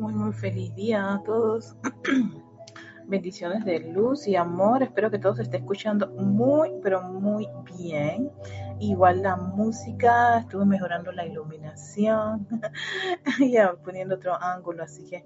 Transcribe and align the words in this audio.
Muy, 0.00 0.14
muy 0.14 0.32
feliz 0.32 0.74
día 0.74 1.12
a 1.12 1.22
todos. 1.24 1.76
Bendiciones 3.06 3.66
de 3.66 3.80
luz 3.80 4.26
y 4.26 4.34
amor. 4.34 4.82
Espero 4.82 5.10
que 5.10 5.18
todos 5.18 5.36
se 5.36 5.42
esté 5.42 5.58
escuchando 5.58 6.08
muy, 6.12 6.70
pero 6.82 7.02
muy 7.02 7.46
bien. 7.76 8.32
Igual 8.78 9.20
la 9.20 9.36
música, 9.36 10.38
estuve 10.38 10.64
mejorando 10.64 11.12
la 11.12 11.26
iluminación, 11.26 12.48
ya 13.52 13.74
poniendo 13.84 14.14
otro 14.14 14.42
ángulo, 14.42 14.84
así 14.84 15.04
que 15.04 15.22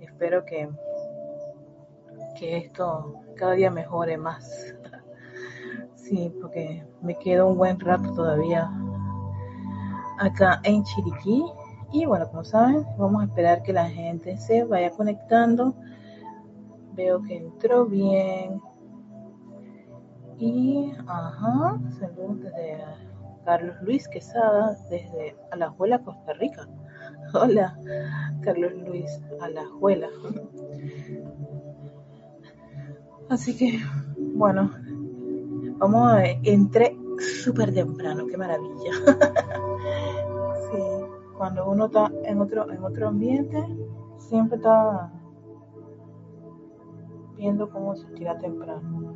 espero 0.00 0.44
que, 0.44 0.68
que 2.36 2.56
esto 2.56 3.14
cada 3.36 3.52
día 3.52 3.70
mejore 3.70 4.18
más. 4.18 4.74
Sí, 5.94 6.34
porque 6.40 6.84
me 7.00 7.16
quedo 7.16 7.46
un 7.46 7.58
buen 7.58 7.78
rato 7.78 8.12
todavía 8.12 8.68
acá 10.18 10.60
en 10.64 10.82
Chiriquí. 10.82 11.44
Y 11.92 12.06
bueno, 12.06 12.28
como 12.28 12.44
saben, 12.44 12.86
vamos 12.96 13.22
a 13.22 13.26
esperar 13.26 13.62
que 13.62 13.72
la 13.72 13.88
gente 13.88 14.36
se 14.36 14.64
vaya 14.64 14.90
conectando. 14.90 15.74
Veo 16.92 17.22
que 17.22 17.36
entró 17.36 17.86
bien. 17.86 18.60
Y, 20.38 20.92
ajá, 21.06 21.78
saludos 21.98 22.40
desde 22.40 22.78
Carlos 23.44 23.76
Luis 23.82 24.06
Quesada, 24.08 24.76
desde 24.88 25.36
Alajuela, 25.50 25.98
Costa 25.98 26.32
Rica. 26.34 26.68
Hola, 27.34 27.76
Carlos 28.42 28.72
Luis 28.86 29.20
Alajuela. 29.40 30.08
Así 33.28 33.56
que, 33.56 33.80
bueno, 34.34 34.70
vamos 35.78 36.12
a 36.12 36.24
entré 36.26 36.96
súper 37.42 37.74
temprano, 37.74 38.26
qué 38.26 38.36
maravilla. 38.36 38.92
sí, 40.70 40.78
cuando 41.40 41.66
uno 41.70 41.86
está 41.86 42.12
en 42.24 42.38
otro, 42.38 42.70
en 42.70 42.84
otro 42.84 43.08
ambiente, 43.08 43.64
siempre 44.18 44.58
está 44.58 45.10
viendo 47.34 47.70
cómo 47.70 47.96
se 47.96 48.06
tira 48.08 48.36
temprano 48.36 49.14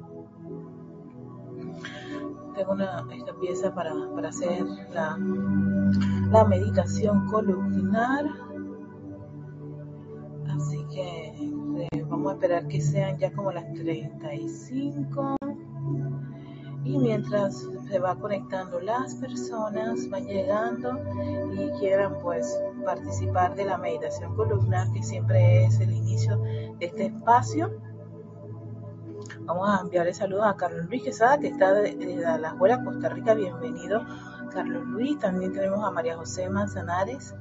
tengo 2.55 2.73
una, 2.73 3.05
esta 3.15 3.35
pieza 3.35 3.75
para, 3.75 3.93
para 4.15 4.31
hacer 4.31 4.65
la, 4.95 5.19
la 6.31 6.45
meditación 6.47 7.27
columnar. 7.27 8.25
Así 10.49 10.83
que 10.87 11.29
eh, 11.29 12.05
vamos 12.09 12.33
a 12.33 12.35
esperar 12.37 12.67
que 12.69 12.81
sean 12.81 13.19
ya 13.19 13.31
como 13.35 13.53
las 13.53 13.71
35. 13.75 15.37
Y 16.85 16.99
mientras 16.99 17.69
se 17.89 17.99
va 17.99 18.17
conectando 18.17 18.81
las 18.81 19.15
personas, 19.17 20.09
van 20.11 20.27
llegando 20.27 21.01
y 21.53 21.71
quieran 21.79 22.19
pues 22.23 22.61
participar 22.85 23.55
de 23.55 23.65
la 23.65 23.79
meditación 23.79 24.35
columnar, 24.35 24.91
que 24.93 25.03
siempre 25.03 25.65
es 25.65 25.81
el 25.81 25.93
inicio 25.93 26.37
de 26.39 26.87
este 26.87 27.07
espacio 27.07 27.71
Vamos 29.47 29.69
a 29.69 29.83
enviarle 29.83 30.15
saludos 30.15 30.47
a 30.47 30.57
Carlos 30.57 30.87
Luis 30.89 31.03
Quesada, 31.03 31.39
que 31.39 31.49
está 31.49 31.75
desde 31.75 32.17
la 32.17 32.49
escuela 32.49 32.83
Costa 32.83 33.11
Rica. 33.11 33.35
Bienvenido, 33.35 34.03
Carlos 34.51 34.87
Luis. 34.87 35.19
También 35.19 35.53
tenemos 35.53 35.85
a 35.85 35.91
María 35.91 36.17
José 36.17 36.49
Manzanares, 36.49 37.35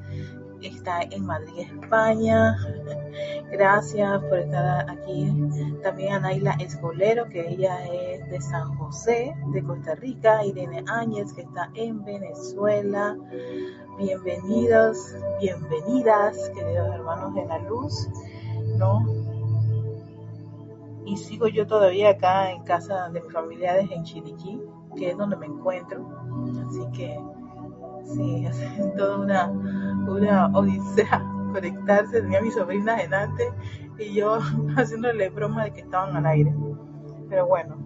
está 0.62 1.02
en 1.02 1.26
Madrid, 1.26 1.68
España. 1.82 2.58
Gracias 3.52 4.24
por 4.24 4.40
estar 4.40 4.90
aquí. 4.90 5.32
También 5.82 6.14
a 6.14 6.20
Naila 6.20 6.52
Escolero, 6.60 7.30
que 7.30 7.48
ella 7.50 7.86
es 7.86 8.30
de 8.30 8.42
San 8.42 8.76
José, 8.78 9.36
de 9.54 9.64
Costa 9.64 9.96
Rica. 9.96 10.46
Irene 10.46 10.84
Áñez, 10.88 11.34
que 11.34 11.42
está 11.42 11.70
en 11.76 12.04
Venezuela. 12.04 13.16
Bienvenidos, 13.98 15.16
bienvenidas, 15.40 16.50
queridos 16.56 16.96
hermanos 16.96 17.36
de 17.36 17.46
la 17.46 17.60
luz. 17.60 18.10
¿no? 18.78 19.24
y 21.06 21.18
sigo 21.18 21.48
yo 21.48 21.68
todavía 21.68 22.12
acá 22.12 22.52
en 22.52 22.64
casa 22.64 23.10
de 23.10 23.22
mis 23.22 23.34
familiares 23.34 23.90
en 23.92 24.04
Chiriquí, 24.04 24.62
que 24.96 25.12
es 25.12 25.18
donde 25.18 25.36
me 25.36 25.48
encuentro. 25.48 26.06
Así 26.68 26.86
que 26.92 27.20
sí, 28.06 28.46
es 28.48 28.96
toda 28.96 29.18
una, 29.18 29.50
una 29.50 30.48
odisea 30.58 31.33
conectarse. 31.54 32.22
Tenía 32.22 32.40
a 32.40 32.42
mis 32.42 32.54
sobrinas 32.54 33.02
en 33.02 33.14
antes 33.14 33.54
y 33.98 34.14
yo 34.14 34.40
haciéndole 34.76 35.30
broma 35.30 35.66
de 35.66 35.74
que 35.74 35.82
estaban 35.82 36.16
al 36.16 36.26
aire. 36.26 36.54
Pero 37.30 37.48
bueno. 37.48 37.78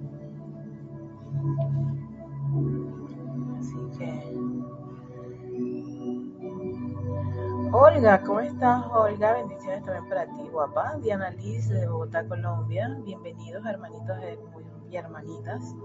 Así 3.59 3.77
que 3.97 4.37
Olga, 7.71 8.21
¿cómo 8.23 8.39
estás, 8.39 8.85
Olga? 8.91 9.33
Bendiciones 9.33 9.83
también 9.83 10.07
para 10.07 10.25
ti, 10.25 10.47
guapa. 10.51 10.97
Diana 11.01 11.31
Liz 11.31 11.67
de 11.67 11.87
Bogotá, 11.87 12.25
Colombia. 12.25 12.97
Bienvenidos, 13.03 13.65
hermanitos 13.65 14.17
y 14.89 14.95
hermanitas. 14.95 15.75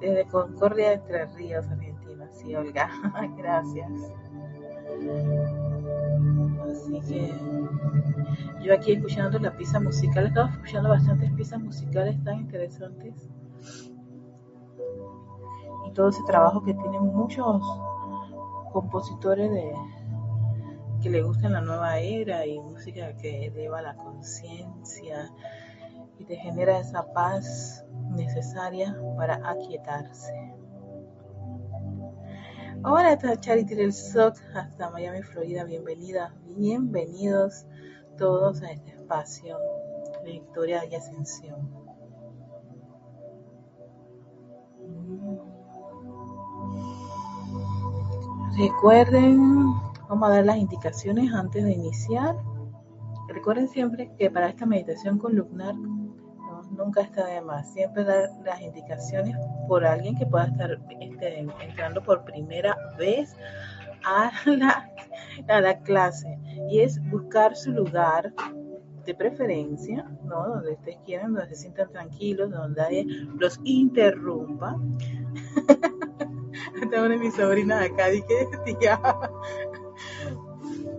Desde 0.00 0.26
Concordia, 0.26 0.92
Entre 0.92 1.26
Ríos, 1.26 1.66
Argentina. 1.68 2.28
Sí, 2.32 2.54
Olga. 2.54 2.90
Gracias. 3.36 3.90
Así 6.70 7.00
que 7.08 7.32
yo 8.62 8.74
aquí 8.74 8.92
escuchando 8.92 9.38
la 9.38 9.56
pieza 9.56 9.80
musical, 9.80 10.26
estaba 10.26 10.50
escuchando 10.50 10.88
bastantes 10.88 11.32
piezas 11.32 11.60
musicales 11.60 12.22
tan 12.24 12.40
interesantes 12.40 13.28
todo 15.98 16.10
ese 16.10 16.22
trabajo 16.28 16.62
que 16.62 16.74
tienen 16.74 17.06
muchos 17.06 17.60
compositores 18.72 19.50
de 19.50 19.72
que 21.02 21.10
le 21.10 21.22
gustan 21.22 21.54
la 21.54 21.60
nueva 21.60 21.98
era 21.98 22.46
y 22.46 22.60
música 22.60 23.16
que 23.16 23.46
eleva 23.46 23.82
la 23.82 23.96
conciencia 23.96 25.28
y 26.20 26.24
te 26.24 26.36
genera 26.36 26.78
esa 26.78 27.12
paz 27.12 27.84
necesaria 28.18 28.96
para 29.16 29.40
aquietarse. 29.48 30.32
Ahora 32.82 33.12
está 33.12 33.38
Charity 33.38 33.74
del 33.74 33.92
SOC 33.92 34.36
hasta 34.54 34.90
Miami, 34.90 35.22
Florida. 35.22 35.64
Bienvenida, 35.64 36.34
bienvenidos 36.56 37.66
todos 38.16 38.62
a 38.62 38.72
este 38.72 38.90
espacio 38.90 39.56
de 40.24 40.32
victoria 40.32 40.84
y 40.84 40.94
ascensión. 40.94 41.88
Recuerden, 48.56 49.38
vamos 50.08 50.28
a 50.28 50.34
dar 50.34 50.44
las 50.44 50.58
indicaciones 50.58 51.32
antes 51.32 51.64
de 51.64 51.72
iniciar. 51.72 52.36
Recuerden 53.28 53.68
siempre 53.68 54.10
que 54.18 54.30
para 54.30 54.48
esta 54.48 54.66
meditación 54.66 55.18
columnar 55.18 55.74
nunca 56.70 57.02
está 57.02 57.26
de 57.26 57.40
más. 57.40 57.72
Siempre 57.72 58.04
dar 58.04 58.30
las 58.44 58.60
indicaciones 58.60 59.36
por 59.66 59.84
alguien 59.84 60.16
que 60.16 60.26
pueda 60.26 60.46
estar 60.46 60.78
este, 61.00 61.40
entrando 61.60 62.02
por 62.02 62.24
primera 62.24 62.76
vez 62.98 63.36
a 64.04 64.30
la, 64.46 64.90
a 65.48 65.60
la 65.60 65.78
clase. 65.80 66.38
Y 66.70 66.80
es 66.80 67.00
buscar 67.10 67.56
su 67.56 67.72
lugar 67.72 68.32
de 69.04 69.14
preferencia, 69.14 70.04
¿no? 70.24 70.48
Donde 70.48 70.72
ustedes 70.72 70.98
quieran, 71.06 71.32
donde 71.32 71.48
se 71.48 71.62
sientan 71.62 71.90
tranquilos, 71.90 72.50
donde 72.50 72.82
nadie 72.82 73.06
los 73.38 73.58
interrumpa. 73.64 74.76
Tengo 76.90 77.06
una 77.06 77.08
de 77.08 77.18
mis 77.18 77.34
sobrinas 77.34 77.90
acá, 77.90 78.08
dije, 78.08 78.48
tía. 78.64 79.00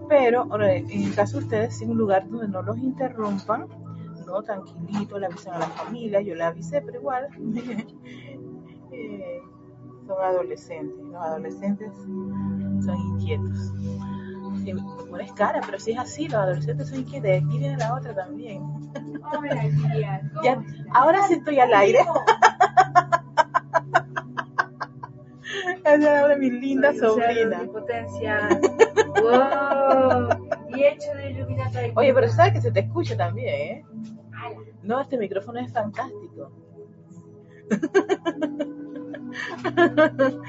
Pero 0.08 0.48
en 0.60 1.04
el 1.04 1.14
caso 1.14 1.38
de 1.38 1.44
ustedes, 1.44 1.78
sin 1.78 1.92
un 1.92 1.98
lugar 2.00 2.28
donde 2.28 2.48
no 2.48 2.64
los 2.64 2.78
interrumpan, 2.80 3.68
no, 4.30 4.44
tranquilito, 4.44 5.20
le 5.20 5.26
avisan 5.26 5.56
a 5.56 5.60
la 5.60 5.68
familia, 5.68 6.22
yo 6.22 6.36
le 6.36 6.44
avisé, 6.44 6.82
pero 6.82 7.00
igual 7.00 7.28
eh, 8.92 9.42
son 10.06 10.18
adolescentes, 10.24 10.98
los 11.06 11.16
adolescentes 11.16 11.92
son 12.86 12.98
inquietos. 12.98 13.74
Me 14.64 14.76
pones 15.10 15.32
cara, 15.34 15.62
pero 15.66 15.80
si 15.80 15.92
es 15.92 16.00
así, 16.00 16.28
los 16.28 16.36
adolescentes 16.36 16.90
son 16.90 17.00
inquietos, 17.00 17.32
aquí 17.32 17.58
viene 17.58 17.78
la 17.78 17.96
otra 17.96 18.14
también. 18.14 18.64
ya, 20.44 20.64
ahora 20.94 21.28
sí 21.28 21.34
estoy 21.36 21.60
al 21.60 21.74
aire. 21.74 22.00
Esa 25.84 25.94
era 26.26 26.36
mi 26.38 26.52
linda 26.52 26.94
sobrina. 26.94 27.64
Potencia. 27.72 28.50
wow. 29.22 30.30
Y 30.76 30.84
hecho 30.84 31.12
de. 31.16 31.30
Oye, 31.96 32.14
pero 32.14 32.30
sabes 32.30 32.54
que 32.54 32.62
se 32.62 32.72
te 32.72 32.82
escucha 32.82 33.18
también, 33.18 33.48
¿eh? 33.50 33.86
No, 34.90 35.00
este 35.00 35.18
micrófono 35.20 35.60
es 35.60 35.72
fantástico. 35.72 36.52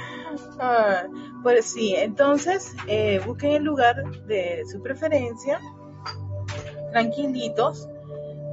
ah, 0.59 1.03
pues 1.43 1.67
sí, 1.67 1.95
entonces 1.95 2.75
eh, 2.87 3.21
busquen 3.27 3.51
el 3.51 3.65
lugar 3.65 4.03
de 4.25 4.65
su 4.65 4.83
preferencia, 4.83 5.61
tranquilitos, 6.91 7.87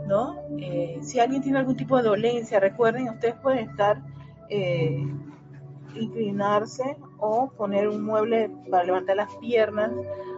¿no? 0.08 0.42
Eh, 0.60 1.00
si 1.02 1.22
alguien 1.22 1.42
tiene 1.42 1.60
algún 1.60 1.78
tipo 1.78 1.96
de 1.96 2.04
dolencia, 2.04 2.60
recuerden, 2.60 3.08
ustedes 3.08 3.36
pueden 3.36 3.70
estar 3.70 4.02
eh, 4.50 5.08
inclinarse 5.96 6.98
o 7.18 7.50
poner 7.56 7.88
un 7.88 8.04
mueble 8.04 8.52
para 8.70 8.84
levantar 8.84 9.16
las 9.16 9.34
piernas. 9.38 9.92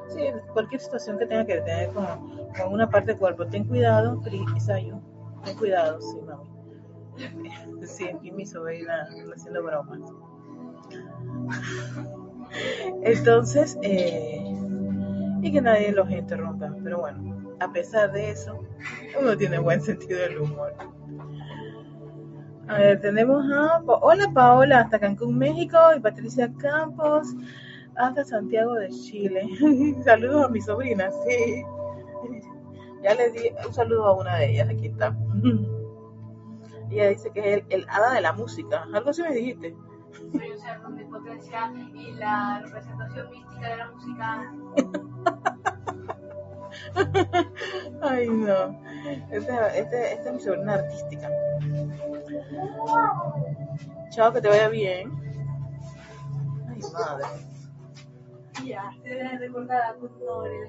Sí, 0.10 0.22
cualquier 0.54 0.80
situación 0.80 1.18
que 1.18 1.26
tenga 1.26 1.44
que 1.44 1.60
tener 1.62 1.90
con, 1.90 2.06
con 2.06 2.72
una 2.72 2.88
parte 2.88 3.14
del 3.14 3.18
cuerpo. 3.18 3.48
Ten 3.48 3.64
cuidado, 3.64 4.22
Isayo. 4.56 5.02
Ten 5.44 5.58
cuidado, 5.58 6.00
sí, 6.02 6.18
mami. 6.22 6.50
Sí, 7.86 8.08
aquí 8.08 8.32
mi 8.32 8.46
sobrina 8.46 9.08
haciendo 9.36 9.64
bromas. 9.64 10.00
Entonces, 13.04 13.78
eh, 13.82 14.44
y 15.42 15.52
que 15.52 15.62
nadie 15.62 15.92
los 15.92 16.10
interrumpa. 16.10 16.74
Pero 16.84 17.00
bueno, 17.00 17.56
a 17.60 17.72
pesar 17.72 18.12
de 18.12 18.32
eso, 18.32 18.60
uno 19.20 19.38
tiene 19.38 19.60
buen 19.60 19.82
sentido 19.82 20.20
del 20.20 20.40
humor. 20.40 20.74
A 22.68 22.78
ver, 22.78 23.02
tenemos 23.02 23.44
a... 23.52 23.82
Hola 23.86 24.32
Paola, 24.32 24.82
hasta 24.82 25.00
Cancún, 25.00 25.38
México, 25.38 25.78
y 25.96 26.00
Patricia 26.00 26.52
Campos, 26.60 27.30
hasta 27.96 28.24
Santiago 28.24 28.76
de 28.76 28.90
Chile. 28.90 29.48
Saludos 30.04 30.46
a 30.46 30.50
mi 30.50 30.62
sobrina, 30.62 31.10
sí. 31.26 31.64
Ya 33.02 33.14
les 33.16 33.34
di 33.34 33.52
un 33.66 33.74
saludo 33.74 34.06
a 34.06 34.14
una 34.14 34.36
de 34.38 34.52
ellas, 34.52 34.70
aquí 34.70 34.88
está. 34.88 35.16
Ella 36.92 37.10
dice 37.10 37.30
que 37.32 37.54
es 37.54 37.64
el, 37.70 37.86
hada 37.88 38.14
de 38.14 38.22
la 38.22 38.34
música. 38.34 38.88
Algo 38.94 39.12
así 39.12 39.22
me 39.22 39.34
dijiste. 39.34 39.76
Soy 40.32 40.52
un 40.52 40.60
ser 40.60 40.82
de 40.82 41.06
potencia 41.06 41.72
y 41.94 42.12
la 42.14 42.62
representación 42.64 43.30
mística 43.30 43.70
de 43.70 43.78
la 43.78 43.92
música. 43.92 44.54
Ay, 48.02 48.28
no. 48.30 48.82
Esta, 49.32 49.76
este, 49.76 50.14
este 50.14 50.30
es 50.30 50.34
mi 50.34 50.42
sobrina 50.42 50.74
artística. 50.74 51.30
Chao, 54.10 54.34
que 54.34 54.42
te 54.42 54.48
vaya 54.48 54.70
bien. 54.70 55.12
Ay, 56.68 56.80
madre. 56.92 57.49
Las 58.60 58.96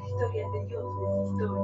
historias 0.08 0.52
de 0.52 0.64
Dios, 0.66 0.84
de 1.00 1.06
historia. 1.24 1.60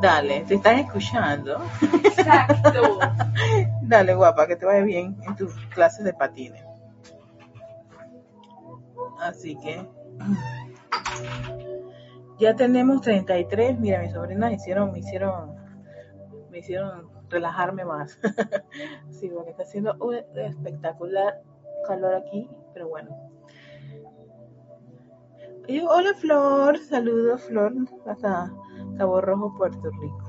Dale, 0.00 0.40
te 0.42 0.54
están 0.54 0.78
escuchando. 0.78 1.60
Exacto. 2.04 2.98
Dale, 3.82 4.14
guapa, 4.14 4.46
que 4.46 4.54
te 4.56 4.66
vaya 4.66 4.82
bien 4.82 5.16
en 5.26 5.36
tus 5.36 5.54
clases 5.68 6.04
de 6.04 6.14
patines. 6.14 6.64
Así 9.20 9.56
que 9.56 9.86
ya 12.38 12.54
tenemos 12.54 13.00
33. 13.02 13.78
Mira, 13.78 14.00
mis 14.00 14.12
sobrinas 14.12 14.52
hicieron, 14.52 14.92
me 14.92 14.98
hicieron, 14.98 15.54
me 16.50 16.58
hicieron 16.58 17.08
relajarme 17.28 17.84
más. 17.84 18.18
sí, 19.10 19.30
porque 19.30 19.50
está 19.50 19.62
haciendo 19.62 19.96
un 20.00 20.14
espectacular 20.14 21.42
calor 21.86 22.14
aquí, 22.14 22.50
pero 22.72 22.88
bueno. 22.88 23.30
Hola 25.88 26.14
Flor, 26.14 26.78
saludos 26.78 27.42
Flor, 27.44 27.72
hasta 28.06 28.52
Cabo 28.98 29.20
Rojo, 29.20 29.54
Puerto 29.56 29.90
Rico. 30.00 30.23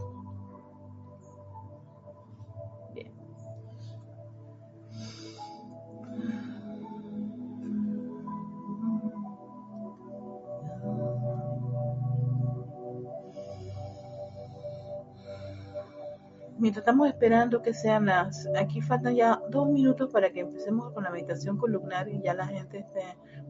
Mientras 16.65 16.81
estamos 16.81 17.07
esperando 17.07 17.61
que 17.61 17.75
sean 17.75 18.07
las, 18.07 18.49
aquí 18.57 18.81
faltan 18.81 19.13
ya 19.13 19.39
dos 19.51 19.69
minutos 19.69 20.09
para 20.11 20.31
que 20.31 20.39
empecemos 20.39 20.91
con 20.93 21.03
la 21.03 21.11
meditación 21.11 21.57
columnar 21.57 22.09
y 22.09 22.19
ya 22.23 22.33
la 22.33 22.47
gente 22.47 22.79
esté, 22.79 23.03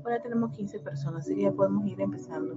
bueno, 0.03 0.21
tenemos 0.21 0.51
15 0.51 0.81
personas, 0.81 1.23
así 1.23 1.33
que 1.33 1.43
ya 1.43 1.51
podemos 1.53 1.87
ir 1.87 2.01
empezando. 2.01 2.53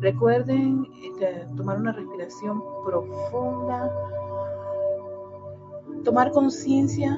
Recuerden 0.00 0.88
este, 1.04 1.46
tomar 1.56 1.78
una 1.78 1.92
respiración 1.92 2.60
profunda, 2.84 3.92
tomar 6.02 6.32
conciencia, 6.32 7.16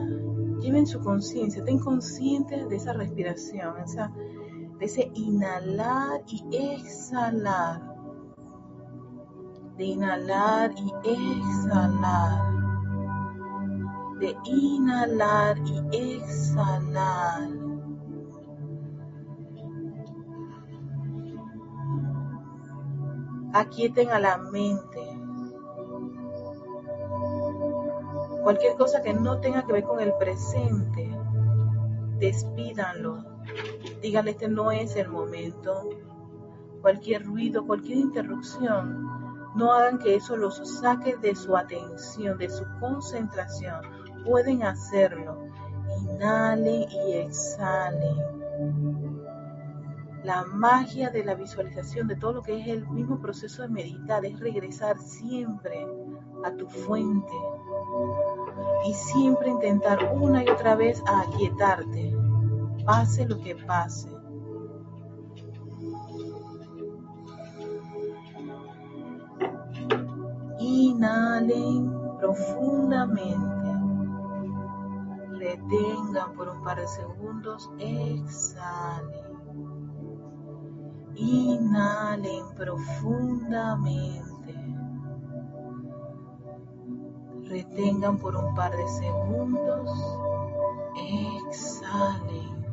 lleven 0.61 0.87
su 0.87 1.01
conciencia, 1.01 1.61
estén 1.61 1.79
conscientes 1.79 2.69
de 2.69 2.77
esa 2.77 2.93
respiración, 2.93 3.77
de 4.79 4.85
ese 4.85 5.11
inhalar 5.15 6.21
y 6.27 6.45
exhalar, 6.55 7.81
de 9.79 9.85
inhalar 9.85 10.71
y 10.77 10.93
exhalar 11.09 12.54
de 14.19 14.37
inhalar 14.45 15.57
y 15.59 15.83
exhalar. 15.93 17.49
Aquieten 23.53 24.11
a 24.11 24.19
la 24.19 24.39
mente. 24.39 25.01
Cualquier 28.43 28.77
cosa 28.77 29.03
que 29.03 29.15
no 29.15 29.41
tenga 29.41 29.65
que 29.65 29.73
ver 29.73 29.85
con 29.85 30.01
el 30.01 30.13
presente, 30.15 31.11
despídanlo. 32.19 33.25
Díganle, 34.03 34.33
este 34.33 34.49
no 34.49 34.71
es 34.71 34.97
el 34.97 35.09
momento. 35.09 35.89
Cualquier 36.83 37.25
ruido, 37.25 37.65
cualquier 37.65 37.99
interrupción, 37.99 39.09
no 39.55 39.73
hagan 39.73 39.99
que 39.99 40.17
eso 40.17 40.37
los 40.37 40.57
saque 40.81 41.17
de 41.17 41.35
su 41.35 41.57
atención, 41.57 42.37
de 42.37 42.51
su 42.51 42.65
concentración 42.81 44.04
pueden 44.25 44.63
hacerlo. 44.63 45.47
Inhalen 46.01 46.87
y 46.91 47.13
exhalen. 47.13 48.17
La 50.25 50.45
magia 50.45 51.11
de 51.11 51.23
la 51.23 51.35
visualización, 51.35 52.09
de 52.09 52.17
todo 52.17 52.33
lo 52.33 52.43
que 52.43 52.59
es 52.59 52.67
el 52.67 52.89
mismo 52.89 53.21
proceso 53.21 53.63
de 53.63 53.69
meditar, 53.69 54.25
es 54.25 54.41
regresar 54.41 54.99
siempre 54.99 55.87
a 56.43 56.51
tu 56.53 56.67
fuente 56.67 57.33
y 58.87 58.95
siempre 58.95 59.51
intentar 59.51 59.99
una 60.15 60.43
y 60.43 60.49
otra 60.49 60.77
vez 60.77 61.03
a 61.07 61.21
aquietarte, 61.21 62.17
pase 62.87 63.27
lo 63.27 63.39
que 63.41 63.55
pase. 63.55 64.09
Inhalen 70.59 71.93
profundamente 72.19 73.64
detengan 75.45 76.33
por 76.35 76.49
un 76.49 76.63
par 76.63 76.81
de 76.81 76.89
segundos, 76.89 77.71
exhalen. 77.79 79.35
Inhalen 81.17 82.55
profundamente. 82.57 84.55
Retengan 87.45 88.19
por 88.19 88.37
un 88.37 88.55
par 88.55 88.75
de 88.75 88.89
segundos. 88.89 89.91
Exhalen. 90.97 92.65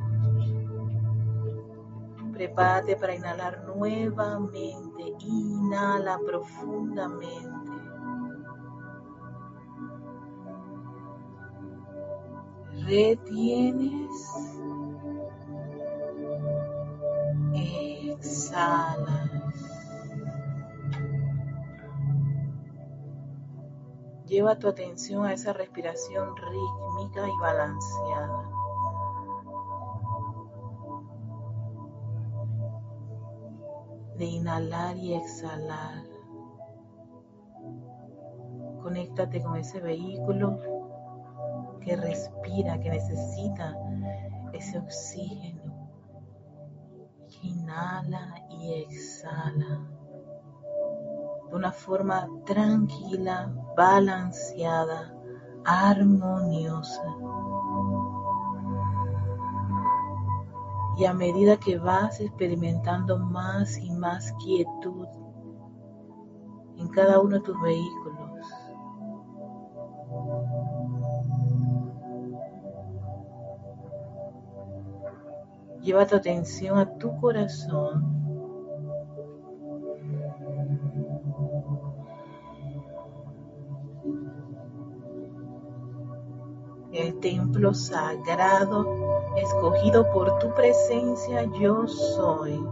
Prepárate 2.31 2.95
para 2.95 3.15
inhalar 3.15 3.65
nuevamente. 3.67 5.13
Inhala 5.19 6.17
profundamente. 6.25 7.50
Retienes, 12.91 14.11
exhalas. 17.55 19.29
Lleva 24.25 24.59
tu 24.59 24.67
atención 24.67 25.25
a 25.25 25.31
esa 25.33 25.53
respiración 25.53 26.35
rítmica 26.35 27.27
y 27.29 27.39
balanceada. 27.39 28.49
De 34.17 34.25
inhalar 34.25 34.97
y 34.97 35.13
exhalar. 35.13 36.03
Conéctate 38.83 39.41
con 39.41 39.55
ese 39.55 39.79
vehículo 39.79 40.80
que 41.81 41.95
respira, 41.95 42.79
que 42.79 42.89
necesita 42.89 43.75
ese 44.53 44.79
oxígeno. 44.79 45.61
Inhala 47.43 48.35
y 48.49 48.73
exhala 48.73 49.89
de 51.49 51.55
una 51.55 51.71
forma 51.71 52.29
tranquila, 52.45 53.53
balanceada, 53.75 55.13
armoniosa. 55.65 57.15
Y 60.97 61.05
a 61.05 61.13
medida 61.13 61.57
que 61.57 61.77
vas 61.77 62.19
experimentando 62.19 63.17
más 63.17 63.77
y 63.77 63.91
más 63.91 64.33
quietud 64.43 65.07
en 66.77 66.87
cada 66.89 67.19
uno 67.19 67.37
de 67.37 67.41
tus 67.41 67.59
vehículos, 67.61 68.20
Lleva 75.81 76.05
tu 76.05 76.15
atención 76.15 76.77
a 76.77 76.85
tu 76.97 77.15
corazón. 77.19 78.21
El 86.93 87.19
templo 87.19 87.73
sagrado 87.73 88.85
escogido 89.37 90.11
por 90.11 90.37
tu 90.39 90.53
presencia 90.53 91.45
yo 91.59 91.87
soy. 91.87 92.63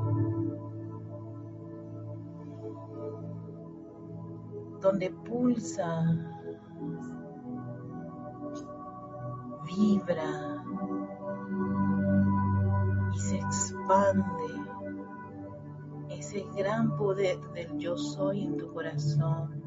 Donde 4.81 5.09
pulsa, 5.09 6.15
vibra 9.65 10.58
ese 16.09 16.45
gran 16.55 16.95
poder 16.95 17.39
del 17.53 17.77
yo 17.79 17.97
soy 17.97 18.43
en 18.43 18.57
tu 18.57 18.71
corazón, 18.71 19.63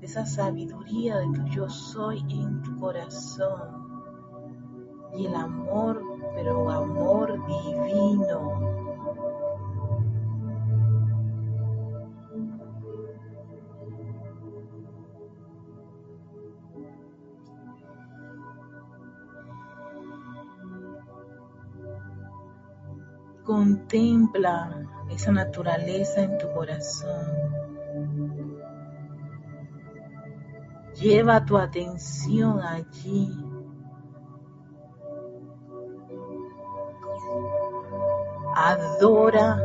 esa 0.00 0.24
sabiduría 0.24 1.18
de 1.18 1.26
tu 1.26 1.44
yo 1.48 1.68
soy 1.68 2.20
en 2.30 2.62
tu 2.62 2.78
corazón 2.78 3.88
y 5.14 5.26
el 5.26 5.34
amor, 5.34 6.02
pero 6.34 6.70
amor 6.70 7.34
divino. 7.46 8.87
Contempla 23.48 24.86
esa 25.08 25.32
naturaleza 25.32 26.20
en 26.20 26.36
tu 26.36 26.52
corazón. 26.52 27.54
Lleva 31.00 31.42
tu 31.46 31.56
atención 31.56 32.60
allí 32.60 33.34
Adora 38.54 39.62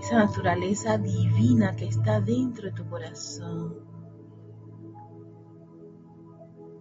esa 0.00 0.24
naturaleza 0.24 0.98
divina 0.98 1.76
que 1.76 1.84
está 1.84 2.20
dentro 2.20 2.64
de 2.64 2.72
tu 2.72 2.84
corazón. 2.88 3.76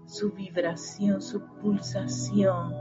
Su 0.08 0.32
vibración, 0.32 1.22
su 1.22 1.44
pulsación, 1.62 2.74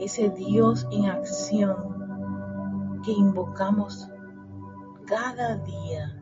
ese 0.00 0.30
Dios 0.30 0.86
en 0.90 1.04
acción 1.04 1.93
que 3.04 3.12
invocamos 3.12 4.08
cada 5.06 5.56
día. 5.58 6.20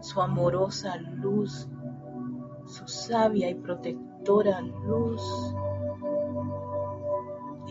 Su 0.00 0.20
amorosa 0.20 0.96
luz, 0.96 1.68
su 2.66 2.86
sabia 2.86 3.50
y 3.50 3.54
protectora 3.54 4.60
luz 4.60 5.22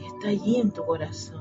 está 0.06 0.30
allí 0.30 0.58
en 0.58 0.72
tu 0.72 0.86
corazón. 0.86 1.41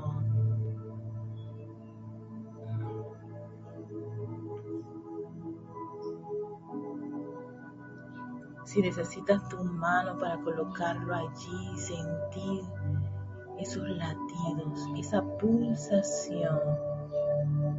Si 8.71 8.81
necesitas 8.81 9.49
tu 9.49 9.61
mano 9.65 10.17
para 10.17 10.37
colocarlo 10.37 11.13
allí, 11.13 11.77
sentir 11.77 12.63
esos 13.59 13.83
latidos, 13.83 14.87
esa 14.97 15.21
pulsación, 15.39 16.57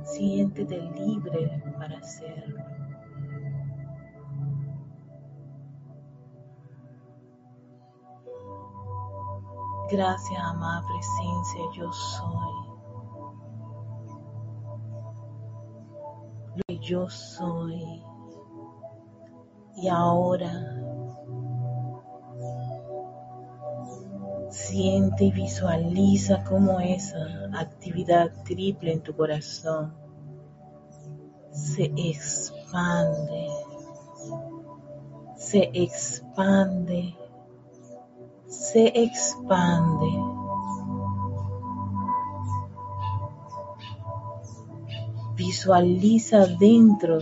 siéntete 0.03 0.83
libre 0.95 1.63
para 1.79 1.97
hacerlo. 1.97 2.63
Gracias, 9.91 10.45
amada 10.45 10.83
presencia, 10.87 11.63
yo 11.73 11.91
soy. 11.91 12.67
Lo 16.55 16.63
que 16.69 16.79
yo 16.81 17.09
soy. 17.09 18.05
Y 19.75 19.89
ahora 19.89 20.82
siente 24.73 25.25
y 25.25 25.33
visualiza 25.33 26.45
cómo 26.45 26.81
esa 26.81 27.51
actividad 27.53 28.33
triple 28.43 28.95
en 28.95 29.03
tu 29.03 29.15
corazón 29.15 29.93
se 31.53 31.93
expande, 31.95 33.49
se 35.37 35.71
expande 35.75 37.15
se 38.53 38.93
expande. 38.95 40.09
Visualiza 45.37 46.47
dentro 46.47 47.19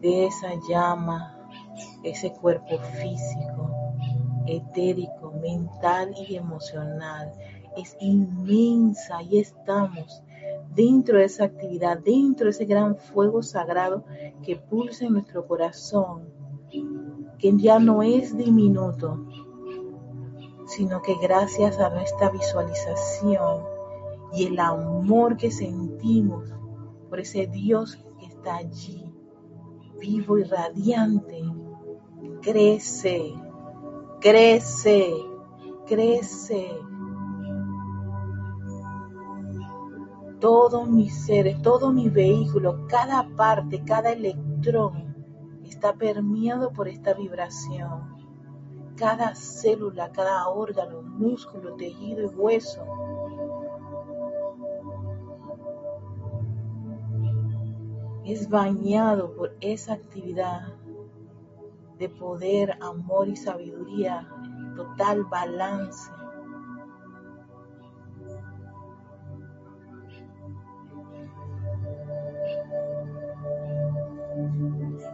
de 0.00 0.26
esa 0.26 0.48
llama, 0.68 1.36
ese 2.04 2.32
cuerpo 2.32 2.78
físico, 3.00 3.77
etérico, 4.56 5.32
mental 5.40 6.14
y 6.28 6.36
emocional. 6.36 7.32
Es 7.76 7.96
inmensa 8.00 9.22
y 9.22 9.38
estamos 9.38 10.22
dentro 10.74 11.18
de 11.18 11.24
esa 11.24 11.44
actividad, 11.44 11.98
dentro 11.98 12.46
de 12.46 12.50
ese 12.50 12.64
gran 12.64 12.96
fuego 12.96 13.42
sagrado 13.42 14.04
que 14.42 14.56
pulsa 14.56 15.04
en 15.04 15.14
nuestro 15.14 15.46
corazón 15.46 16.28
que 17.38 17.56
ya 17.56 17.78
no 17.78 18.02
es 18.02 18.36
diminuto, 18.36 19.24
sino 20.66 21.00
que 21.02 21.14
gracias 21.22 21.78
a 21.78 21.90
nuestra 21.90 22.30
visualización 22.30 23.62
y 24.32 24.46
el 24.46 24.58
amor 24.58 25.36
que 25.36 25.50
sentimos 25.50 26.52
por 27.08 27.20
ese 27.20 27.46
Dios 27.46 27.96
que 28.18 28.26
está 28.26 28.56
allí, 28.56 29.12
vivo 30.00 30.38
y 30.38 30.42
radiante, 30.44 31.42
crece, 32.42 33.34
crece, 34.20 35.12
crece. 35.86 36.80
Todo 40.40 40.86
mi 40.86 41.10
ser, 41.10 41.60
todo 41.62 41.92
mi 41.92 42.08
vehículo, 42.08 42.86
cada 42.86 43.28
parte, 43.36 43.82
cada 43.84 44.12
electrón 44.12 45.16
está 45.64 45.92
permeado 45.94 46.72
por 46.72 46.88
esta 46.88 47.14
vibración. 47.14 48.16
Cada 48.96 49.34
célula, 49.34 50.10
cada 50.10 50.48
órgano, 50.48 51.02
músculo, 51.02 51.74
tejido 51.74 52.22
y 52.22 52.34
hueso 52.34 52.84
es 58.24 58.50
bañado 58.50 59.34
por 59.34 59.56
esa 59.60 59.94
actividad 59.94 60.74
de 61.98 62.08
poder, 62.08 62.78
amor 62.80 63.28
y 63.28 63.36
sabiduría, 63.36 64.28
total 64.76 65.24
balance. 65.24 66.10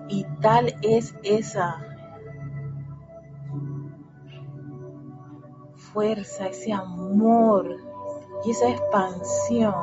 Y 0.09 0.25
tal 0.43 0.75
es 0.83 1.15
esa 1.23 1.83
fuerza, 5.77 6.49
ese 6.49 6.73
amor 6.73 7.77
y 8.45 8.51
esa 8.51 8.69
expansión 8.69 9.75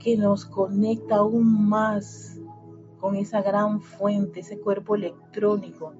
que 0.00 0.16
nos 0.16 0.44
conecta 0.44 1.16
aún 1.16 1.68
más 1.68 2.33
con 3.04 3.16
esa 3.16 3.42
gran 3.42 3.82
fuente, 3.82 4.40
ese 4.40 4.58
cuerpo 4.58 4.94
electrónico 4.94 5.92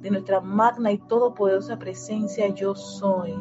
de 0.00 0.10
nuestra 0.10 0.40
magna 0.40 0.90
y 0.90 0.98
todopoderosa 0.98 1.78
presencia 1.78 2.48
yo 2.48 2.74
soy. 2.74 3.36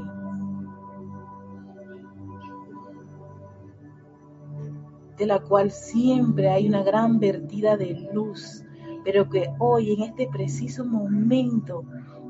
de 5.18 5.26
la 5.26 5.40
cual 5.40 5.72
siempre 5.72 6.50
hay 6.50 6.70
una 6.70 6.84
gran 6.84 7.20
vertida 7.20 7.76
de 7.78 8.08
luz, 8.14 8.64
pero 9.04 9.28
que 9.28 9.56
hoy 9.58 9.94
en 9.94 10.04
este 10.04 10.28
preciso 10.28 10.86
momento 10.86 11.84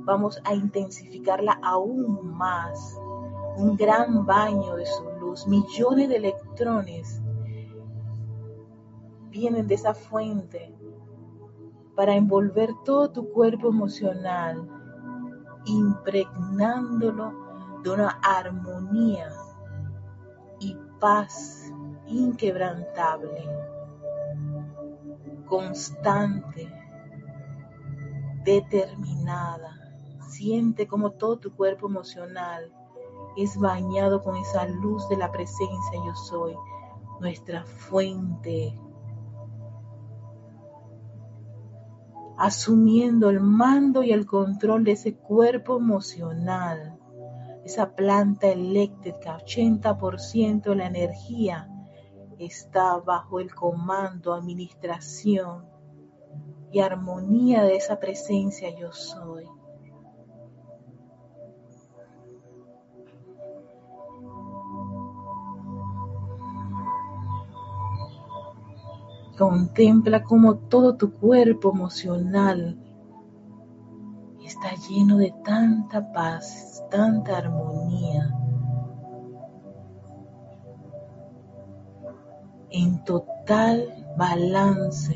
vamos 0.06 0.42
a 0.46 0.56
intensificarla 0.56 1.60
aún 1.62 2.36
más. 2.38 2.98
Un 3.58 3.76
gran 3.76 4.26
baño 4.26 4.78
de 4.78 4.86
su 4.86 5.04
luz, 5.20 5.46
millones 5.46 6.08
de 6.08 6.16
electrones 6.16 7.22
vienen 9.30 9.68
de 9.68 9.76
esa 9.76 9.94
fuente 9.94 10.74
para 11.96 12.16
envolver 12.16 12.70
todo 12.86 13.10
tu 13.12 13.30
cuerpo 13.32 13.70
emocional, 13.70 14.68
impregnándolo 15.66 17.34
de 17.84 17.90
una 17.90 18.20
armonía 18.24 19.30
y 20.60 20.78
paz 21.00 21.72
inquebrantable, 22.08 23.44
constante, 25.46 26.72
determinada. 28.44 29.76
Siente 30.30 30.88
como 30.88 31.12
todo 31.12 31.38
tu 31.38 31.56
cuerpo 31.56 31.88
emocional 31.88 32.72
es 33.38 33.58
bañado 33.58 34.24
con 34.24 34.36
esa 34.36 34.66
luz 34.66 35.08
de 35.10 35.18
la 35.18 35.32
presencia 35.32 36.00
yo 36.06 36.16
soy, 36.16 36.56
nuestra 37.20 37.64
fuente, 37.66 38.78
asumiendo 42.40 43.30
el 43.30 43.42
mando 43.42 44.02
y 44.02 44.14
el 44.14 44.26
control 44.26 44.86
de 44.86 44.94
ese 44.94 45.14
cuerpo 45.16 45.78
emocional, 45.78 46.98
esa 47.66 47.94
planta 47.94 48.48
eléctrica, 48.48 49.38
80% 49.38 50.62
de 50.70 50.76
la 50.76 50.88
energía 50.88 51.70
está 52.38 52.98
bajo 52.98 53.42
el 53.42 53.54
comando, 53.54 54.34
administración 54.34 55.66
y 56.72 56.80
armonía 56.80 57.64
de 57.64 57.76
esa 57.76 58.00
presencia 58.00 58.70
yo 58.74 58.94
soy. 58.94 59.46
Contempla 69.40 70.22
cómo 70.22 70.58
todo 70.58 70.98
tu 70.98 71.14
cuerpo 71.14 71.72
emocional 71.72 72.78
está 74.44 74.72
lleno 74.90 75.16
de 75.16 75.34
tanta 75.46 76.12
paz, 76.12 76.84
tanta 76.92 77.38
armonía, 77.38 78.36
en 82.70 83.02
total 83.06 84.06
balance 84.18 85.16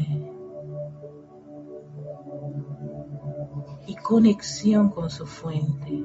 y 3.85 3.95
conexión 3.95 4.87
con 4.87 5.09
su 5.09 5.25
fuente. 5.25 6.01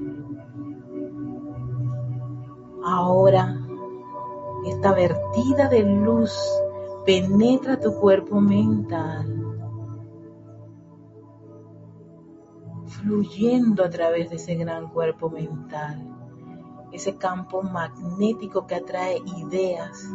Ahora, 2.84 3.56
esta 4.66 4.92
vertida 4.92 5.68
de 5.68 5.84
luz 5.84 6.37
penetra 7.08 7.80
tu 7.80 7.94
cuerpo 7.94 8.38
mental, 8.38 9.24
fluyendo 12.84 13.82
a 13.82 13.88
través 13.88 14.28
de 14.28 14.36
ese 14.36 14.56
gran 14.56 14.90
cuerpo 14.90 15.30
mental, 15.30 16.06
ese 16.92 17.16
campo 17.16 17.62
magnético 17.62 18.66
que 18.66 18.74
atrae 18.74 19.22
ideas, 19.38 20.06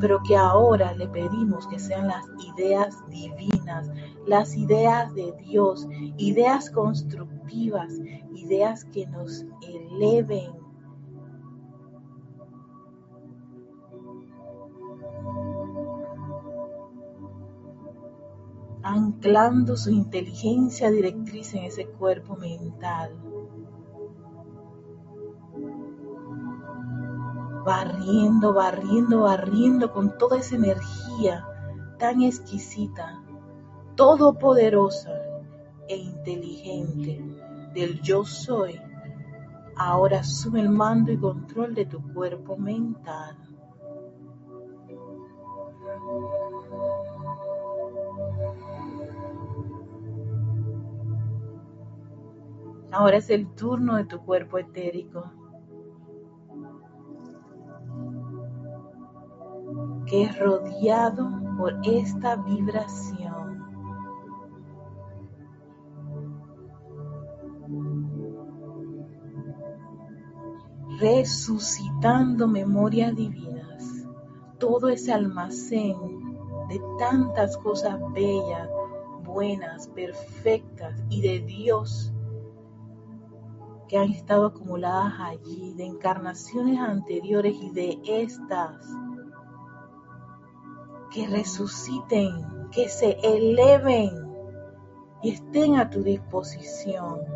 pero 0.00 0.20
que 0.24 0.34
ahora 0.34 0.92
le 0.94 1.06
pedimos 1.06 1.68
que 1.68 1.78
sean 1.78 2.08
las 2.08 2.24
ideas 2.56 2.96
divinas, 3.10 3.88
las 4.26 4.56
ideas 4.56 5.14
de 5.14 5.32
Dios, 5.38 5.86
ideas 6.16 6.68
constructivas, 6.68 7.92
ideas 8.34 8.84
que 8.86 9.06
nos 9.06 9.44
eleven 9.62 10.63
anclando 18.84 19.78
su 19.78 19.90
inteligencia 19.90 20.90
directriz 20.90 21.54
en 21.54 21.64
ese 21.64 21.86
cuerpo 21.86 22.36
mental. 22.36 23.16
Barriendo, 27.64 28.52
barriendo, 28.52 29.22
barriendo 29.22 29.90
con 29.90 30.18
toda 30.18 30.36
esa 30.38 30.56
energía 30.56 31.48
tan 31.98 32.20
exquisita, 32.20 33.22
todopoderosa 33.94 35.14
e 35.88 35.96
inteligente 35.96 37.24
del 37.72 38.02
yo 38.02 38.22
soy. 38.26 38.78
Ahora 39.76 40.20
asume 40.20 40.60
el 40.60 40.68
mando 40.68 41.10
y 41.10 41.16
control 41.16 41.74
de 41.74 41.86
tu 41.86 42.02
cuerpo 42.12 42.58
mental. 42.58 43.38
Ahora 52.94 53.16
es 53.16 53.28
el 53.28 53.48
turno 53.56 53.96
de 53.96 54.04
tu 54.04 54.20
cuerpo 54.20 54.56
etérico. 54.56 55.32
que 60.06 60.24
es 60.24 60.38
rodeado 60.38 61.28
por 61.56 61.74
esta 61.82 62.36
vibración. 62.36 63.64
Resucitando 71.00 72.46
memorias 72.46 73.16
divinas, 73.16 74.06
todo 74.58 74.90
ese 74.90 75.12
almacén 75.12 75.96
de 76.68 76.80
tantas 76.98 77.56
cosas 77.56 77.98
bellas, 78.12 78.68
buenas, 79.24 79.88
perfectas 79.88 81.02
y 81.08 81.22
de 81.22 81.40
Dios 81.40 82.13
que 83.88 83.98
han 83.98 84.10
estado 84.10 84.46
acumuladas 84.46 85.14
allí, 85.18 85.74
de 85.74 85.84
encarnaciones 85.84 86.78
anteriores 86.78 87.54
y 87.60 87.70
de 87.70 87.98
estas, 88.04 88.76
que 91.12 91.26
resuciten, 91.28 92.68
que 92.70 92.88
se 92.88 93.18
eleven 93.22 94.10
y 95.22 95.30
estén 95.30 95.76
a 95.76 95.88
tu 95.88 96.02
disposición. 96.02 97.33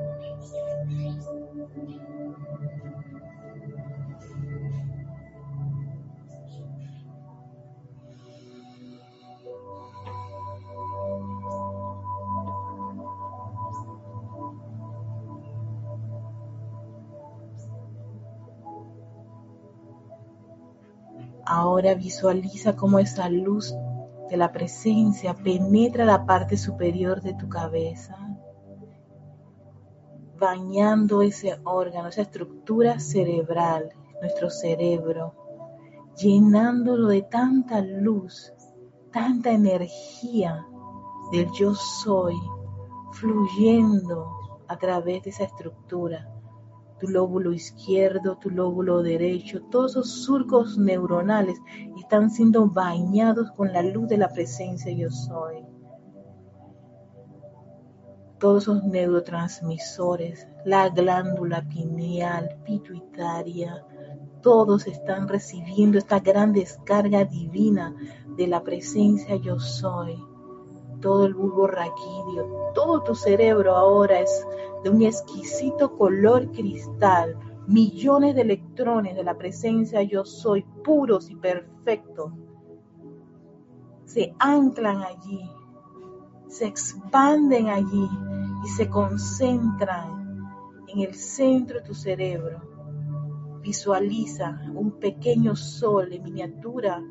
Ahora 21.79 21.95
visualiza 21.95 22.75
cómo 22.75 22.99
esa 22.99 23.29
luz 23.29 23.73
de 24.29 24.37
la 24.37 24.51
presencia 24.51 25.33
penetra 25.33 26.05
la 26.05 26.27
parte 26.27 26.57
superior 26.57 27.23
de 27.23 27.35
tu 27.35 27.49
cabeza, 27.49 28.19
bañando 30.37 31.23
ese 31.23 31.57
órgano, 31.63 32.09
esa 32.09 32.23
estructura 32.23 32.99
cerebral, 32.99 33.91
nuestro 34.21 34.51
cerebro, 34.51 35.37
llenándolo 36.17 37.07
de 37.07 37.23
tanta 37.23 37.81
luz, 37.81 38.53
tanta 39.13 39.53
energía 39.53 40.67
del 41.31 41.47
yo 41.53 41.77
soy, 41.77 42.35
fluyendo 43.13 44.33
a 44.67 44.77
través 44.79 45.23
de 45.23 45.31
esa 45.31 45.45
estructura 45.45 46.29
tu 46.99 47.09
lóbulo 47.09 47.53
izquierdo, 47.53 48.37
tu 48.39 48.51
lóbulo 48.51 49.03
derecho, 49.03 49.63
todos 49.71 49.93
esos 49.93 50.11
surcos 50.25 50.79
neuronales 50.79 51.59
están 51.99 52.31
siendo 52.31 52.67
bañados 52.69 53.51
con 53.53 53.73
la 53.73 53.83
luz 53.83 54.09
de 54.09 54.19
la 54.19 54.29
presencia 54.29 54.93
yo 54.93 55.11
soy. 55.11 55.65
Todos 58.39 58.65
esos 58.65 58.85
neurotransmisores, 58.85 60.47
la 60.65 60.89
glándula 60.91 61.67
pineal, 61.69 62.61
pituitaria, 62.65 63.85
todos 64.43 64.87
están 64.87 65.29
recibiendo 65.29 65.99
esta 65.99 66.21
gran 66.21 66.53
descarga 66.53 67.25
divina 67.25 67.95
de 68.37 68.47
la 68.47 68.63
presencia 68.63 69.37
yo 69.37 69.59
soy. 69.59 70.17
Todo 71.01 71.27
el 71.27 71.35
bulbo 71.35 71.67
raquídeo, 71.67 72.73
todo 72.75 73.03
tu 73.03 73.15
cerebro 73.15 73.77
ahora 73.77 74.21
es 74.21 74.47
de 74.83 74.91
un 74.91 75.03
exquisito 75.03 75.97
color 75.97 76.51
cristal, 76.53 77.37
millones 77.67 78.35
de 78.35 78.43
electrones 78.43 79.17
de 79.17 79.25
la 79.25 79.37
presencia 79.37 80.03
yo 80.03 80.25
soy, 80.25 80.65
puros 80.85 81.31
y 81.31 81.37
perfectos, 81.37 82.33
se 84.05 84.35
anclan 84.39 85.03
allí, 85.03 85.51
se 86.49 86.67
expanden 86.67 87.69
allí 87.69 88.09
y 88.65 88.69
se 88.69 88.89
concentran 88.89 90.49
en 90.89 91.01
el 91.01 91.15
centro 91.15 91.81
de 91.81 91.87
tu 91.87 91.95
cerebro. 91.95 92.63
Visualiza 93.61 94.63
un 94.75 94.93
pequeño 94.93 95.55
sol 95.55 96.11
en 96.13 96.23
miniatura 96.23 97.03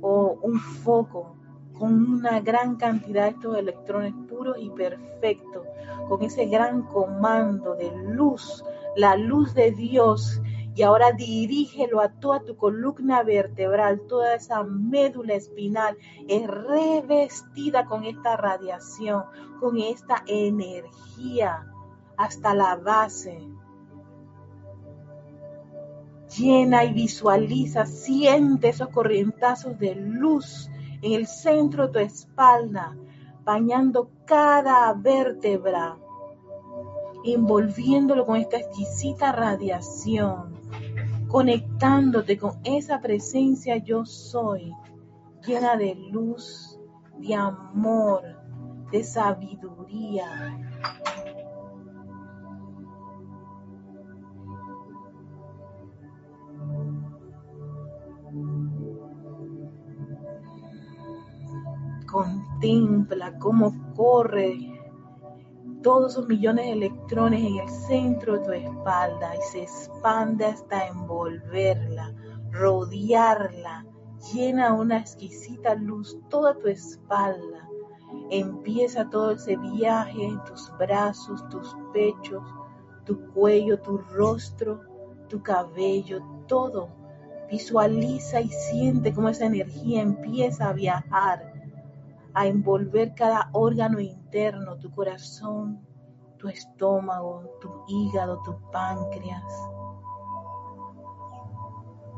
o 0.00 0.36
un 0.42 0.58
foco 0.58 1.35
con 1.78 1.92
una 2.08 2.40
gran 2.40 2.76
cantidad 2.76 3.24
de 3.24 3.30
estos 3.30 3.56
electrones 3.56 4.14
puros 4.28 4.56
y 4.58 4.70
perfectos, 4.70 5.66
con 6.08 6.22
ese 6.22 6.46
gran 6.46 6.82
comando 6.82 7.74
de 7.74 7.90
luz, 8.08 8.64
la 8.96 9.16
luz 9.16 9.54
de 9.54 9.72
Dios. 9.72 10.40
Y 10.74 10.82
ahora 10.82 11.12
dirígelo 11.12 12.00
a 12.00 12.10
toda 12.10 12.40
tu 12.40 12.56
columna 12.56 13.22
vertebral, 13.22 14.02
toda 14.08 14.34
esa 14.34 14.62
médula 14.62 15.34
espinal 15.34 15.96
es 16.28 16.46
revestida 16.46 17.86
con 17.86 18.04
esta 18.04 18.36
radiación, 18.36 19.24
con 19.58 19.78
esta 19.78 20.22
energía 20.26 21.66
hasta 22.18 22.54
la 22.54 22.76
base. 22.76 23.38
Llena 26.36 26.84
y 26.84 26.92
visualiza, 26.92 27.86
siente 27.86 28.68
esos 28.68 28.88
corrientazos 28.88 29.78
de 29.78 29.94
luz 29.94 30.68
en 31.02 31.12
el 31.12 31.26
centro 31.26 31.86
de 31.86 31.92
tu 31.92 31.98
espalda, 31.98 32.96
bañando 33.44 34.10
cada 34.24 34.92
vértebra, 34.92 35.96
envolviéndolo 37.24 38.26
con 38.26 38.36
esta 38.36 38.58
exquisita 38.58 39.32
radiación, 39.32 40.54
conectándote 41.28 42.38
con 42.38 42.58
esa 42.64 43.00
presencia 43.00 43.76
yo 43.78 44.04
soy, 44.04 44.72
llena 45.46 45.76
de 45.76 45.94
luz, 45.94 46.78
de 47.18 47.34
amor, 47.34 48.22
de 48.90 49.04
sabiduría, 49.04 50.58
Contempla 62.06 63.38
cómo 63.38 63.94
corre 63.94 64.76
todos 65.82 66.12
esos 66.12 66.26
millones 66.26 66.66
de 66.66 66.72
electrones 66.72 67.44
en 67.44 67.58
el 67.58 67.68
centro 67.68 68.38
de 68.38 68.44
tu 68.44 68.52
espalda 68.52 69.36
y 69.36 69.42
se 69.52 69.62
expande 69.62 70.44
hasta 70.44 70.88
envolverla, 70.88 72.14
rodearla, 72.50 73.86
llena 74.32 74.72
una 74.72 74.98
exquisita 74.98 75.74
luz 75.74 76.18
toda 76.28 76.58
tu 76.58 76.68
espalda. 76.68 77.68
Empieza 78.30 79.08
todo 79.10 79.32
ese 79.32 79.56
viaje 79.56 80.26
en 80.26 80.42
tus 80.44 80.72
brazos, 80.78 81.48
tus 81.50 81.76
pechos, 81.92 82.42
tu 83.04 83.32
cuello, 83.32 83.80
tu 83.80 83.98
rostro, 83.98 84.80
tu 85.28 85.42
cabello, 85.42 86.20
todo. 86.48 86.88
Visualiza 87.48 88.40
y 88.40 88.48
siente 88.48 89.14
cómo 89.14 89.28
esa 89.28 89.46
energía 89.46 90.02
empieza 90.02 90.68
a 90.68 90.72
viajar 90.72 91.55
a 92.36 92.46
envolver 92.46 93.14
cada 93.14 93.48
órgano 93.54 93.98
interno, 93.98 94.76
tu 94.76 94.90
corazón, 94.90 95.80
tu 96.36 96.48
estómago, 96.48 97.56
tu 97.62 97.70
hígado, 97.88 98.42
tu 98.42 98.60
páncreas, 98.70 99.42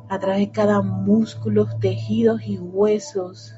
a 0.08 0.18
través 0.18 0.40
de 0.40 0.50
cada 0.50 0.82
músculo, 0.82 1.68
tejidos 1.78 2.42
y 2.42 2.58
huesos 2.58 3.54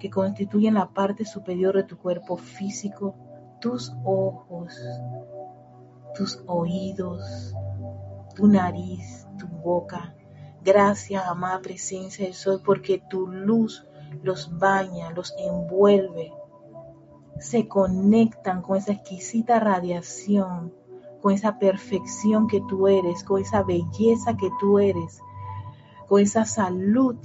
que 0.00 0.08
constituyen 0.08 0.72
la 0.72 0.88
parte 0.88 1.26
superior 1.26 1.76
de 1.76 1.84
tu 1.84 1.98
cuerpo 1.98 2.38
físico, 2.38 3.14
tus 3.60 3.92
ojos, 4.06 4.74
tus 6.14 6.42
oídos, 6.46 7.54
tu 8.34 8.46
nariz, 8.48 9.28
tu 9.38 9.46
boca. 9.48 10.14
Gracias, 10.64 11.22
amada 11.26 11.60
presencia 11.60 12.24
del 12.24 12.32
sol, 12.32 12.62
porque 12.64 13.02
tu 13.10 13.26
luz 13.26 13.86
los 14.22 14.58
baña, 14.58 15.10
los 15.10 15.34
envuelve, 15.38 16.32
se 17.38 17.66
conectan 17.68 18.62
con 18.62 18.76
esa 18.76 18.92
exquisita 18.92 19.58
radiación, 19.58 20.72
con 21.20 21.32
esa 21.32 21.58
perfección 21.58 22.46
que 22.48 22.60
tú 22.60 22.88
eres, 22.88 23.24
con 23.24 23.40
esa 23.40 23.62
belleza 23.62 24.36
que 24.36 24.50
tú 24.60 24.78
eres, 24.78 25.20
con 26.08 26.20
esa 26.20 26.44
salud 26.44 27.16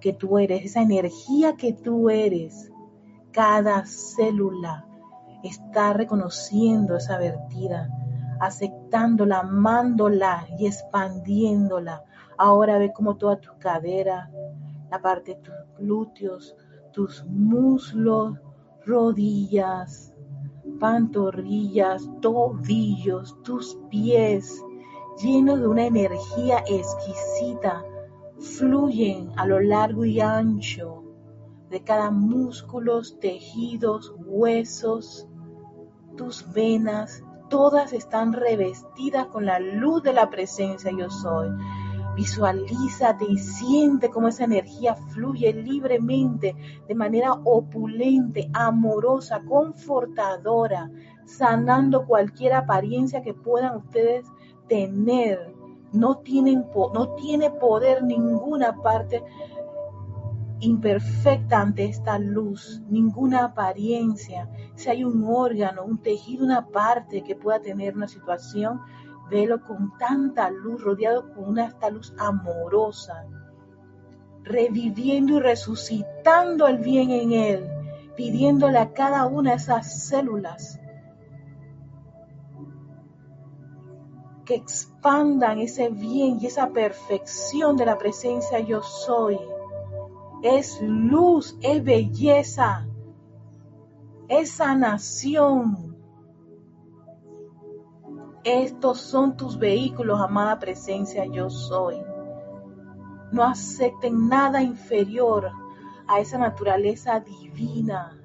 que 0.00 0.12
tú 0.12 0.38
eres, 0.38 0.64
esa 0.64 0.82
energía 0.82 1.56
que 1.56 1.72
tú 1.72 2.10
eres. 2.10 2.70
Cada 3.32 3.84
célula 3.86 4.86
está 5.42 5.92
reconociendo 5.92 6.96
esa 6.96 7.18
vertida, 7.18 7.88
aceptándola, 8.40 9.40
amándola 9.40 10.46
y 10.58 10.66
expandiéndola. 10.66 12.04
Ahora 12.38 12.78
ve 12.78 12.92
como 12.92 13.16
toda 13.16 13.40
tu 13.40 13.50
cadera, 13.58 14.30
la 14.90 15.00
parte 15.00 15.34
de 15.34 15.40
tus 15.40 15.54
glúteos, 15.78 16.56
tus 16.92 17.24
muslos, 17.26 18.38
rodillas, 18.84 20.14
pantorrillas, 20.78 22.08
tobillos, 22.20 23.40
tus 23.42 23.78
pies, 23.90 24.62
llenos 25.22 25.60
de 25.60 25.66
una 25.66 25.86
energía 25.86 26.62
exquisita, 26.66 27.84
fluyen 28.38 29.30
a 29.36 29.46
lo 29.46 29.60
largo 29.60 30.04
y 30.04 30.20
ancho 30.20 31.02
de 31.70 31.82
cada 31.82 32.10
músculo, 32.10 33.00
tejidos, 33.20 34.14
huesos, 34.24 35.26
tus 36.16 36.52
venas, 36.52 37.24
todas 37.48 37.92
están 37.92 38.32
revestidas 38.32 39.26
con 39.26 39.46
la 39.46 39.58
luz 39.58 40.02
de 40.02 40.12
la 40.12 40.30
presencia 40.30 40.90
yo 40.96 41.10
soy. 41.10 41.48
Visualízate 42.16 43.26
y 43.28 43.36
siente 43.36 44.08
cómo 44.08 44.28
esa 44.28 44.44
energía 44.44 44.94
fluye 44.94 45.52
libremente, 45.52 46.56
de 46.88 46.94
manera 46.94 47.34
opulente, 47.44 48.48
amorosa, 48.54 49.42
confortadora, 49.46 50.90
sanando 51.26 52.06
cualquier 52.06 52.54
apariencia 52.54 53.20
que 53.20 53.34
puedan 53.34 53.76
ustedes 53.76 54.26
tener. 54.66 55.54
No, 55.92 56.16
tienen, 56.16 56.64
no 56.94 57.14
tiene 57.16 57.50
poder 57.50 58.02
ninguna 58.02 58.82
parte 58.82 59.22
imperfecta 60.60 61.60
ante 61.60 61.84
esta 61.84 62.18
luz, 62.18 62.82
ninguna 62.88 63.44
apariencia. 63.44 64.48
Si 64.74 64.88
hay 64.88 65.04
un 65.04 65.24
órgano, 65.24 65.84
un 65.84 65.98
tejido, 65.98 66.44
una 66.44 66.66
parte 66.66 67.22
que 67.22 67.36
pueda 67.36 67.60
tener 67.60 67.94
una 67.94 68.08
situación, 68.08 68.80
Velo 69.28 69.62
con 69.62 69.96
tanta 69.98 70.50
luz, 70.50 70.82
rodeado 70.82 71.32
con 71.32 71.48
una 71.50 71.66
esta 71.66 71.90
luz 71.90 72.14
amorosa, 72.18 73.26
reviviendo 74.42 75.38
y 75.38 75.40
resucitando 75.40 76.68
el 76.68 76.78
bien 76.78 77.10
en 77.10 77.32
él, 77.32 77.70
pidiéndole 78.16 78.78
a 78.78 78.92
cada 78.92 79.26
una 79.26 79.50
de 79.50 79.56
esas 79.56 80.06
células 80.08 80.80
que 84.46 84.54
expandan 84.54 85.58
ese 85.58 85.90
bien 85.90 86.38
y 86.40 86.46
esa 86.46 86.70
perfección 86.70 87.76
de 87.76 87.84
la 87.84 87.98
presencia 87.98 88.60
yo 88.60 88.80
soy. 88.80 89.38
Es 90.42 90.80
luz, 90.80 91.58
es 91.60 91.82
belleza, 91.82 92.86
es 94.28 94.52
sanación, 94.52 95.95
estos 98.46 99.00
son 99.00 99.36
tus 99.36 99.58
vehículos, 99.58 100.20
amada 100.20 100.56
presencia, 100.60 101.24
yo 101.24 101.50
soy. 101.50 101.96
No 103.32 103.42
acepten 103.42 104.28
nada 104.28 104.62
inferior 104.62 105.50
a 106.06 106.20
esa 106.20 106.38
naturaleza 106.38 107.18
divina. 107.18 108.16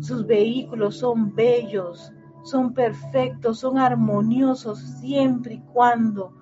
Sus 0.00 0.26
vehículos 0.26 0.98
son 0.98 1.34
bellos, 1.34 2.12
son 2.42 2.74
perfectos, 2.74 3.60
son 3.60 3.78
armoniosos 3.78 4.78
siempre 5.00 5.54
y 5.54 5.60
cuando 5.72 6.34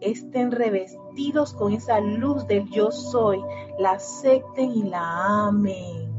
estén 0.00 0.50
revestidos 0.50 1.54
con 1.54 1.72
esa 1.72 1.98
luz 2.00 2.46
del 2.46 2.68
yo 2.68 2.90
soy, 2.90 3.42
la 3.78 3.92
acepten 3.92 4.70
y 4.70 4.82
la 4.82 5.46
amen. 5.46 6.12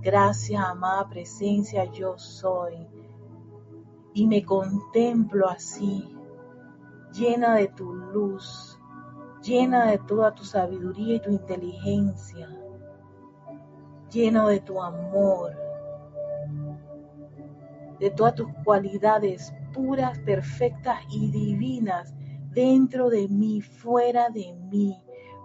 Gracias, 0.00 0.62
amada 0.64 1.08
presencia, 1.08 1.86
yo 1.86 2.16
soy 2.16 2.86
y 4.14 4.26
me 4.26 4.44
contemplo 4.44 5.48
así, 5.48 6.16
llena 7.12 7.56
de 7.56 7.68
tu 7.68 7.92
luz, 7.92 8.78
llena 9.42 9.90
de 9.90 9.98
toda 9.98 10.34
tu 10.34 10.44
sabiduría 10.44 11.16
y 11.16 11.20
tu 11.20 11.30
inteligencia, 11.30 12.48
lleno 14.10 14.48
de 14.48 14.60
tu 14.60 14.82
amor, 14.82 15.52
de 17.98 18.10
todas 18.10 18.34
tus 18.34 18.48
cualidades 18.64 19.52
puras, 19.72 20.18
perfectas 20.20 21.00
y 21.10 21.30
divinas 21.30 22.14
dentro 22.52 23.10
de 23.10 23.28
mí, 23.28 23.60
fuera 23.60 24.28
de 24.30 24.52
mí. 24.70 24.96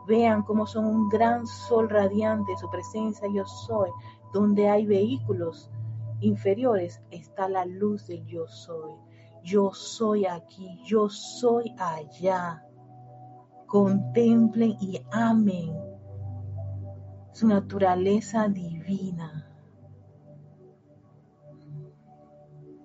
Vean 0.08 0.44
cómo 0.44 0.68
son 0.68 0.86
un 0.86 1.10
gran 1.10 1.48
sol 1.48 1.90
radiante, 1.90 2.56
su 2.58 2.70
presencia 2.70 3.28
yo 3.34 3.46
soy, 3.46 3.90
donde 4.34 4.70
hay 4.70 4.86
vehículos 4.86 5.70
inferiores 6.26 7.02
está 7.12 7.48
la 7.50 7.66
luz 7.66 8.08
del 8.08 8.26
yo 8.26 8.48
soy. 8.48 8.92
Yo 9.44 9.74
soy 9.74 10.26
aquí, 10.26 10.82
yo 10.86 11.10
soy 11.10 11.76
allá. 11.78 12.66
Contemplen 13.68 14.78
y 14.80 15.02
amen 15.12 15.76
su 17.34 17.48
naturaleza 17.48 18.48
divina. 18.48 19.50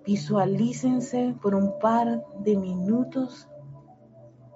Visualícense 0.03 1.35
por 1.39 1.53
un 1.53 1.77
par 1.79 2.25
de 2.39 2.57
minutos 2.57 3.47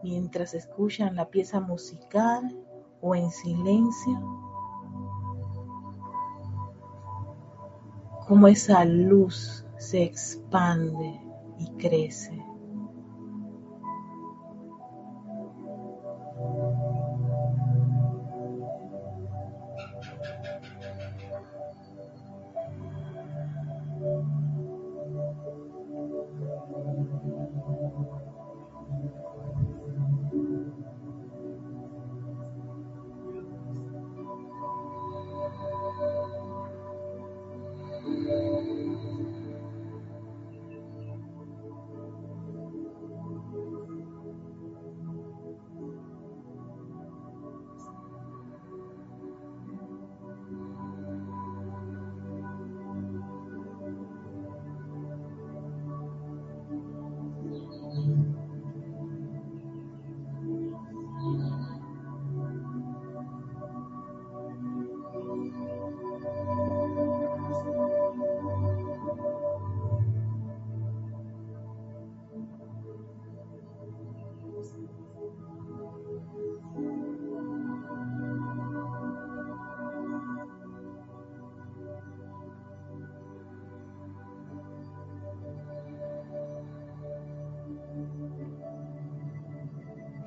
mientras 0.02 0.56
escuchan 0.56 1.16
la 1.16 1.30
pieza 1.30 1.60
musical 1.60 2.60
o 3.02 3.16
en 3.16 3.30
silencio, 3.30 4.20
como 8.28 8.48
esa 8.48 8.86
luz 8.86 9.66
se 9.78 10.04
expande 10.04 11.20
y 11.60 11.72
crece. 11.78 12.53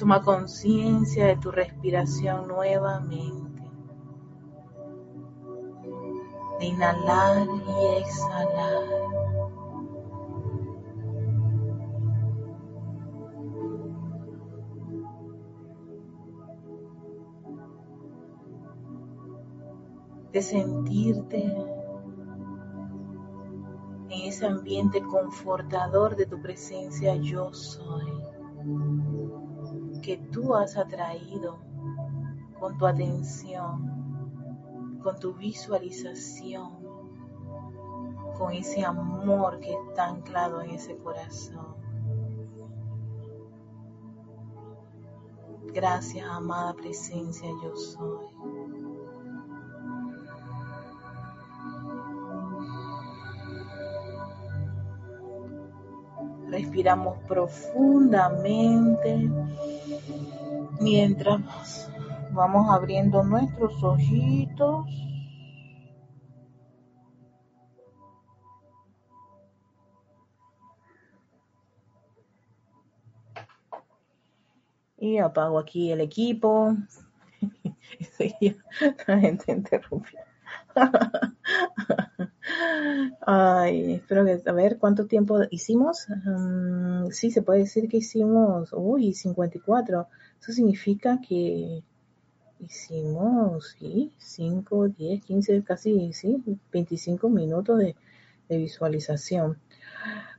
Toma 0.06 0.22
conciencia 0.22 1.26
de 1.26 1.36
tu 1.38 1.50
respiración 1.50 2.46
nuevamente. 2.46 3.60
De 6.60 6.66
inhalar 6.66 7.48
y 7.66 8.02
exhalar. 8.02 8.84
De 20.30 20.40
sentirte 20.40 21.42
en 24.08 24.28
ese 24.28 24.46
ambiente 24.46 25.02
confortador 25.02 26.14
de 26.14 26.26
tu 26.26 26.40
presencia 26.40 27.16
yo 27.16 27.52
que 30.06 30.16
tú 30.18 30.54
has 30.54 30.76
atraído 30.76 31.58
con 32.60 32.78
tu 32.78 32.86
atención, 32.86 35.00
con 35.02 35.18
tu 35.18 35.34
visualización, 35.34 36.78
con 38.38 38.52
ese 38.52 38.84
amor 38.84 39.58
que 39.58 39.72
está 39.72 40.06
anclado 40.06 40.62
en 40.62 40.70
ese 40.70 40.96
corazón. 40.98 41.74
Gracias, 45.74 46.24
amada 46.24 46.72
presencia, 46.74 47.48
yo 47.64 47.74
soy. 47.74 48.26
Respiramos 56.48 57.18
profundamente 57.26 59.28
mientras 60.80 61.90
vamos 62.32 62.70
abriendo 62.70 63.22
nuestros 63.22 63.82
ojitos. 63.82 64.86
Y 74.98 75.18
apago 75.18 75.58
aquí 75.58 75.92
el 75.92 76.00
equipo. 76.00 76.74
La 79.06 79.18
gente 79.18 79.52
interrumpió. 79.52 80.20
Ay, 83.26 83.94
espero 83.94 84.24
que, 84.24 84.42
a 84.48 84.52
ver, 84.52 84.78
¿cuánto 84.78 85.06
tiempo 85.06 85.40
hicimos? 85.50 86.06
Um, 86.08 87.10
sí, 87.10 87.30
se 87.30 87.42
puede 87.42 87.60
decir 87.60 87.88
que 87.88 87.98
hicimos, 87.98 88.70
uy, 88.72 89.12
54. 89.12 90.08
Eso 90.40 90.52
significa 90.52 91.20
que 91.26 91.82
hicimos, 92.60 93.76
sí, 93.78 94.12
5, 94.18 94.88
10, 94.88 95.24
15, 95.24 95.62
casi, 95.64 96.12
sí, 96.12 96.42
25 96.72 97.28
minutos 97.28 97.78
de, 97.78 97.96
visualización. 98.48 99.58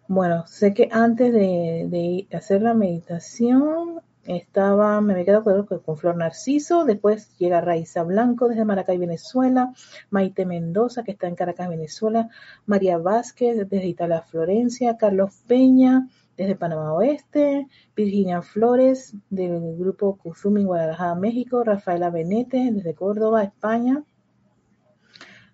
Bueno, 0.07 0.47
sé 0.47 0.73
que 0.73 0.87
antes 0.91 1.33
de, 1.33 1.87
de 1.89 2.37
hacer 2.37 2.61
la 2.61 2.73
meditación 2.73 3.96
estaba, 4.27 4.99
me 4.99 5.23
quedo 5.23 5.43
con, 5.83 5.97
Flor 5.97 6.17
Narciso, 6.17 6.83
después 6.83 7.35
llega 7.37 7.61
Raiza 7.61 8.03
Blanco 8.03 8.49
desde 8.49 8.65
Maracay, 8.65 8.97
Venezuela, 8.97 9.73
Maite 10.09 10.45
Mendoza, 10.45 11.03
que 11.03 11.11
está 11.11 11.27
en 11.27 11.35
Caracas, 11.35 11.69
Venezuela, 11.69 12.29
María 12.65 12.97
Vázquez 12.97 13.57
desde 13.57 13.87
Italia, 13.87 14.21
Florencia, 14.21 14.97
Carlos 14.97 15.41
Peña 15.47 16.07
desde 16.35 16.55
Panamá 16.55 16.93
Oeste, 16.93 17.67
Virginia 17.95 18.41
Flores 18.41 19.15
del 19.29 19.77
grupo 19.77 20.17
Kuzumi 20.17 20.65
Guadalajara, 20.65 21.15
México, 21.15 21.63
Rafaela 21.63 22.09
Benete 22.09 22.69
desde 22.71 22.93
Córdoba, 22.93 23.43
España, 23.43 24.03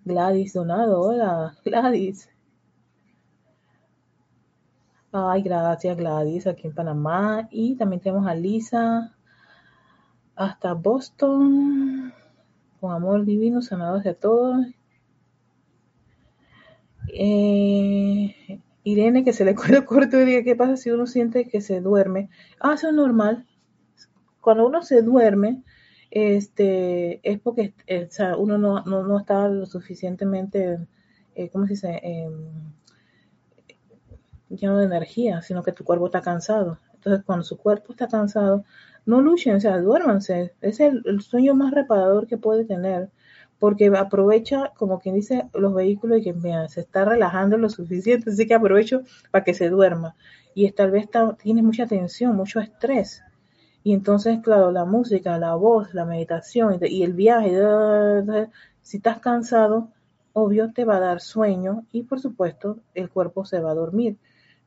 Gladys 0.04 0.52
Donado, 0.52 1.00
hola 1.00 1.56
Gladys, 1.64 2.28
Ay, 5.16 5.42
gracias 5.42 5.96
Gladys, 5.96 6.48
aquí 6.48 6.66
en 6.66 6.74
Panamá. 6.74 7.46
Y 7.52 7.76
también 7.76 8.00
tenemos 8.00 8.26
a 8.26 8.34
Lisa 8.34 9.14
hasta 10.34 10.72
Boston. 10.72 12.12
Con 12.80 12.92
amor 12.92 13.24
divino, 13.24 13.62
sanados 13.62 14.04
a 14.06 14.14
todos. 14.14 14.66
Eh, 17.12 18.60
Irene, 18.82 19.22
que 19.22 19.32
se 19.32 19.44
le 19.44 19.54
cuelga 19.54 19.84
corto 19.84 20.20
y 20.20 20.24
diga, 20.24 20.42
¿qué 20.42 20.56
pasa 20.56 20.76
si 20.76 20.90
uno 20.90 21.06
siente 21.06 21.48
que 21.48 21.60
se 21.60 21.80
duerme? 21.80 22.28
Ah, 22.58 22.74
eso 22.74 22.88
es 22.88 22.94
normal. 22.94 23.46
Cuando 24.40 24.66
uno 24.66 24.82
se 24.82 25.00
duerme, 25.02 25.62
este, 26.10 27.20
es 27.22 27.38
porque 27.38 27.72
eh, 27.86 28.08
uno 28.36 28.58
no, 28.58 28.82
no, 28.82 29.16
está 29.20 29.46
lo 29.48 29.64
suficientemente, 29.66 30.80
eh, 31.36 31.50
¿cómo 31.50 31.66
se 31.66 31.74
dice? 31.74 32.00
Em, 32.02 32.74
lleno 34.56 34.78
de 34.78 34.86
energía, 34.86 35.42
sino 35.42 35.62
que 35.62 35.72
tu 35.72 35.84
cuerpo 35.84 36.06
está 36.06 36.20
cansado. 36.20 36.78
Entonces, 36.94 37.24
cuando 37.24 37.44
su 37.44 37.56
cuerpo 37.58 37.92
está 37.92 38.08
cansado, 38.08 38.64
no 39.06 39.20
luchen, 39.20 39.56
o 39.56 39.60
sea, 39.60 39.78
duérmanse. 39.78 40.54
Es 40.60 40.80
el, 40.80 41.20
sueño 41.20 41.54
más 41.54 41.72
reparador 41.72 42.26
que 42.26 42.38
puede 42.38 42.64
tener, 42.64 43.10
porque 43.58 43.86
aprovecha, 43.96 44.72
como 44.76 45.00
quien 45.00 45.14
dice, 45.14 45.48
los 45.54 45.74
vehículos 45.74 46.18
y 46.18 46.22
que 46.22 46.34
se 46.68 46.80
está 46.80 47.04
relajando 47.04 47.56
lo 47.58 47.68
suficiente, 47.68 48.30
así 48.30 48.46
que 48.46 48.54
aprovecho 48.54 49.02
para 49.30 49.44
que 49.44 49.54
se 49.54 49.68
duerma. 49.68 50.16
Y 50.54 50.70
tal 50.72 50.90
vez 50.90 51.08
tienes 51.42 51.64
mucha 51.64 51.86
tensión, 51.86 52.36
mucho 52.36 52.60
estrés. 52.60 53.22
Y 53.82 53.92
entonces, 53.92 54.40
claro, 54.42 54.70
la 54.70 54.86
música, 54.86 55.38
la 55.38 55.54
voz, 55.56 55.92
la 55.92 56.06
meditación 56.06 56.78
y 56.80 57.02
el 57.02 57.12
viaje, 57.12 57.52
si 58.80 58.96
estás 58.96 59.20
cansado, 59.20 59.90
obvio 60.32 60.72
te 60.72 60.84
va 60.84 60.96
a 60.96 61.00
dar 61.00 61.20
sueño 61.20 61.84
y 61.92 62.02
por 62.02 62.20
supuesto 62.20 62.78
el 62.94 63.10
cuerpo 63.10 63.44
se 63.44 63.60
va 63.60 63.72
a 63.72 63.74
dormir. 63.74 64.16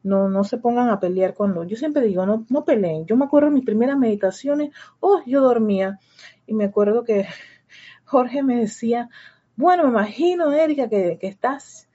No, 0.03 0.29
no 0.29 0.43
se 0.43 0.57
pongan 0.57 0.89
a 0.89 0.99
pelear 0.99 1.33
cuando, 1.33 1.63
yo 1.63 1.75
siempre 1.75 2.03
digo, 2.05 2.25
no, 2.25 2.45
no 2.49 2.63
peleen. 2.63 3.05
Yo 3.05 3.17
me 3.17 3.25
acuerdo 3.25 3.49
de 3.49 3.55
mis 3.55 3.65
primeras 3.65 3.97
meditaciones, 3.97 4.71
oh, 4.99 5.21
yo 5.25 5.41
dormía. 5.41 5.99
Y 6.45 6.53
me 6.53 6.65
acuerdo 6.65 7.03
que 7.03 7.25
Jorge 8.05 8.43
me 8.43 8.57
decía, 8.57 9.09
bueno, 9.55 9.83
me 9.83 9.89
imagino, 9.89 10.51
Erika, 10.53 10.87
que, 10.87 11.17
que 11.19 11.27
estás 11.27 11.87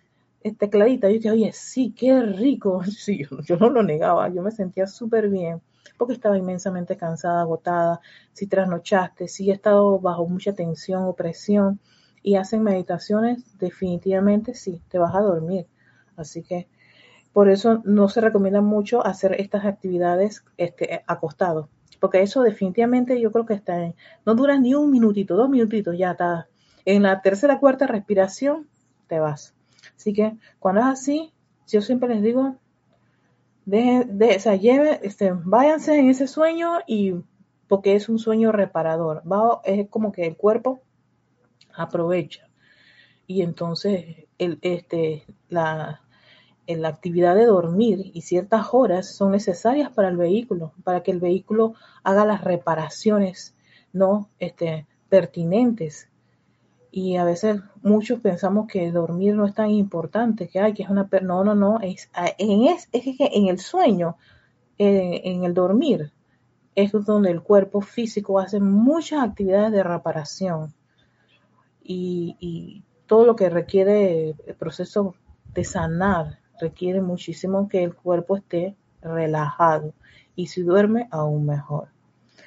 este, 0.42 0.68
clarita. 0.68 1.08
Yo 1.08 1.14
dije, 1.14 1.30
oye, 1.30 1.52
sí, 1.52 1.94
qué 1.96 2.20
rico. 2.22 2.82
Sí, 2.90 3.24
yo, 3.44 3.56
no 3.56 3.70
lo 3.70 3.82
negaba, 3.82 4.28
yo 4.28 4.42
me 4.42 4.50
sentía 4.50 4.86
súper 4.86 5.28
bien 5.28 5.60
porque 5.98 6.14
estaba 6.14 6.36
inmensamente 6.36 6.96
cansada, 6.96 7.42
agotada, 7.42 8.00
si 8.32 8.48
trasnochaste, 8.48 9.28
si 9.28 9.50
he 9.50 9.52
estado 9.52 10.00
bajo 10.00 10.26
mucha 10.26 10.52
tensión 10.52 11.04
o 11.04 11.14
presión 11.14 11.78
y 12.24 12.34
hacen 12.34 12.64
meditaciones, 12.64 13.56
definitivamente 13.58 14.54
sí, 14.54 14.80
te 14.88 14.98
vas 14.98 15.14
a 15.14 15.20
dormir. 15.20 15.68
Así 16.16 16.42
que 16.42 16.68
por 17.32 17.48
eso 17.48 17.80
no 17.84 18.08
se 18.08 18.20
recomienda 18.20 18.60
mucho 18.60 19.04
hacer 19.04 19.40
estas 19.40 19.64
actividades 19.64 20.44
este, 20.56 21.02
acostado, 21.06 21.68
porque 22.00 22.22
eso 22.22 22.42
definitivamente 22.42 23.20
yo 23.20 23.32
creo 23.32 23.46
que 23.46 23.54
está 23.54 23.82
en, 23.82 23.94
no 24.26 24.34
dura 24.34 24.58
ni 24.58 24.74
un 24.74 24.90
minutito, 24.90 25.36
dos 25.36 25.48
minutitos, 25.48 25.96
ya 25.96 26.12
está. 26.12 26.48
En 26.84 27.04
la 27.04 27.22
tercera, 27.22 27.60
cuarta 27.60 27.86
respiración 27.86 28.68
te 29.06 29.20
vas. 29.20 29.54
Así 29.96 30.12
que 30.12 30.36
cuando 30.58 30.80
es 30.80 30.86
así, 30.88 31.32
yo 31.68 31.80
siempre 31.80 32.08
les 32.08 32.22
digo, 32.22 32.56
de, 33.64 34.04
de, 34.08 34.36
o 34.36 34.40
sea, 34.40 34.54
este, 34.54 35.32
váyanse 35.32 35.98
en 35.98 36.10
ese 36.10 36.26
sueño 36.26 36.80
y 36.86 37.14
porque 37.68 37.94
es 37.94 38.08
un 38.08 38.18
sueño 38.18 38.52
reparador, 38.52 39.22
va, 39.30 39.60
es 39.64 39.88
como 39.88 40.12
que 40.12 40.26
el 40.26 40.36
cuerpo 40.36 40.82
aprovecha 41.74 42.48
y 43.26 43.42
entonces 43.42 44.26
el, 44.38 44.58
este, 44.60 45.24
la, 45.48 46.02
la 46.66 46.88
actividad 46.88 47.34
de 47.34 47.46
dormir 47.46 48.10
y 48.14 48.22
ciertas 48.22 48.68
horas 48.72 49.14
son 49.14 49.32
necesarias 49.32 49.90
para 49.90 50.08
el 50.08 50.16
vehículo, 50.16 50.72
para 50.84 51.02
que 51.02 51.10
el 51.10 51.20
vehículo 51.20 51.74
haga 52.04 52.24
las 52.24 52.44
reparaciones 52.44 53.54
no 53.92 54.28
este, 54.38 54.86
pertinentes. 55.08 56.08
Y 56.90 57.16
a 57.16 57.24
veces 57.24 57.60
muchos 57.82 58.20
pensamos 58.20 58.66
que 58.66 58.92
dormir 58.92 59.34
no 59.34 59.46
es 59.46 59.54
tan 59.54 59.70
importante, 59.70 60.48
que 60.48 60.60
hay 60.60 60.74
que 60.74 60.82
es 60.82 60.90
una 60.90 61.08
no, 61.22 61.42
no, 61.42 61.54
no, 61.54 61.80
es 61.80 62.10
en 62.38 62.64
es, 62.64 62.88
es 62.92 63.02
que 63.16 63.30
en 63.32 63.48
el 63.48 63.58
sueño, 63.58 64.16
eh, 64.78 65.22
en 65.24 65.44
el 65.44 65.54
dormir, 65.54 66.12
es 66.74 66.92
donde 66.92 67.30
el 67.30 67.42
cuerpo 67.42 67.80
físico 67.80 68.38
hace 68.38 68.60
muchas 68.60 69.22
actividades 69.22 69.72
de 69.72 69.82
reparación. 69.82 70.74
Y, 71.82 72.36
y 72.38 72.82
todo 73.06 73.26
lo 73.26 73.36
que 73.36 73.50
requiere 73.50 74.36
el 74.46 74.54
proceso 74.54 75.14
de 75.52 75.64
sanar 75.64 76.41
requiere 76.62 77.00
muchísimo 77.00 77.68
que 77.68 77.82
el 77.82 77.94
cuerpo 77.94 78.36
esté 78.36 78.76
relajado 79.02 79.92
y 80.36 80.46
si 80.46 80.62
duerme 80.62 81.08
aún 81.10 81.44
mejor. 81.44 81.88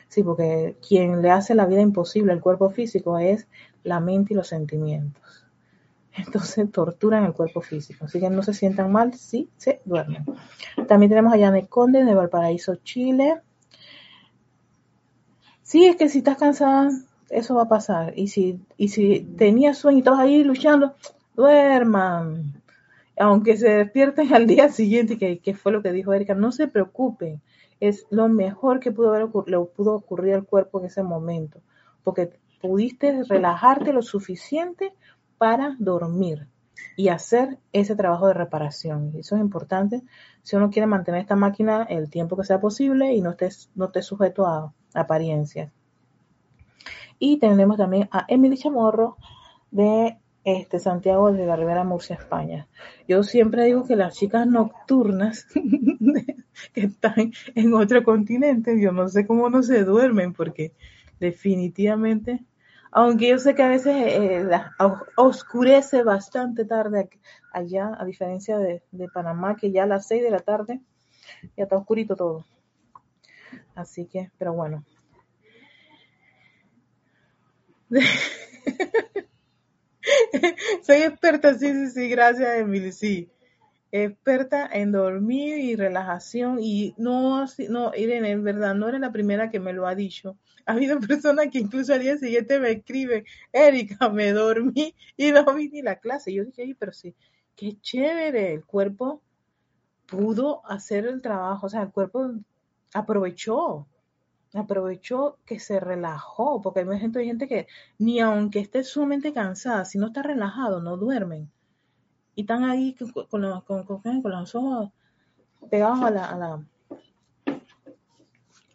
Sí, 0.08 0.24
porque 0.24 0.78
quien 0.88 1.22
le 1.22 1.32
hace 1.32 1.54
la 1.54 1.66
vida 1.66 1.82
imposible 1.82 2.32
al 2.32 2.40
cuerpo 2.40 2.70
físico 2.70 3.20
es 3.20 3.48
la 3.84 4.00
mente 4.00 4.34
y 4.34 4.38
los 4.38 4.48
sentimientos. 4.48 5.46
Entonces 6.16 6.72
torturan 6.72 7.26
el 7.26 7.34
cuerpo 7.34 7.60
físico. 7.60 8.06
Así 8.06 8.22
que 8.22 8.30
no 8.30 8.42
se 8.42 8.54
sientan 8.54 8.90
mal 8.92 9.14
si 9.14 9.50
se 9.58 9.82
duermen. 9.84 10.24
También 10.88 11.10
tenemos 11.10 11.34
a 11.34 11.38
Janet 11.38 11.68
Conde 11.68 12.06
de 12.06 12.16
Valparaíso, 12.16 12.78
Chile. 12.78 13.42
Sí, 15.62 15.86
es 15.86 15.98
que 15.98 16.08
si 16.08 16.20
estás 16.20 16.38
cansada, 16.38 16.90
eso 17.30 17.56
va 17.56 17.64
a 17.64 17.70
pasar. 17.70 18.14
Y 18.16 18.30
si, 18.30 18.62
y 18.78 18.88
si 18.88 19.20
tenías 19.20 19.78
sueño 19.78 19.98
y 19.98 20.00
estás 20.00 20.20
ahí 20.20 20.44
luchando, 20.44 20.96
duerman. 21.36 22.62
Aunque 23.18 23.58
se 23.58 23.70
despierten 23.70 24.34
al 24.34 24.48
día 24.48 24.70
siguiente, 24.70 25.18
que, 25.18 25.40
que 25.40 25.54
fue 25.54 25.72
lo 25.72 25.82
que 25.82 25.92
dijo 25.92 26.14
Erika, 26.14 26.36
no 26.36 26.52
se 26.52 26.68
preocupen. 26.68 27.42
Es 27.80 28.08
lo 28.10 28.30
mejor 28.30 28.80
que 28.80 28.92
pudo 28.92 29.16
le 29.18 29.60
pudo 29.66 29.96
ocurrir 29.96 30.36
al 30.36 30.46
cuerpo 30.46 30.80
en 30.80 30.86
ese 30.86 31.04
momento. 31.04 31.62
Porque 32.04 32.40
pudiste 32.62 33.24
relajarte 33.24 33.94
lo 33.94 34.02
suficiente 34.02 34.94
para 35.38 35.76
dormir 35.80 36.48
y 36.96 37.10
hacer 37.10 37.60
ese 37.74 37.96
trabajo 37.96 38.28
de 38.28 38.34
reparación. 38.34 39.12
Eso 39.18 39.36
es 39.36 39.42
importante 39.42 40.04
si 40.44 40.56
uno 40.56 40.70
quiere 40.70 40.88
mantener 40.88 41.22
esta 41.22 41.36
máquina 41.36 41.84
el 41.84 42.10
tiempo 42.10 42.38
que 42.38 42.44
sea 42.44 42.60
posible 42.60 43.14
y 43.14 43.22
no 43.22 43.32
estés, 43.32 43.70
no 43.76 43.86
esté 43.86 44.02
sujeto 44.02 44.46
a, 44.46 44.74
apariencias. 44.94 45.72
Y 47.20 47.38
tenemos 47.38 47.78
también 47.78 48.08
a 48.12 48.26
Emily 48.28 48.58
Chamorro 48.58 49.18
de 49.72 50.18
este, 50.46 50.80
Santiago 50.80 51.32
de 51.32 51.46
la 51.46 51.58
Ribera 51.58 51.84
Murcia, 51.84 52.16
España. 52.16 52.68
Yo 53.08 53.24
siempre 53.24 53.66
digo 53.66 53.86
que 53.86 53.96
las 53.96 54.16
chicas 54.16 54.48
nocturnas 54.48 55.48
que 56.74 56.82
están 56.82 57.34
en 57.56 57.74
otro 57.74 58.04
continente, 58.04 58.80
yo 58.80 58.94
no 58.94 59.10
sé 59.10 59.28
cómo 59.28 59.50
no 59.50 59.62
se 59.64 59.84
duermen 59.84 60.34
porque 60.34 60.72
definitivamente 61.20 62.46
aunque 62.98 63.28
yo 63.28 63.38
sé 63.40 63.56
que 63.56 63.62
a 63.62 63.68
veces 63.68 63.94
eh, 63.94 64.50
oscurece 65.18 66.02
bastante 66.04 66.64
tarde 66.64 67.10
allá, 67.52 67.92
a 68.00 68.06
diferencia 68.06 68.58
de, 68.58 68.82
Panamá, 69.14 69.58
que 69.58 69.70
ya 69.70 69.84
a 69.84 69.86
las 69.86 70.08
6 70.08 70.24
de 70.24 70.32
la 70.32 70.40
tarde 70.40 70.80
ya 71.58 71.64
está 71.64 71.76
oscurito 71.76 72.16
todo. 72.16 72.46
Así 73.76 74.06
que, 74.06 74.32
pero 74.38 74.54
bueno. 74.54 74.86
Soy 80.84 80.98
experta, 80.98 81.54
sí, 81.54 81.72
sí, 81.74 81.90
sí, 81.90 82.10
gracias, 82.10 82.58
Emily, 82.58 82.92
sí. 82.92 83.30
Experta 83.92 84.70
en 84.72 84.92
dormir 84.92 85.60
y 85.60 85.76
relajación. 85.76 86.60
Y 86.62 86.94
no, 86.98 87.46
no, 87.70 87.92
Irene, 87.96 88.32
en 88.32 88.44
verdad, 88.44 88.76
no 88.76 88.90
eres 88.90 89.02
la 89.02 89.12
primera 89.12 89.50
que 89.50 89.60
me 89.60 89.74
lo 89.74 89.88
ha 89.88 89.96
dicho 89.96 90.38
ha 90.66 90.74
habido 90.74 91.00
personas 91.08 91.48
que 91.52 91.60
incluso 91.60 91.94
al 91.94 92.02
día 92.02 92.18
siguiente 92.18 92.60
me 92.60 92.72
escriben, 92.72 93.26
Erika, 93.52 94.10
me 94.10 94.32
dormí 94.32 94.96
y 95.18 95.32
no 95.32 95.46
vi 95.54 95.70
ni 95.70 95.82
la 95.82 95.98
clase. 95.98 96.34
yo 96.34 96.46
dije, 96.46 96.64
Ay, 96.64 96.74
pero 96.74 96.92
sí, 96.92 97.16
qué 97.56 97.80
chévere, 97.80 98.54
el 98.54 98.66
cuerpo 98.66 99.22
pudo 100.08 100.66
hacer 100.66 101.06
el 101.06 101.22
trabajo, 101.22 101.68
o 101.68 101.70
sea, 101.70 101.84
el 101.84 101.92
cuerpo 101.92 102.32
aprovechó, 102.94 103.88
aprovechó 104.60 105.38
que 105.46 105.60
se 105.60 105.80
relajó, 105.80 106.62
porque 106.62 106.82
hay 106.82 107.00
gente, 107.00 107.20
hay 107.20 107.26
gente 107.26 107.48
que 107.48 107.68
ni 107.98 108.20
aunque 108.20 108.60
esté 108.60 108.84
sumamente 108.84 109.34
cansada, 109.34 109.86
si 109.86 109.98
no 109.98 110.08
está 110.08 110.24
relajado, 110.24 110.82
no 110.82 110.98
duermen. 110.98 111.52
Y 112.36 112.42
están 112.42 112.64
ahí 112.64 112.96
con, 113.30 113.42
los, 113.42 113.64
con, 113.64 113.86
los 114.24 114.56
ojos 114.56 114.92
pegados 115.70 116.02
a 116.02 116.12
la, 116.12 116.36
la, 116.36 116.66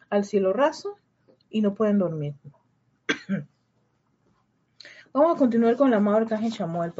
al 0.09 0.25
cielo 0.25 0.53
raso 0.53 0.97
y 1.51 1.61
no 1.61 1.75
pueden 1.75 1.99
dormir. 1.99 2.35
Vamos 5.13 5.35
a 5.35 5.39
continuar 5.39 5.77
con 5.77 5.89
el 5.89 5.95
amado 5.95 6.19
arcángel 6.19 6.53
Chamuel. 6.53 6.93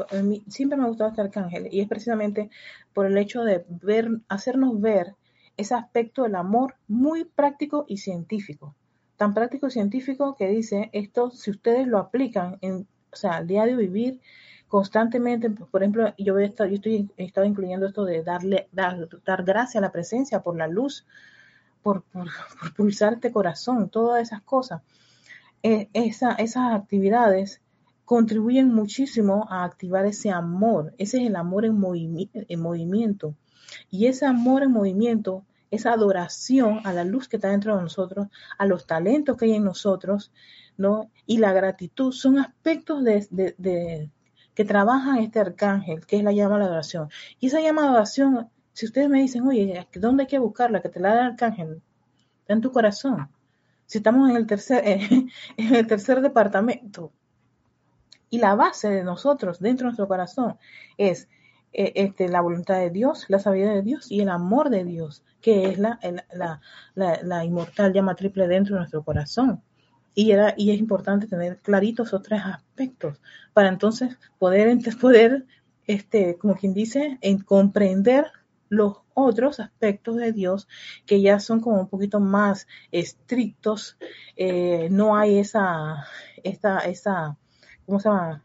Siempre 0.47 0.77
me 0.77 0.83
ha 0.83 0.87
gustado 0.87 1.09
este 1.09 1.21
arcángel 1.21 1.69
y 1.71 1.81
es 1.81 1.87
precisamente 1.87 2.49
por 2.93 3.05
el 3.05 3.17
hecho 3.17 3.43
de 3.43 3.65
ver, 3.69 4.09
hacernos 4.27 4.79
ver 4.81 5.15
ese 5.57 5.75
aspecto 5.75 6.23
del 6.23 6.35
amor 6.35 6.75
muy 6.87 7.25
práctico 7.25 7.85
y 7.87 7.97
científico. 7.97 8.75
Tan 9.17 9.33
práctico 9.33 9.67
y 9.67 9.71
científico 9.71 10.35
que 10.35 10.47
dice 10.47 10.89
esto, 10.93 11.31
si 11.31 11.51
ustedes 11.51 11.87
lo 11.87 11.99
aplican 11.99 12.57
en, 12.61 12.87
o 13.11 13.15
sea, 13.15 13.33
al 13.33 13.47
diario 13.47 13.77
vivir 13.77 14.19
constantemente, 14.67 15.49
por 15.49 15.83
ejemplo, 15.83 16.13
yo, 16.17 16.39
he 16.39 16.45
estado, 16.45 16.69
yo 16.69 16.75
estoy, 16.75 17.09
estado 17.17 17.45
incluyendo 17.45 17.87
esto 17.87 18.05
de 18.05 18.23
darle, 18.23 18.69
dar, 18.71 19.07
dar 19.25 19.43
gracias 19.43 19.75
a 19.75 19.85
la 19.85 19.91
presencia 19.91 20.41
por 20.41 20.55
la 20.55 20.67
luz, 20.67 21.05
por, 21.83 22.03
por, 22.03 22.29
pulsar 22.75 23.13
este 23.13 23.31
corazón, 23.31 23.89
todas 23.89 24.21
esas 24.21 24.41
cosas. 24.41 24.81
Eh, 25.61 25.89
esas 25.93 26.73
actividades 26.73 27.61
contribuyen 28.05 28.73
muchísimo 28.73 29.47
a 29.49 29.63
activar 29.63 30.05
ese 30.05 30.31
amor. 30.31 30.93
Ese 30.97 31.21
es 31.21 31.27
el 31.27 31.35
amor 31.35 31.65
en, 31.65 31.77
en 32.33 32.59
movimiento. 32.59 33.35
Y 33.89 34.07
ese 34.07 34.25
amor 34.25 34.63
en 34.63 34.71
movimiento, 34.71 35.45
esa 35.69 35.93
adoración 35.93 36.81
a 36.83 36.93
la 36.93 37.03
luz 37.03 37.27
que 37.27 37.37
está 37.37 37.49
dentro 37.49 37.75
de 37.75 37.81
nosotros, 37.81 38.27
a 38.57 38.65
los 38.65 38.85
talentos 38.85 39.37
que 39.37 39.45
hay 39.45 39.53
en 39.53 39.63
nosotros, 39.63 40.31
¿no? 40.77 41.11
Y 41.25 41.37
la 41.37 41.53
gratitud 41.53 42.11
son 42.11 42.39
aspectos 42.39 43.03
de, 43.03 44.09
que 44.53 44.65
trabajan 44.65 45.19
este 45.19 45.39
arcángel, 45.39 46.05
que 46.05 46.17
es 46.17 46.23
la 46.23 46.31
llama 46.31 46.55
de 46.55 46.59
la 46.61 46.65
adoración. 46.65 47.09
Y 47.39 47.47
esa 47.47 47.61
llama 47.61 47.83
de 47.83 47.87
adoración 47.89 48.49
si 48.73 48.85
ustedes 48.85 49.09
me 49.09 49.19
dicen, 49.21 49.47
oye, 49.47 49.87
¿dónde 49.95 50.23
hay 50.23 50.27
que 50.27 50.39
buscarla? 50.39 50.81
Que 50.81 50.89
te 50.89 50.99
la 50.99 51.13
da 51.13 51.21
el 51.21 51.31
arcángel. 51.31 51.81
Está 52.41 52.53
en 52.53 52.61
tu 52.61 52.71
corazón. 52.71 53.29
Si 53.85 53.97
estamos 53.97 54.29
en 54.29 54.37
el 54.37 54.47
tercer, 54.47 54.83
en 55.57 55.75
el 55.75 55.87
tercer 55.87 56.21
departamento 56.21 57.11
y 58.29 58.39
la 58.39 58.55
base 58.55 58.89
de 58.89 59.03
nosotros, 59.03 59.59
dentro 59.59 59.85
de 59.85 59.89
nuestro 59.89 60.07
corazón, 60.07 60.57
es 60.97 61.27
eh, 61.73 61.93
este, 61.95 62.27
la 62.27 62.41
voluntad 62.41 62.79
de 62.79 62.89
Dios, 62.89 63.25
la 63.29 63.39
sabiduría 63.39 63.73
de 63.73 63.81
Dios 63.81 64.11
y 64.11 64.21
el 64.21 64.29
amor 64.29 64.69
de 64.69 64.83
Dios, 64.83 65.23
que 65.41 65.69
es 65.69 65.79
la, 65.79 65.99
la, 66.33 66.61
la, 67.23 67.45
inmortal 67.45 67.93
llama 67.93 68.15
triple 68.15 68.47
dentro 68.47 68.75
de 68.75 68.81
nuestro 68.81 69.03
corazón. 69.03 69.63
Y, 70.13 70.31
era, 70.31 70.53
y 70.57 70.71
es 70.71 70.79
importante 70.79 71.27
tener 71.27 71.59
claritos 71.59 72.09
esos 72.09 72.21
tres 72.23 72.41
aspectos 72.43 73.21
para 73.53 73.69
entonces 73.69 74.17
poder, 74.37 74.77
poder 74.99 75.45
este, 75.87 76.37
como 76.37 76.55
quien 76.55 76.73
dice, 76.73 77.17
en 77.21 77.39
comprender 77.39 78.25
los 78.67 78.97
otros 79.13 79.59
aspectos 79.59 80.17
de 80.17 80.31
Dios 80.33 80.67
que 81.05 81.21
ya 81.21 81.39
son 81.39 81.61
como 81.61 81.79
un 81.79 81.87
poquito 81.87 82.19
más 82.19 82.67
estrictos, 82.91 83.97
eh, 84.35 84.89
no 84.91 85.15
hay 85.15 85.39
esa, 85.39 86.05
esa 86.43 87.37
¿cómo 87.85 87.99
se 87.99 88.09
llama? 88.09 88.43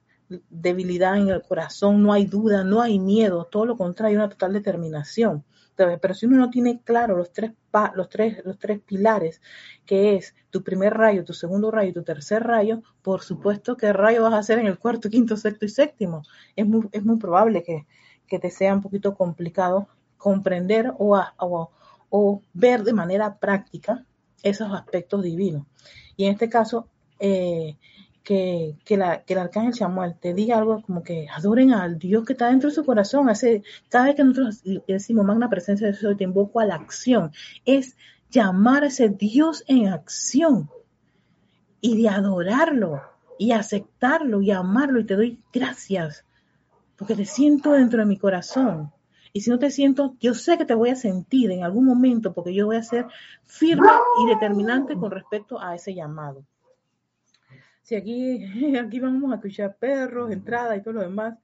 Debilidad 0.50 1.16
en 1.16 1.28
el 1.28 1.42
corazón, 1.42 2.02
no 2.02 2.12
hay 2.12 2.26
duda, 2.26 2.64
no 2.64 2.80
hay 2.80 2.98
miedo, 2.98 3.44
todo 3.44 3.64
lo 3.64 3.76
contrario, 3.76 4.18
una 4.18 4.28
total 4.28 4.52
determinación. 4.52 5.44
Pero 5.76 6.14
si 6.14 6.26
uno 6.26 6.38
no 6.38 6.50
tiene 6.50 6.80
claro 6.82 7.16
los 7.16 7.32
tres, 7.32 7.52
los, 7.94 8.08
tres, 8.08 8.42
los 8.44 8.58
tres 8.58 8.80
pilares, 8.80 9.42
que 9.84 10.16
es 10.16 10.34
tu 10.50 10.62
primer 10.62 10.94
rayo, 10.94 11.24
tu 11.24 11.34
segundo 11.34 11.70
rayo 11.70 11.92
tu 11.92 12.02
tercer 12.02 12.42
rayo, 12.42 12.82
por 13.02 13.22
supuesto 13.22 13.76
que 13.76 13.92
rayo 13.92 14.22
vas 14.22 14.32
a 14.32 14.38
hacer 14.38 14.58
en 14.58 14.66
el 14.66 14.78
cuarto, 14.78 15.10
quinto, 15.10 15.36
sexto 15.36 15.66
y 15.66 15.68
séptimo. 15.68 16.22
Es 16.56 16.66
muy, 16.66 16.88
es 16.92 17.04
muy 17.04 17.18
probable 17.18 17.62
que, 17.62 17.86
que 18.26 18.38
te 18.38 18.50
sea 18.50 18.74
un 18.74 18.80
poquito 18.80 19.14
complicado 19.14 19.88
comprender 20.16 20.92
o, 20.98 21.20
o, 21.38 21.70
o, 22.08 22.42
ver 22.54 22.82
de 22.82 22.94
manera 22.94 23.38
práctica 23.38 24.04
esos 24.42 24.72
aspectos 24.72 25.22
divinos. 25.22 25.66
Y 26.16 26.24
en 26.24 26.32
este 26.32 26.48
caso, 26.48 26.88
eh, 27.18 27.76
que, 28.26 28.76
que, 28.84 28.96
la, 28.96 29.22
que 29.22 29.34
el 29.34 29.38
arcángel 29.38 29.72
Samuel 29.72 30.16
te 30.20 30.34
diga 30.34 30.58
algo 30.58 30.82
como 30.82 31.04
que 31.04 31.28
adoren 31.28 31.72
al 31.72 31.96
Dios 31.96 32.24
que 32.24 32.32
está 32.32 32.48
dentro 32.48 32.68
de 32.68 32.74
su 32.74 32.84
corazón. 32.84 33.28
Hace, 33.28 33.62
cada 33.88 34.06
vez 34.06 34.16
que 34.16 34.24
nosotros 34.24 34.62
decimos 34.88 35.24
magna 35.24 35.48
presencia 35.48 35.86
de 35.86 35.96
Dios, 35.96 36.16
te 36.16 36.24
invoco 36.24 36.58
a 36.58 36.64
la 36.64 36.74
acción. 36.74 37.30
Es 37.64 37.96
llamar 38.28 38.82
a 38.82 38.88
ese 38.88 39.10
Dios 39.10 39.62
en 39.68 39.86
acción 39.86 40.68
y 41.80 42.02
de 42.02 42.08
adorarlo 42.08 43.00
y 43.38 43.52
aceptarlo 43.52 44.42
y 44.42 44.50
amarlo 44.50 44.98
y 44.98 45.04
te 45.04 45.14
doy 45.14 45.40
gracias 45.52 46.24
porque 46.96 47.14
te 47.14 47.26
siento 47.26 47.72
dentro 47.72 48.00
de 48.00 48.06
mi 48.06 48.18
corazón. 48.18 48.90
Y 49.32 49.42
si 49.42 49.50
no 49.50 49.60
te 49.60 49.70
siento, 49.70 50.16
yo 50.18 50.34
sé 50.34 50.58
que 50.58 50.64
te 50.64 50.74
voy 50.74 50.90
a 50.90 50.96
sentir 50.96 51.52
en 51.52 51.62
algún 51.62 51.84
momento 51.84 52.32
porque 52.32 52.52
yo 52.52 52.66
voy 52.66 52.76
a 52.76 52.82
ser 52.82 53.06
firme 53.44 53.86
y 54.20 54.26
determinante 54.30 54.96
con 54.96 55.12
respecto 55.12 55.60
a 55.60 55.76
ese 55.76 55.94
llamado. 55.94 56.44
Si 57.86 57.94
aquí, 57.94 58.44
aquí 58.80 58.98
vamos 58.98 59.30
a 59.30 59.36
escuchar 59.36 59.76
perros, 59.76 60.32
entrada 60.32 60.76
y 60.76 60.82
todo 60.82 60.94
lo 60.94 61.02
demás, 61.02 61.38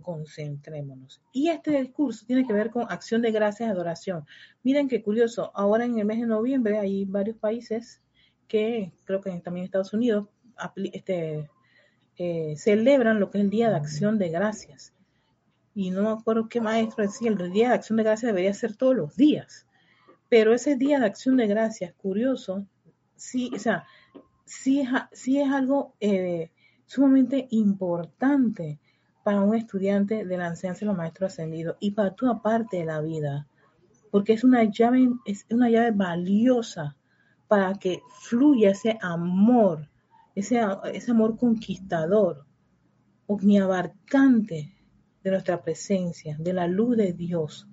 concentrémonos. 0.00 1.20
Y 1.30 1.50
este 1.50 1.78
discurso 1.78 2.24
tiene 2.24 2.46
que 2.46 2.54
ver 2.54 2.70
con 2.70 2.86
acción 2.88 3.20
de 3.20 3.32
gracias 3.32 3.68
y 3.68 3.72
adoración. 3.72 4.24
Miren 4.62 4.88
qué 4.88 5.02
curioso, 5.02 5.52
ahora 5.54 5.84
en 5.84 5.98
el 5.98 6.06
mes 6.06 6.20
de 6.20 6.26
noviembre 6.26 6.78
hay 6.78 7.04
varios 7.04 7.36
países 7.36 8.00
que, 8.46 8.92
creo 9.04 9.20
que 9.20 9.30
también 9.40 9.66
Estados 9.66 9.92
Unidos, 9.92 10.28
este, 10.90 11.50
eh, 12.16 12.54
celebran 12.56 13.20
lo 13.20 13.30
que 13.30 13.36
es 13.36 13.44
el 13.44 13.50
Día 13.50 13.68
de 13.68 13.76
Acción 13.76 14.18
de 14.18 14.30
Gracias. 14.30 14.94
Y 15.74 15.90
no 15.90 16.02
me 16.02 16.18
acuerdo 16.18 16.48
qué 16.48 16.62
maestro 16.62 17.04
decía, 17.04 17.28
el 17.28 17.52
Día 17.52 17.68
de 17.68 17.74
Acción 17.74 17.98
de 17.98 18.04
Gracias 18.04 18.30
debería 18.30 18.54
ser 18.54 18.74
todos 18.74 18.96
los 18.96 19.16
días. 19.16 19.66
Pero 20.30 20.54
ese 20.54 20.76
Día 20.76 20.98
de 20.98 21.04
Acción 21.04 21.36
de 21.36 21.46
Gracias, 21.46 21.92
curioso, 21.92 22.66
sí, 23.16 23.50
o 23.54 23.58
sea, 23.58 23.84
sí, 24.48 24.80
es 24.80 25.50
algo 25.50 25.94
eh, 26.00 26.50
sumamente 26.86 27.46
importante 27.50 28.80
para 29.22 29.42
un 29.42 29.54
estudiante 29.54 30.24
de 30.24 30.36
la 30.38 30.48
enseñanza 30.48 30.80
de 30.80 30.86
los 30.86 30.96
maestros 30.96 31.32
ascendidos 31.32 31.76
y 31.80 31.90
para 31.90 32.14
toda 32.14 32.40
parte 32.40 32.78
de 32.78 32.86
la 32.86 33.00
vida, 33.00 33.46
porque 34.10 34.32
es 34.32 34.44
una 34.44 34.64
llave, 34.64 35.10
es 35.26 35.46
una 35.50 35.68
llave 35.68 35.90
valiosa 35.90 36.96
para 37.46 37.74
que 37.74 38.00
fluya 38.20 38.70
ese 38.70 38.98
amor, 39.02 39.88
ese, 40.34 40.60
ese 40.92 41.10
amor 41.10 41.36
conquistador, 41.36 42.46
omniabarcante 43.26 44.74
de 45.22 45.30
nuestra 45.30 45.62
presencia, 45.62 46.36
de 46.38 46.52
la 46.54 46.66
luz 46.66 46.96
de 46.96 47.12
Dios. 47.12 47.68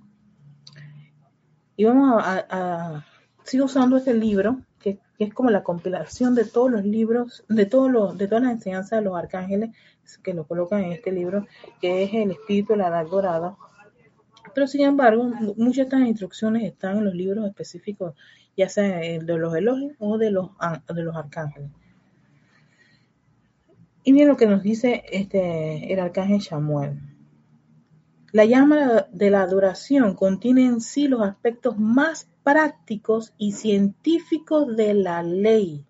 Y 1.77 1.85
vamos 1.85 2.21
a, 2.21 2.45
a, 2.49 3.05
sigo 3.43 3.65
usando 3.65 3.97
este 3.97 4.13
libro 4.13 4.61
que 5.17 5.25
es 5.25 5.33
como 5.33 5.49
la 5.49 5.63
compilación 5.63 6.35
de 6.35 6.45
todos 6.45 6.71
los 6.71 6.83
libros, 6.83 7.43
de, 7.47 7.65
todos 7.65 7.91
los, 7.91 8.17
de 8.17 8.27
todas 8.27 8.43
las 8.43 8.53
enseñanzas 8.53 8.99
de 8.99 9.05
los 9.05 9.17
arcángeles 9.17 9.71
que 10.23 10.33
lo 10.33 10.45
colocan 10.45 10.83
en 10.83 10.91
este 10.91 11.11
libro, 11.11 11.47
que 11.81 12.03
es 12.03 12.13
el 12.13 12.31
Espíritu 12.31 12.73
de 12.73 12.79
la 12.79 12.87
Edad 12.89 13.07
Dorada. 13.07 13.57
Pero 14.53 14.67
sin 14.67 14.81
embargo, 14.81 15.23
muchas 15.57 15.77
de 15.77 15.83
estas 15.83 16.01
instrucciones 16.01 16.63
están 16.63 16.97
en 16.97 17.05
los 17.05 17.15
libros 17.15 17.45
específicos, 17.47 18.13
ya 18.55 18.69
sea 18.69 18.99
de 18.99 19.37
los 19.37 19.55
elogios 19.55 19.93
o 19.99 20.17
de 20.17 20.31
los, 20.31 20.51
de 20.93 21.03
los 21.03 21.15
arcángeles. 21.15 21.71
Y 24.03 24.13
miren 24.13 24.29
lo 24.29 24.37
que 24.37 24.45
nos 24.45 24.61
dice 24.61 25.03
este, 25.11 25.91
el 25.91 25.99
arcángel 25.99 26.41
Samuel. 26.41 26.99
La 28.31 28.45
llama 28.45 29.07
de 29.11 29.31
la 29.31 29.41
adoración 29.41 30.13
contiene 30.13 30.65
en 30.65 30.81
sí 30.81 31.07
los 31.07 31.21
aspectos 31.21 31.79
más 31.79 32.27
prácticos 32.45 33.33
y 33.39 33.53
científicos 33.53 34.77
de 34.77 34.93
la 34.93 35.23
ley. 35.23 35.83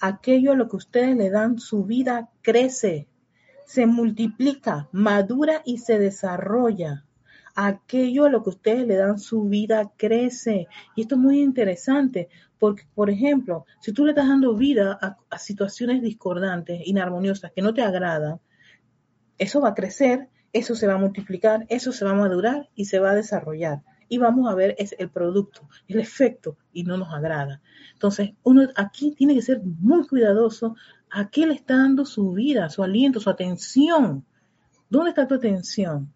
Aquello 0.00 0.52
a 0.52 0.56
lo 0.56 0.66
que 0.68 0.76
ustedes 0.76 1.14
le 1.14 1.28
dan 1.28 1.58
su 1.58 1.84
vida 1.84 2.30
crece, 2.40 3.06
se 3.66 3.84
multiplica, 3.84 4.88
madura 4.92 5.60
y 5.66 5.78
se 5.78 5.98
desarrolla. 5.98 7.04
Aquello 7.54 8.24
a 8.24 8.30
lo 8.30 8.42
que 8.42 8.48
ustedes 8.48 8.86
le 8.86 8.96
dan 8.96 9.18
su 9.18 9.44
vida 9.44 9.92
crece. 9.98 10.68
Y 10.96 11.02
esto 11.02 11.16
es 11.16 11.20
muy 11.20 11.42
interesante 11.42 12.30
porque, 12.58 12.84
por 12.94 13.10
ejemplo, 13.10 13.66
si 13.80 13.92
tú 13.92 14.06
le 14.06 14.12
estás 14.12 14.28
dando 14.28 14.54
vida 14.54 14.98
a, 15.30 15.38
situaciones 15.38 16.00
discordantes, 16.00 16.80
inarmoniosas, 16.86 17.52
que 17.52 17.60
no 17.60 17.74
te 17.74 17.82
agradan, 17.82 18.40
eso 19.36 19.60
va 19.60 19.68
a 19.68 19.74
crecer 19.74 20.30
eso 20.52 20.74
se 20.74 20.86
va 20.86 20.94
a 20.94 20.98
multiplicar, 20.98 21.66
eso 21.68 21.92
se 21.92 22.04
va 22.04 22.12
a 22.12 22.14
madurar 22.14 22.70
y 22.74 22.86
se 22.86 22.98
va 22.98 23.10
a 23.10 23.14
desarrollar. 23.14 23.82
Y 24.08 24.18
vamos 24.18 24.50
a 24.50 24.54
ver 24.54 24.74
es 24.78 24.94
el 24.98 25.10
producto, 25.10 25.68
el 25.86 26.00
efecto, 26.00 26.56
y 26.72 26.84
no 26.84 26.96
nos 26.96 27.12
agrada. 27.12 27.60
Entonces, 27.92 28.32
uno 28.42 28.68
aquí 28.76 29.12
tiene 29.12 29.34
que 29.34 29.42
ser 29.42 29.60
muy 29.62 30.06
cuidadoso 30.06 30.76
a 31.10 31.28
qué 31.30 31.46
le 31.46 31.54
está 31.54 31.76
dando 31.76 32.04
su 32.04 32.32
vida, 32.32 32.70
su 32.70 32.82
aliento, 32.82 33.20
su 33.20 33.30
atención. 33.30 34.24
¿Dónde 34.88 35.10
está 35.10 35.26
tu 35.26 35.34
atención? 35.34 36.12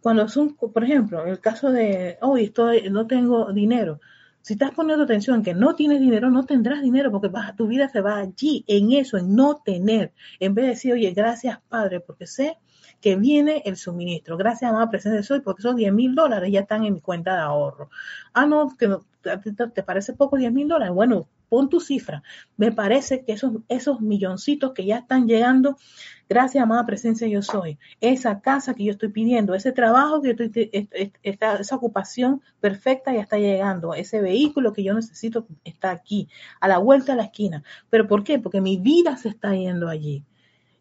Cuando 0.00 0.28
son, 0.28 0.54
por 0.54 0.84
ejemplo, 0.84 1.24
el 1.26 1.40
caso 1.40 1.70
de, 1.70 2.18
hoy 2.20 2.44
estoy, 2.44 2.88
no 2.90 3.06
tengo 3.06 3.52
dinero. 3.52 4.00
Si 4.40 4.54
estás 4.54 4.70
poniendo 4.70 5.04
atención 5.04 5.36
en 5.36 5.42
que 5.42 5.54
no 5.54 5.74
tienes 5.74 6.00
dinero, 6.00 6.30
no 6.30 6.46
tendrás 6.46 6.82
dinero 6.82 7.10
porque 7.10 7.30
tu 7.56 7.66
vida 7.66 7.88
se 7.88 8.00
va 8.00 8.18
allí, 8.18 8.64
en 8.68 8.92
eso, 8.92 9.18
en 9.18 9.34
no 9.34 9.60
tener. 9.64 10.12
En 10.38 10.54
vez 10.54 10.64
de 10.64 10.70
decir, 10.70 10.92
oye, 10.92 11.10
gracias 11.12 11.60
Padre, 11.68 12.00
porque 12.00 12.26
sé 12.26 12.56
que 13.00 13.16
viene 13.16 13.62
el 13.64 13.76
suministro. 13.76 14.36
Gracias, 14.36 14.70
amada 14.70 14.90
presencia 14.90 15.18
de 15.18 15.22
soy, 15.22 15.40
porque 15.40 15.60
esos 15.60 15.76
10 15.76 15.92
mil 15.92 16.14
dólares 16.14 16.50
ya 16.52 16.60
están 16.60 16.84
en 16.84 16.94
mi 16.94 17.00
cuenta 17.00 17.34
de 17.34 17.40
ahorro. 17.40 17.90
Ah, 18.32 18.46
no, 18.46 18.76
que 18.76 18.88
te 19.74 19.82
parece 19.82 20.12
poco 20.14 20.36
10 20.36 20.52
mil 20.52 20.68
dólares. 20.68 20.94
Bueno, 20.94 21.28
pon 21.48 21.68
tu 21.68 21.80
cifra. 21.80 22.22
Me 22.56 22.72
parece 22.72 23.24
que 23.24 23.32
esos, 23.32 23.52
esos 23.68 24.00
milloncitos 24.00 24.72
que 24.72 24.84
ya 24.84 24.98
están 24.98 25.26
llegando, 25.26 25.76
gracias, 26.28 26.62
amada 26.62 26.86
presencia 26.86 27.26
yo 27.28 27.42
soy. 27.42 27.78
Esa 28.00 28.40
casa 28.40 28.74
que 28.74 28.84
yo 28.84 28.92
estoy 28.92 29.10
pidiendo, 29.10 29.54
ese 29.54 29.72
trabajo 29.72 30.20
que 30.20 30.34
yo 30.34 30.44
estoy, 30.44 30.88
esa 31.22 31.76
ocupación 31.76 32.42
perfecta 32.60 33.12
ya 33.12 33.20
está 33.20 33.38
llegando. 33.38 33.94
Ese 33.94 34.20
vehículo 34.20 34.72
que 34.72 34.84
yo 34.84 34.94
necesito 34.94 35.46
está 35.64 35.90
aquí, 35.90 36.28
a 36.60 36.68
la 36.68 36.78
vuelta 36.78 37.12
de 37.12 37.18
la 37.18 37.24
esquina. 37.24 37.62
¿Pero 37.90 38.06
por 38.06 38.24
qué? 38.24 38.38
Porque 38.38 38.60
mi 38.60 38.76
vida 38.76 39.16
se 39.16 39.28
está 39.28 39.54
yendo 39.54 39.88
allí. 39.88 40.24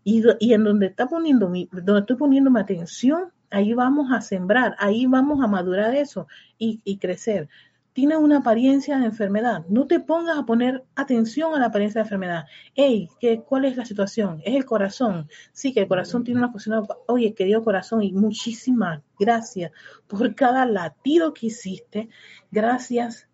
Y, 0.10 0.54
en 0.54 0.64
donde, 0.64 0.86
está 0.86 1.08
poniendo 1.08 1.50
mi, 1.50 1.68
donde 1.70 2.00
estoy 2.00 2.16
poniendo 2.16 2.50
mi 2.50 2.62
atención, 2.62 3.34
ahí 3.50 3.74
vamos 3.74 4.10
a 4.14 4.22
sembrar, 4.22 4.74
ahí 4.80 5.06
vamos 5.06 5.44
a 5.44 5.48
madurar 5.48 5.94
eso 5.96 6.28
y, 6.58 6.98
crecer. 6.98 7.50
Tiene 7.92 8.16
una 8.16 8.38
apariencia 8.38 8.98
de 9.00 9.08
enfermedad. 9.08 9.66
No 9.68 9.86
te 9.86 10.00
pongas 10.00 10.38
a 10.38 10.46
poner 10.46 10.86
atención 10.96 11.54
a 11.54 11.60
la 11.60 11.66
apariencia 11.66 12.00
de 12.00 12.06
enfermedad. 12.06 12.46
Hey, 12.74 13.10
¿qué, 13.20 13.42
¿cuál 13.42 13.66
es 13.66 13.76
la 13.76 13.84
situación? 13.84 14.42
Es 14.46 14.56
el 14.56 14.64
corazón. 14.64 15.28
Sí, 15.52 15.74
que 15.74 15.82
el 15.82 15.90
corazón 15.90 16.24
tiene 16.24 16.40
una 16.40 16.54
función. 16.54 16.88
Oye, 17.08 17.34
querido 17.34 17.62
corazón, 17.62 18.02
y 18.02 18.14
muchísimas 18.14 19.02
gracias 19.20 19.74
por 20.08 20.34
cada 20.36 20.66
latido 20.66 21.34
que 21.34 21.48
hiciste. 21.48 22.08
Gracias 22.50 23.28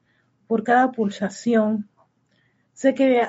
por 0.47 0.63
cada 0.63 0.91
pulsación. 0.91 1.87
Sé 2.73 2.95
que, 2.95 3.27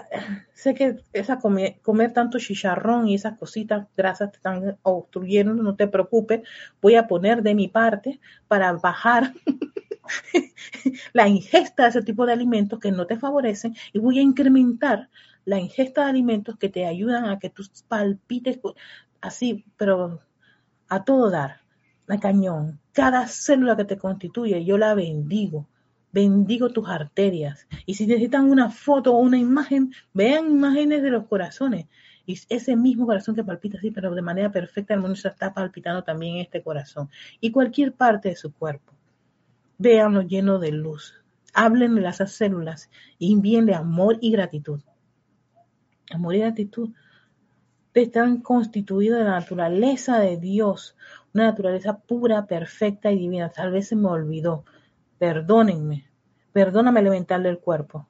sé 0.55 0.75
que 0.75 0.97
esa 1.13 1.39
comer, 1.39 2.13
tanto 2.15 2.39
chicharrón 2.39 3.09
y 3.09 3.15
esas 3.15 3.39
cositas 3.39 3.87
grasas 3.97 4.31
te 4.33 4.39
están 4.39 4.79
obstruyendo, 4.83 5.55
no 5.55 5.77
te 5.77 5.87
preocupes, 5.87 6.43
voy 6.81 6.95
a 6.95 7.07
poner 7.07 7.43
de 7.43 7.55
mi 7.55 7.69
parte 7.69 8.21
para 8.49 8.73
bajar 8.73 9.35
la 11.13 11.29
ingesta 11.29 11.85
de 11.85 11.89
ese 11.91 12.03
tipo 12.03 12.25
de 12.25 12.33
alimentos 12.33 12.81
que 12.81 12.91
no 12.91 13.07
te 13.07 13.19
favorecen 13.19 13.77
y 13.93 13.99
voy 13.99 14.19
a 14.19 14.23
incrementar 14.23 15.11
la 15.45 15.59
ingesta 15.59 16.05
de 16.05 16.11
alimentos 16.11 16.57
que 16.57 16.71
te 16.71 16.87
ayudan 16.87 17.27
a 17.27 17.39
que 17.39 17.51
tú 17.51 17.65
palpites 17.87 18.59
así, 19.21 19.65
pero 19.77 20.21
a 20.89 21.05
todo 21.05 21.31
dar, 21.31 21.61
la 22.07 22.19
cañón. 22.19 22.81
Cada 22.93 23.27
célula 23.29 23.77
que 23.77 23.85
te 23.85 23.99
constituye, 23.99 24.65
yo 24.65 24.79
la 24.79 24.95
bendigo 24.95 25.69
bendigo 26.15 26.71
tus 26.71 26.89
arterias. 26.89 27.67
Y 27.87 27.95
si 27.95 28.07
necesitan 28.07 28.49
una 28.49 28.71
foto 28.71 29.13
o 29.13 29.19
una 29.19 29.37
imagen, 29.37 29.93
vean 30.15 30.49
imágenes 30.51 31.03
de 31.03 31.11
los 31.11 31.27
corazones. 31.27 31.87
Y 32.25 32.39
ese 32.49 32.77
mismo 32.77 33.05
corazón 33.05 33.35
que 33.35 33.43
palpita 33.43 33.79
así, 33.79 33.91
pero 33.91 34.15
de 34.15 34.23
manera 34.23 34.51
perfecta, 34.51 34.95
armoniosa, 34.95 35.31
está 35.31 35.53
palpitando 35.53 36.05
también 36.05 36.37
este 36.37 36.63
corazón. 36.63 37.11
Y 37.41 37.51
cualquier 37.51 37.93
parte 37.93 38.29
de 38.29 38.37
su 38.37 38.53
cuerpo. 38.55 38.93
Véanlo 39.77 40.23
lleno 40.23 40.61
de 40.61 40.71
luz. 40.71 41.15
Háblenle 41.53 42.07
a 42.07 42.11
esas 42.11 42.33
células 42.33 42.91
y 43.19 43.33
envíenle 43.33 43.75
amor 43.75 44.19
y 44.21 44.31
gratitud. 44.31 44.81
Amor 46.13 46.37
y 46.37 46.39
gratitud 46.39 46.91
están 47.93 48.41
constituidos 48.41 49.19
de 49.19 49.25
la 49.25 49.41
naturaleza 49.41 50.19
de 50.19 50.37
Dios, 50.37 50.97
una 51.33 51.45
naturaleza 51.45 51.99
pura, 51.99 52.47
perfecta 52.47 53.11
y 53.11 53.19
divina. 53.19 53.51
Tal 53.51 53.73
vez 53.73 53.89
se 53.89 53.97
me 53.97 54.09
olvidó. 54.09 54.65
Perdónenme. 55.25 56.05
Perdóname 56.53 57.01
elemental 57.01 57.45
del 57.45 57.59
cuerpo. 57.59 58.07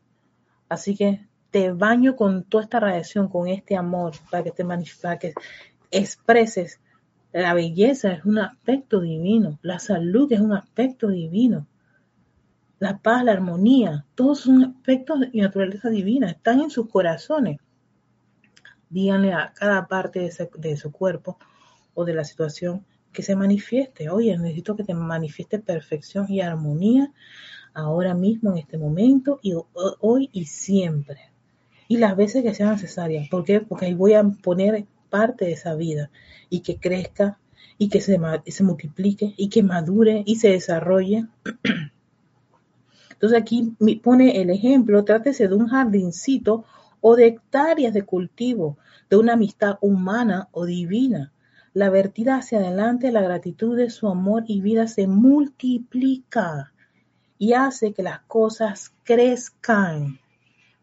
Así 0.69 0.97
que 0.97 1.29
te 1.53 1.71
baño 1.71 2.17
con 2.17 2.43
toda 2.43 2.65
esta 2.65 2.81
radiación, 2.81 3.29
con 3.29 3.47
este 3.47 3.77
amor, 3.77 4.15
para 4.33 4.43
que 4.43 4.51
te 4.51 4.65
para 4.65 5.19
que 5.21 5.33
expreses 5.93 6.81
la 7.33 7.55
belleza 7.55 8.15
es 8.15 8.25
un 8.25 8.41
aspecto 8.41 9.01
divino, 9.01 9.61
la 9.63 9.79
salud 9.79 10.33
es 10.33 10.41
un 10.41 10.55
aspecto 10.55 11.07
divino, 11.07 11.69
la 12.81 12.99
paz, 12.99 13.23
la 13.23 13.31
armonía, 13.31 14.07
todos 14.17 14.41
son 14.41 14.65
aspectos 14.65 15.21
de 15.21 15.31
naturaleza 15.35 15.91
divina, 15.91 16.29
están 16.31 16.63
en 16.63 16.71
sus 16.71 16.89
corazones. 16.89 17.61
Díganle 18.89 19.33
a 19.33 19.53
cada 19.55 19.87
parte 19.87 20.29
de, 20.59 20.77
su 20.77 20.91
cuerpo 20.91 21.39
o 21.95 22.05
de 22.05 22.15
la 22.15 22.25
situación 22.25 22.85
que 23.15 23.23
se 23.23 23.37
manifieste. 23.37 24.11
Oye, 24.11 24.37
necesito 24.37 24.77
que 24.77 24.85
te 24.85 24.93
manifieste 24.93 25.59
perfección 25.59 26.27
y 26.29 26.43
armonía 26.43 27.13
ahora 27.73 28.15
mismo, 28.15 28.53
en 28.53 28.59
este 28.59 28.77
momento, 28.77 29.41
y 29.43 29.55
hoy 30.01 30.29
y 30.33 30.45
siempre. 30.45 31.31
Y 31.89 31.97
las 31.97 32.17
veces 32.17 32.43
que 32.43 32.55
sean 32.55 32.73
necesarias. 32.73 33.29
Porque 33.31 33.63
ahí 33.81 33.95
voy 33.95 34.13
a 34.13 34.23
poner 34.25 34.85
parte 35.09 35.47
de 35.47 35.53
esa 35.53 35.75
vida 35.75 36.11
y 36.51 36.61
que 36.61 36.77
crezca 36.77 37.39
y 37.79 37.89
que 37.89 38.01
se, 38.01 38.21
se 38.47 38.65
multiplique 38.65 39.35
y 39.37 39.49
que 39.49 39.63
madure 39.63 40.23
y 40.27 40.37
se 40.37 40.51
desarrolle. 40.51 41.27
Entonces 43.13 43.41
aquí 43.41 43.75
pone 44.03 44.41
el 44.43 44.51
ejemplo, 44.51 45.05
trátese 45.05 45.49
de 45.49 45.55
un 45.55 45.69
jardincito 45.69 46.65
o 47.01 47.17
de 47.17 47.27
hectáreas 47.27 47.95
de 47.95 48.03
cultivo, 48.03 48.77
de 49.09 49.17
una 49.17 49.35
amistad 49.35 49.79
humana 49.81 50.49
o 50.53 50.65
divina. 50.67 51.33
La 51.75 51.91
vertida 51.91 52.37
hacia 52.37 52.59
adelante, 52.59 53.11
la 53.11 53.21
gratitud 53.21 53.77
de 53.77 53.91
su 53.91 54.09
amor 54.09 54.45
y 54.47 54.61
vida 54.61 54.87
se 54.87 55.09
multiplica 55.09 56.73
y 57.37 57.55
hace 57.55 57.93
que 57.93 58.05
las 58.05 58.21
cosas 58.21 58.95
crezcan. 59.03 60.21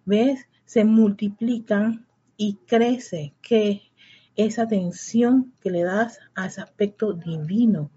¿Ves? 0.06 0.48
Se 0.66 0.84
multiplican 0.84 2.06
y 2.36 2.58
crece. 2.68 3.34
que 3.42 3.82
esa 4.36 4.64
atención 4.64 5.54
que 5.62 5.72
le 5.72 5.84
das 5.84 6.20
a 6.36 6.48
ese 6.48 6.62
aspecto 6.62 7.14
divino, 7.14 7.90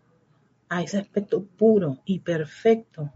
a 0.68 0.82
ese 0.82 0.98
aspecto 0.98 1.44
puro 1.44 1.98
y 2.04 2.20
perfecto, 2.20 3.12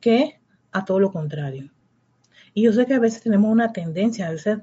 que 0.00 0.40
a 0.72 0.84
todo 0.84 1.00
lo 1.00 1.12
contrario. 1.12 1.70
Y 2.52 2.62
yo 2.62 2.72
sé 2.72 2.86
que 2.86 2.94
a 2.94 3.00
veces 3.00 3.22
tenemos 3.22 3.50
una 3.50 3.72
tendencia, 3.72 4.28
a 4.28 4.32
veces 4.32 4.58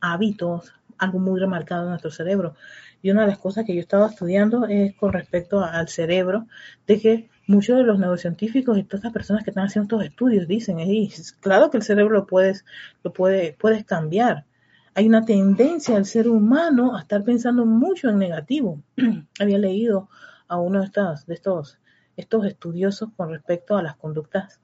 hábitos, 0.00 0.72
algo 0.98 1.18
muy 1.18 1.40
remarcado 1.40 1.84
en 1.84 1.90
nuestro 1.90 2.10
cerebro. 2.10 2.54
Y 3.02 3.10
una 3.10 3.22
de 3.22 3.28
las 3.28 3.38
cosas 3.38 3.64
que 3.66 3.74
yo 3.74 3.80
estaba 3.80 4.06
estudiando 4.06 4.66
es 4.66 4.94
con 4.94 5.12
respecto 5.12 5.62
al 5.64 5.88
cerebro, 5.88 6.46
de 6.86 7.00
que 7.00 7.30
muchos 7.46 7.76
de 7.76 7.82
los 7.82 7.98
neurocientíficos 7.98 8.78
y 8.78 8.84
todas 8.84 9.04
las 9.04 9.12
personas 9.12 9.44
que 9.44 9.50
están 9.50 9.66
haciendo 9.66 10.00
estos 10.00 10.10
estudios 10.10 10.48
dicen, 10.48 10.78
es 10.78 11.32
claro 11.32 11.70
que 11.70 11.78
el 11.78 11.82
cerebro 11.82 12.14
lo 12.14 12.26
puedes, 12.26 12.64
lo 13.02 13.12
puede, 13.12 13.56
puedes 13.58 13.84
cambiar, 13.84 14.46
hay 14.94 15.06
una 15.06 15.24
tendencia 15.24 15.96
al 15.96 16.04
ser 16.04 16.28
humano 16.28 16.96
a 16.96 17.00
estar 17.00 17.24
pensando 17.24 17.64
mucho 17.64 18.08
en 18.10 18.18
negativo. 18.18 18.82
Había 19.40 19.58
leído 19.58 20.08
a 20.48 20.58
uno 20.58 20.80
de 20.80 20.86
estos, 20.86 21.26
de 21.26 21.34
estos, 21.34 21.78
estos 22.16 22.44
estudiosos 22.44 23.10
con 23.16 23.30
respecto 23.30 23.76
a 23.76 23.82
las 23.82 23.96
conductas 23.96 24.60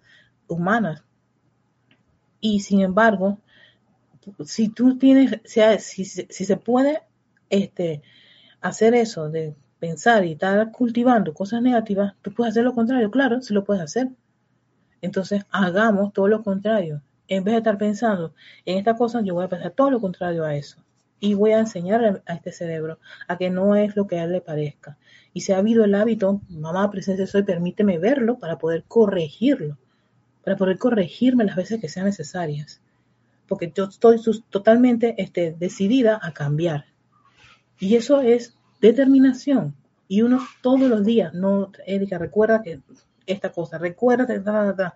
humanas. 0.46 1.02
Y 2.40 2.60
sin 2.60 2.80
embargo, 2.80 3.40
si 4.44 4.68
tú 4.68 4.98
tienes, 4.98 5.40
si, 5.44 6.04
si, 6.04 6.26
se 6.28 6.56
puede 6.56 7.02
este, 7.48 8.02
hacer 8.60 8.94
eso 8.94 9.30
de 9.30 9.54
pensar 9.78 10.24
y 10.24 10.32
estar 10.32 10.70
cultivando 10.72 11.34
cosas 11.34 11.62
negativas, 11.62 12.14
tú 12.22 12.32
puedes 12.32 12.52
hacer 12.52 12.64
lo 12.64 12.74
contrario, 12.74 13.10
claro, 13.10 13.40
sí 13.40 13.54
lo 13.54 13.64
puedes 13.64 13.82
hacer. 13.82 14.08
Entonces, 15.00 15.44
hagamos 15.50 16.12
todo 16.12 16.28
lo 16.28 16.42
contrario 16.42 17.02
en 17.28 17.44
vez 17.44 17.52
de 17.52 17.58
estar 17.58 17.78
pensando 17.78 18.34
en 18.64 18.78
esta 18.78 18.96
cosa, 18.96 19.20
yo 19.20 19.34
voy 19.34 19.44
a 19.44 19.48
pensar 19.48 19.72
todo 19.72 19.90
lo 19.90 20.00
contrario 20.00 20.44
a 20.44 20.56
eso. 20.56 20.82
Y 21.20 21.34
voy 21.34 21.52
a 21.52 21.58
enseñar 21.58 22.22
a 22.26 22.34
este 22.34 22.52
cerebro 22.52 22.98
a 23.26 23.36
que 23.36 23.50
no 23.50 23.74
es 23.74 23.96
lo 23.96 24.06
que 24.06 24.18
a 24.18 24.24
él 24.24 24.32
le 24.32 24.40
parezca. 24.40 24.96
Y 25.32 25.42
si 25.42 25.52
ha 25.52 25.58
habido 25.58 25.84
el 25.84 25.94
hábito, 25.94 26.40
mamá 26.48 26.90
presencia 26.90 27.26
soy, 27.26 27.42
permíteme 27.42 27.98
verlo 27.98 28.38
para 28.38 28.58
poder 28.58 28.84
corregirlo, 28.86 29.76
para 30.44 30.56
poder 30.56 30.78
corregirme 30.78 31.44
las 31.44 31.56
veces 31.56 31.80
que 31.80 31.88
sean 31.88 32.06
necesarias. 32.06 32.80
Porque 33.46 33.72
yo 33.74 33.84
estoy 33.84 34.20
totalmente 34.48 35.14
este, 35.18 35.54
decidida 35.58 36.18
a 36.22 36.32
cambiar. 36.32 36.86
Y 37.78 37.96
eso 37.96 38.20
es 38.20 38.54
determinación. 38.80 39.74
Y 40.08 40.22
uno 40.22 40.40
todos 40.62 40.88
los 40.88 41.04
días, 41.04 41.34
no, 41.34 41.70
Erika, 41.86 42.18
recuerda 42.18 42.62
que 42.62 42.80
esta 43.26 43.52
cosa, 43.52 43.78
recuerda, 43.78 44.94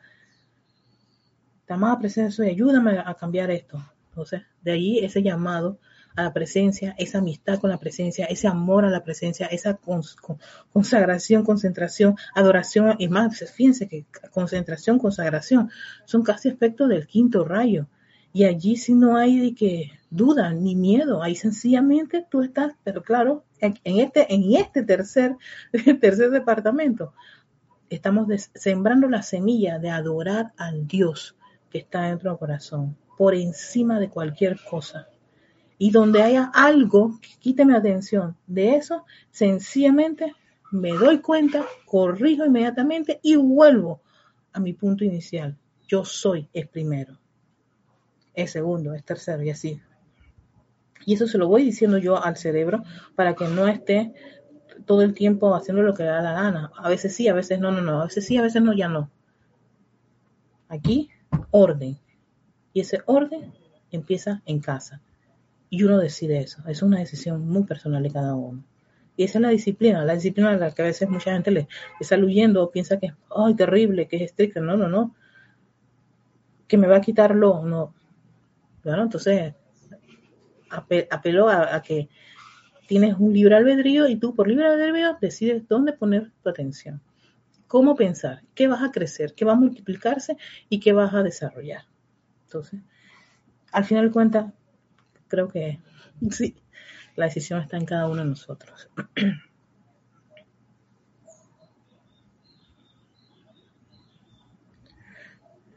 amada 1.69 1.99
presencia 1.99 2.45
y 2.45 2.51
ayúdame 2.51 2.99
a 2.99 3.15
cambiar 3.15 3.51
esto. 3.51 3.83
Entonces, 4.11 4.43
de 4.63 4.73
ahí 4.73 4.99
ese 4.99 5.23
llamado 5.23 5.79
a 6.15 6.23
la 6.25 6.33
presencia, 6.33 6.95
esa 6.99 7.19
amistad 7.19 7.59
con 7.59 7.71
la 7.71 7.79
presencia, 7.79 8.27
ese 8.27 8.47
amor 8.47 8.85
a 8.85 8.91
la 8.91 9.03
presencia, 9.03 9.47
esa 9.47 9.79
consagración, 10.73 11.45
concentración, 11.45 12.17
adoración, 12.35 12.97
y 12.99 13.09
más, 13.09 13.39
fíjense 13.55 13.89
que 13.89 14.05
concentración, 14.31 14.99
consagración, 14.99 15.71
son 16.05 16.23
casi 16.23 16.51
aspectos 16.51 16.91
del 16.91 17.07
quinto 17.07 17.45
rayo. 17.45 17.87
Y 18.33 18.45
allí 18.45 18.77
si 18.77 18.95
no 18.95 19.17
hay 19.17 19.39
de 19.39 19.55
que 19.55 19.93
duda 20.11 20.53
ni 20.53 20.75
miedo, 20.75 21.23
ahí 21.23 21.35
sencillamente 21.35 22.27
tú 22.31 22.43
estás, 22.43 22.75
pero 22.85 23.03
claro, 23.03 23.45
en, 23.61 23.77
este, 23.85 24.33
en 24.33 24.55
este 24.55 24.83
tercer, 24.83 25.37
tercer 26.01 26.31
departamento, 26.31 27.13
estamos 27.91 28.29
sembrando 28.55 29.09
la 29.09 29.23
semilla 29.23 29.79
de 29.79 29.91
adorar 29.91 30.53
al 30.57 30.87
Dios, 30.87 31.37
que 31.71 31.79
está 31.79 32.03
dentro 32.03 32.31
del 32.31 32.39
corazón, 32.39 32.97
por 33.19 33.35
encima 33.35 34.01
de 34.01 34.09
cualquier 34.09 34.59
cosa. 34.69 35.09
Y 35.79 35.91
donde 35.91 36.23
haya 36.23 36.51
algo 36.55 37.19
que 37.21 37.31
quite 37.39 37.65
mi 37.65 37.75
atención 37.75 38.37
de 38.47 38.77
eso, 38.77 39.05
sencillamente 39.31 40.33
me 40.71 40.93
doy 40.93 41.19
cuenta, 41.19 41.67
corrijo 41.85 42.47
inmediatamente 42.47 43.21
y 43.23 43.37
vuelvo 43.37 44.01
a 44.53 44.61
mi 44.61 44.73
punto 44.73 45.05
inicial. 45.05 45.57
Yo 45.87 46.05
soy 46.05 46.49
el 46.53 46.69
primero, 46.69 47.19
el 48.35 48.49
segundo, 48.49 48.95
el 48.95 49.05
tercero 49.05 49.43
y 49.43 49.51
así. 49.51 49.81
Y 51.05 51.15
eso 51.15 51.27
se 51.27 51.39
lo 51.39 51.49
voy 51.49 51.65
diciendo 51.65 51.99
yo 51.99 52.23
al 52.23 52.37
cerebro 52.37 52.83
para 53.15 53.35
que 53.35 53.47
no 53.47 53.67
esté 53.69 54.13
todo 54.87 55.03
el 55.03 55.15
tiempo 55.15 55.55
haciendo 55.55 55.83
lo 55.83 55.95
que 55.95 56.05
le 56.05 56.11
da 56.11 56.23
la 56.23 56.33
gana. 56.33 56.73
A 56.77 56.89
veces 56.89 57.15
sí, 57.15 57.29
a 57.29 57.35
veces 57.35 57.61
no, 57.61 57.71
no, 57.71 57.81
no. 57.81 58.01
A 58.01 58.05
veces 58.05 58.27
sí, 58.27 58.37
a 58.37 58.43
veces 58.43 58.63
no, 58.63 58.73
ya 58.73 58.89
no. 58.89 59.11
Aquí 60.69 61.11
orden. 61.51 61.99
Y 62.73 62.81
ese 62.81 63.01
orden 63.07 63.53
empieza 63.91 64.43
en 64.47 64.61
casa. 64.61 65.01
Y 65.71 65.85
uno 65.85 65.99
decide 65.99 66.39
eso. 66.39 66.63
Es 66.69 66.83
una 66.83 66.99
decisión 66.99 67.49
muy 67.49 67.65
personal 67.65 68.03
de 68.03 68.11
cada 68.11 68.35
uno. 68.35 68.65
Y 69.17 69.25
esa 69.25 69.39
es 69.39 69.43
la 69.43 69.49
disciplina, 69.51 70.05
la 70.05 70.15
disciplina 70.15 70.51
a 70.51 70.57
la 70.57 70.71
que 70.71 70.83
a 70.83 70.87
veces 70.87 71.09
mucha 71.09 71.33
gente 71.33 71.51
le, 71.51 71.69
está 72.01 72.17
huyendo 72.17 72.63
o 72.63 72.71
piensa 72.71 72.99
que 72.99 73.07
es 73.07 73.57
terrible, 73.57 74.09
que 74.09 74.17
es 74.17 74.23
estricta. 74.23 74.61
No, 74.61 74.77
no, 74.77 74.89
no. 74.89 75.15
Que 76.67 76.79
me 76.79 76.87
va 76.87 76.97
a 76.97 77.01
quitarlo, 77.01 77.63
no. 77.65 77.95
Bueno, 78.85 79.03
entonces 79.05 79.55
apelo 81.11 81.49
a, 81.49 81.75
a, 81.75 81.83
que 81.83 82.09
tienes 82.89 83.17
un 83.19 83.33
libre 83.33 83.55
albedrío 83.55 84.09
y 84.09 84.17
tú 84.17 84.35
por 84.35 84.49
libre 84.49 84.67
albedrío 84.67 85.19
decides 85.21 85.69
dónde 85.69 85.93
poner 85.93 86.33
tu 86.43 86.49
atención 86.49 87.01
cómo 87.73 87.97
pensar, 87.97 88.43
qué 88.55 88.69
vas 88.69 88.83
a 88.83 88.93
crecer, 88.93 89.33
qué 89.35 89.47
va 89.47 89.53
a 89.53 89.57
multiplicarse 89.57 90.37
y 90.69 90.79
qué 90.79 90.93
vas 90.93 91.15
a 91.15 91.23
desarrollar. 91.23 91.87
Entonces, 92.45 92.83
al 93.73 93.87
final 93.87 94.05
de 94.05 94.13
cuentas, 94.13 94.53
creo 95.27 95.49
que 95.49 95.81
sí, 96.31 96.63
la 97.17 97.25
decisión 97.25 97.63
está 97.63 97.79
en 97.79 97.87
cada 97.87 98.09
uno 98.09 98.21
de 98.21 98.29
nosotros. 98.29 98.91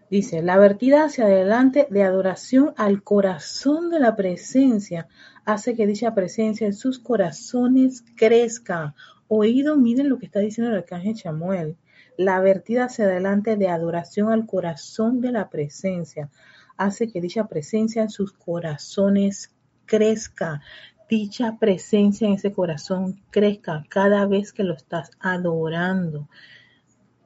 Dice, 0.10 0.42
la 0.42 0.58
vertida 0.58 1.06
hacia 1.06 1.26
adelante 1.26 1.88
de 1.90 2.04
adoración 2.04 2.74
al 2.78 3.04
corazón 3.04 3.90
de 3.90 4.00
la 4.00 4.16
presencia 4.16 5.08
hace 5.46 5.76
que 5.76 5.88
dicha 5.88 6.14
presencia 6.14 6.68
en 6.68 6.74
sus 6.74 7.00
corazones 7.00 8.04
crezca. 8.16 8.96
Oído, 9.28 9.78
miren 9.78 10.10
lo 10.10 10.20
que 10.20 10.28
está 10.28 10.40
diciendo 10.40 10.72
el 10.72 10.78
arcángel 10.78 11.16
Chamuel 11.16 11.78
la 12.18 12.40
vertida 12.40 12.86
hacia 12.86 13.06
adelante 13.06 13.58
de 13.58 13.68
adoración 13.68 14.32
al 14.32 14.46
corazón 14.46 15.22
de 15.22 15.32
la 15.32 15.50
presencia 15.50 16.30
hace 16.78 17.10
que 17.12 17.22
dicha 17.22 17.48
presencia 17.48 18.02
en 18.02 18.10
sus 18.10 18.32
corazones 18.34 19.52
crezca. 19.86 20.62
Dicha 21.10 21.58
presencia 21.60 22.28
en 22.28 22.34
ese 22.34 22.52
corazón 22.52 23.22
crezca 23.30 23.86
cada 23.90 24.26
vez 24.26 24.54
que 24.54 24.64
lo 24.64 24.74
estás 24.74 25.12
adorando. 25.20 26.28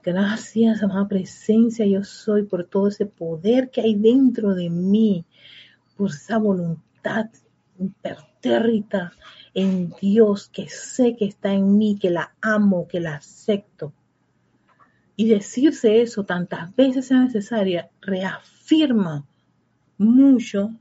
Gracias, 0.02 0.82
amada 0.82 1.10
presencia, 1.10 1.86
yo 1.86 2.06
soy 2.06 2.44
por 2.44 2.64
todo 2.64 2.88
ese 2.88 3.06
poder 3.06 3.70
que 3.70 3.82
hay 3.82 3.96
dentro 3.96 4.56
de 4.56 4.70
mí, 4.70 5.26
por 5.98 6.12
esa 6.12 6.38
voluntad 6.38 7.26
impertérrita 7.78 9.12
en 9.54 9.94
Dios, 10.02 10.48
que 10.48 10.70
sé 10.70 11.18
que 11.18 11.26
está 11.26 11.54
en 11.54 11.78
mí, 11.78 11.98
que 12.00 12.12
la 12.12 12.34
amo, 12.40 12.88
que 12.88 13.02
la 13.02 13.16
acepto. 13.16 13.92
Y 15.18 15.28
decirse 15.28 16.02
eso 16.02 16.24
tantas 16.24 16.74
veces 16.78 17.08
sea 17.08 17.20
necesaria, 17.20 17.90
reafirma 18.00 19.26
mucho 19.98 20.72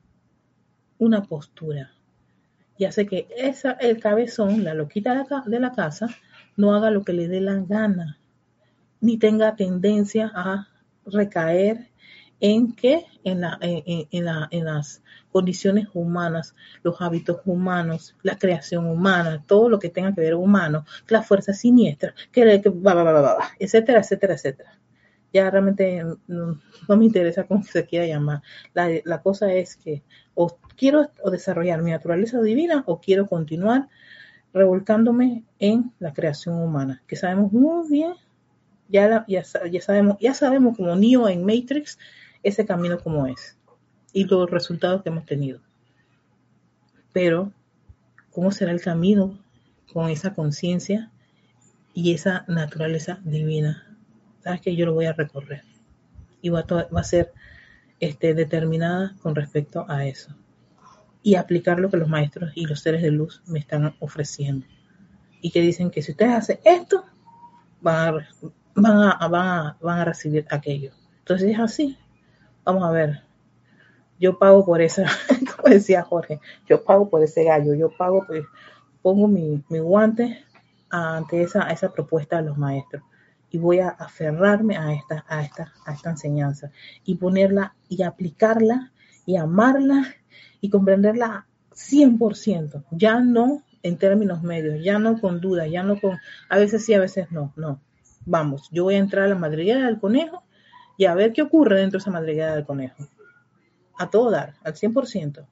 una 0.98 1.24
postura. 1.24 1.90
Y 2.76 2.84
hace 2.84 3.04
que 3.04 3.26
esa, 3.36 3.72
el 3.72 3.98
cabezón, 3.98 4.62
la 4.62 4.74
loquita 4.74 5.26
de 5.44 5.58
la 5.58 5.72
casa, 5.72 6.08
no 6.56 6.72
haga 6.76 6.92
lo 6.92 7.02
que 7.02 7.12
le 7.12 7.26
dé 7.26 7.40
la 7.40 7.56
gana, 7.56 8.18
ni 9.00 9.18
tenga 9.18 9.56
tendencia 9.56 10.30
a 10.34 10.68
recaer 11.06 11.90
en 12.40 12.72
que 12.72 13.06
en, 13.24 13.40
la, 13.40 13.58
en, 13.60 14.24
la, 14.24 14.48
en, 14.50 14.64
las 14.64 15.02
condiciones 15.32 15.88
humanas, 15.92 16.54
los 16.82 17.00
hábitos 17.00 17.40
humanos, 17.44 18.16
la 18.22 18.38
creación 18.38 18.86
humana, 18.86 19.42
todo 19.46 19.68
lo 19.68 19.78
que 19.78 19.88
tenga 19.88 20.14
que 20.14 20.20
ver 20.20 20.34
humano, 20.34 20.84
la 21.08 21.22
fuerza 21.22 21.52
siniestra, 21.52 22.14
que, 22.30 22.60
que 22.62 22.72
etcétera, 23.58 24.00
etcétera, 24.00 24.34
etcétera. 24.34 24.78
Ya 25.32 25.50
realmente 25.50 26.02
no, 26.26 26.58
me 26.88 27.04
interesa 27.04 27.44
cómo 27.44 27.62
se 27.62 27.84
quiera 27.84 28.06
llamar. 28.06 28.42
La, 28.72 28.88
la 29.04 29.20
cosa 29.20 29.52
es 29.52 29.76
que 29.76 30.02
o 30.34 30.58
quiero 30.76 31.10
desarrollar 31.30 31.82
mi 31.82 31.90
naturaleza 31.90 32.40
divina 32.40 32.82
o 32.86 33.00
quiero 33.00 33.26
continuar 33.26 33.88
revolcándome 34.54 35.44
en 35.58 35.92
la 35.98 36.14
creación 36.14 36.62
humana, 36.62 37.02
que 37.06 37.16
sabemos 37.16 37.52
muy 37.52 37.88
bien, 37.90 38.14
ya, 38.88 39.24
ya, 39.28 39.42
ya 39.70 39.80
sabemos, 39.80 40.16
ya 40.20 40.34
sabemos 40.34 40.76
como 40.76 40.94
Neo 40.96 41.28
en 41.28 41.44
Matrix, 41.44 41.98
ese 42.42 42.66
camino 42.66 42.98
como 42.98 43.26
es 43.26 43.58
y 44.12 44.24
los 44.24 44.50
resultados 44.50 45.02
que 45.02 45.10
hemos 45.10 45.26
tenido. 45.26 45.60
Pero, 47.12 47.52
¿cómo 48.32 48.50
será 48.52 48.72
el 48.72 48.80
camino 48.80 49.38
con 49.92 50.08
esa 50.10 50.34
conciencia 50.34 51.10
y 51.94 52.12
esa 52.12 52.44
naturaleza 52.48 53.20
divina? 53.24 53.96
Sabes 54.42 54.60
que 54.60 54.76
yo 54.76 54.86
lo 54.86 54.94
voy 54.94 55.06
a 55.06 55.12
recorrer 55.12 55.62
y 56.40 56.48
va 56.48 56.60
a, 56.60 56.64
va 56.64 57.00
a 57.00 57.04
ser 57.04 57.32
este, 58.00 58.34
determinada 58.34 59.14
con 59.20 59.34
respecto 59.34 59.84
a 59.88 60.06
eso 60.06 60.34
y 61.22 61.34
aplicar 61.34 61.80
lo 61.80 61.90
que 61.90 61.96
los 61.96 62.08
maestros 62.08 62.52
y 62.54 62.66
los 62.66 62.80
seres 62.80 63.02
de 63.02 63.10
luz 63.10 63.42
me 63.46 63.58
están 63.58 63.94
ofreciendo. 63.98 64.66
Y 65.40 65.50
que 65.50 65.60
dicen 65.60 65.90
que 65.90 66.02
si 66.02 66.12
ustedes 66.12 66.32
hacen 66.32 66.58
esto, 66.64 67.04
van 67.80 68.16
a, 68.16 68.26
van 68.80 69.02
a, 69.02 69.28
van 69.28 69.46
a, 69.46 69.76
van 69.80 69.98
a 70.00 70.04
recibir 70.04 70.46
aquello. 70.50 70.92
Entonces 71.20 71.50
es 71.50 71.58
así. 71.58 71.98
Vamos 72.64 72.84
a 72.84 72.90
ver. 72.90 73.22
Yo 74.20 74.38
pago 74.38 74.64
por 74.64 74.80
esa, 74.80 75.04
como 75.56 75.74
decía 75.74 76.02
Jorge, 76.02 76.40
yo 76.68 76.82
pago 76.82 77.08
por 77.08 77.22
ese 77.22 77.44
gallo, 77.44 77.74
yo 77.74 77.90
pago, 77.96 78.24
pues, 78.26 78.44
pongo 79.00 79.28
mi, 79.28 79.62
mi 79.68 79.78
guante 79.78 80.44
ante 80.90 81.42
esa, 81.42 81.70
esa 81.70 81.92
propuesta 81.92 82.36
de 82.36 82.48
los 82.48 82.58
maestros 82.58 83.02
y 83.50 83.58
voy 83.58 83.80
a 83.80 83.88
aferrarme 83.88 84.76
a 84.76 84.92
esta, 84.92 85.24
a 85.28 85.42
esta, 85.42 85.72
a 85.86 85.92
esta 85.92 86.10
enseñanza 86.10 86.70
y 87.04 87.14
ponerla 87.14 87.74
y 87.88 88.02
aplicarla 88.02 88.92
y 89.24 89.36
amarla 89.36 90.14
y 90.60 90.70
comprenderla 90.70 91.46
100%, 91.72 92.84
ya 92.90 93.20
no 93.20 93.62
en 93.82 93.96
términos 93.96 94.42
medios, 94.42 94.82
ya 94.82 94.98
no 94.98 95.20
con 95.20 95.40
duda, 95.40 95.66
ya 95.66 95.82
no 95.82 96.00
con, 96.00 96.18
a 96.48 96.58
veces 96.58 96.84
sí, 96.84 96.94
a 96.94 97.00
veces 97.00 97.30
no, 97.30 97.52
no. 97.56 97.80
Vamos, 98.30 98.68
yo 98.70 98.84
voy 98.84 98.96
a 98.96 98.98
entrar 98.98 99.24
a 99.24 99.28
la 99.28 99.36
madriguera 99.36 99.86
del 99.86 99.98
conejo 99.98 100.42
y 100.98 101.06
a 101.06 101.14
ver 101.14 101.32
qué 101.32 101.40
ocurre 101.40 101.80
dentro 101.80 101.98
de 101.98 102.02
esa 102.02 102.10
madriguera 102.10 102.54
del 102.54 102.66
conejo. 102.66 103.08
A 103.98 104.10
todo 104.10 104.30
dar, 104.30 104.52
al 104.62 104.74
100%. 104.74 105.46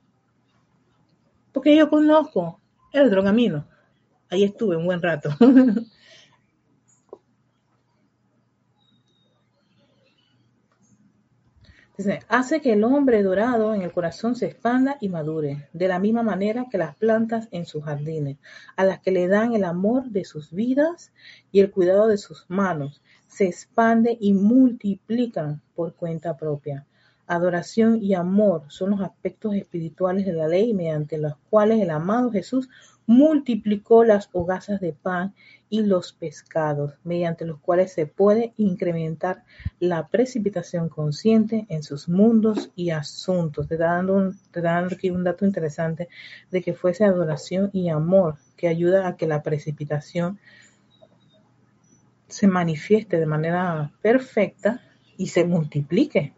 Porque 1.53 1.75
yo 1.75 1.89
conozco 1.89 2.61
el 2.93 3.07
otro 3.07 3.25
camino. 3.25 3.67
Ahí 4.29 4.45
estuve 4.45 4.77
un 4.77 4.85
buen 4.85 5.01
rato. 5.01 5.31
hace 12.29 12.61
que 12.61 12.73
el 12.75 12.85
hombre 12.85 13.23
dorado 13.23 13.75
en 13.75 13.83
el 13.83 13.93
corazón 13.93 14.37
se 14.37 14.47
expanda 14.47 14.99
y 15.01 15.09
madure, 15.09 15.69
de 15.73 15.89
la 15.89 15.99
misma 15.99 16.23
manera 16.23 16.67
que 16.71 16.79
las 16.79 16.95
plantas 16.97 17.49
en 17.53 17.65
sus 17.65 17.85
jardines, 17.85 18.37
a 18.77 18.85
las 18.85 19.01
que 19.01 19.13
le 19.13 19.29
dan 19.29 19.55
el 19.55 19.65
amor 19.65 20.11
de 20.11 20.25
sus 20.25 20.53
vidas 20.53 21.13
y 21.53 21.61
el 21.61 21.71
cuidado 21.71 22.07
de 22.07 22.19
sus 22.19 22.45
manos, 22.49 23.01
se 23.29 23.47
expande 23.47 24.17
y 24.21 24.35
multiplican 24.35 25.63
por 25.75 25.95
cuenta 25.95 26.37
propia. 26.37 26.87
Adoración 27.27 28.03
y 28.03 28.15
amor 28.15 28.65
son 28.69 28.91
los 28.91 29.01
aspectos 29.01 29.55
espirituales 29.55 30.27
de 30.27 30.33
la 30.33 30.47
ley 30.47 30.73
mediante 30.75 31.19
los 31.19 31.37
cuales 31.51 31.81
el 31.81 31.91
amado 31.91 32.31
Jesús 32.31 32.69
multiplicó 33.07 34.05
las 34.05 34.29
hogazas 34.33 34.81
de 34.81 34.93
pan 34.93 35.35
y 35.69 35.83
los 35.83 36.13
pescados, 36.13 36.95
mediante 37.03 37.45
los 37.45 37.59
cuales 37.59 37.93
se 37.93 38.07
puede 38.07 38.53
incrementar 38.57 39.45
la 39.81 40.09
precipitación 40.09 40.89
consciente 40.89 41.67
en 41.69 41.83
sus 41.83 42.09
mundos 42.09 42.71
y 42.77 42.91
asuntos. 42.91 43.67
Te 43.69 43.77
dando, 43.77 44.33
te 44.51 44.61
dando 44.61 44.95
aquí 44.95 45.11
un 45.11 45.25
dato 45.25 45.45
interesante 45.45 46.09
de 46.51 46.63
que 46.63 46.75
fuese 46.75 47.05
adoración 47.05 47.71
y 47.73 47.89
amor 47.89 48.37
que 48.57 48.69
ayuda 48.69 49.09
a 49.09 49.17
que 49.17 49.27
la 49.27 49.43
precipitación 49.43 50.39
se 52.29 52.47
manifieste 52.47 53.19
de 53.19 53.27
manera 53.27 53.93
perfecta 54.03 54.81
y 55.17 55.29
se 55.29 55.45
multiplique 55.45 56.36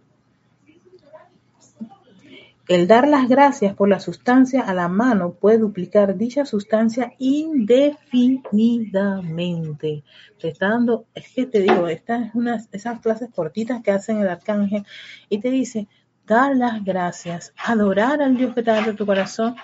el 2.68 2.86
dar 2.86 3.08
las 3.08 3.28
gracias 3.28 3.74
por 3.74 3.88
la 3.88 3.98
sustancia 3.98 4.60
a 4.60 4.74
la 4.74 4.88
mano 4.88 5.32
puede 5.32 5.56
duplicar 5.56 6.18
dicha 6.18 6.44
sustancia 6.44 7.14
indefinidamente. 7.18 10.04
Te 10.38 10.48
está 10.48 10.68
dando, 10.68 11.06
es 11.14 11.32
que 11.32 11.46
te 11.46 11.60
digo, 11.60 11.88
estas 11.88 12.26
es 12.26 12.34
unas, 12.34 12.68
esas 12.72 13.00
clases 13.00 13.30
cortitas 13.34 13.82
que 13.82 13.90
hacen 13.90 14.18
el 14.18 14.28
arcángel 14.28 14.84
y 15.30 15.40
te 15.40 15.50
dice, 15.50 15.88
dar 16.26 16.54
las 16.54 16.84
gracias, 16.84 17.54
adorar 17.56 18.20
al 18.20 18.36
Dios 18.36 18.54
que 18.54 18.62
te 18.62 18.70
da 18.70 18.94
tu 18.94 19.06
corazón 19.06 19.56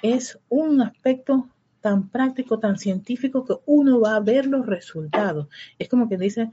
es 0.00 0.38
un 0.48 0.82
aspecto 0.82 1.48
tan 1.80 2.10
práctico, 2.10 2.60
tan 2.60 2.78
científico 2.78 3.44
que 3.44 3.56
uno 3.66 4.00
va 4.00 4.14
a 4.14 4.20
ver 4.20 4.46
los 4.46 4.66
resultados. 4.66 5.48
Es 5.80 5.88
como 5.88 6.08
que 6.08 6.16
dice, 6.16 6.52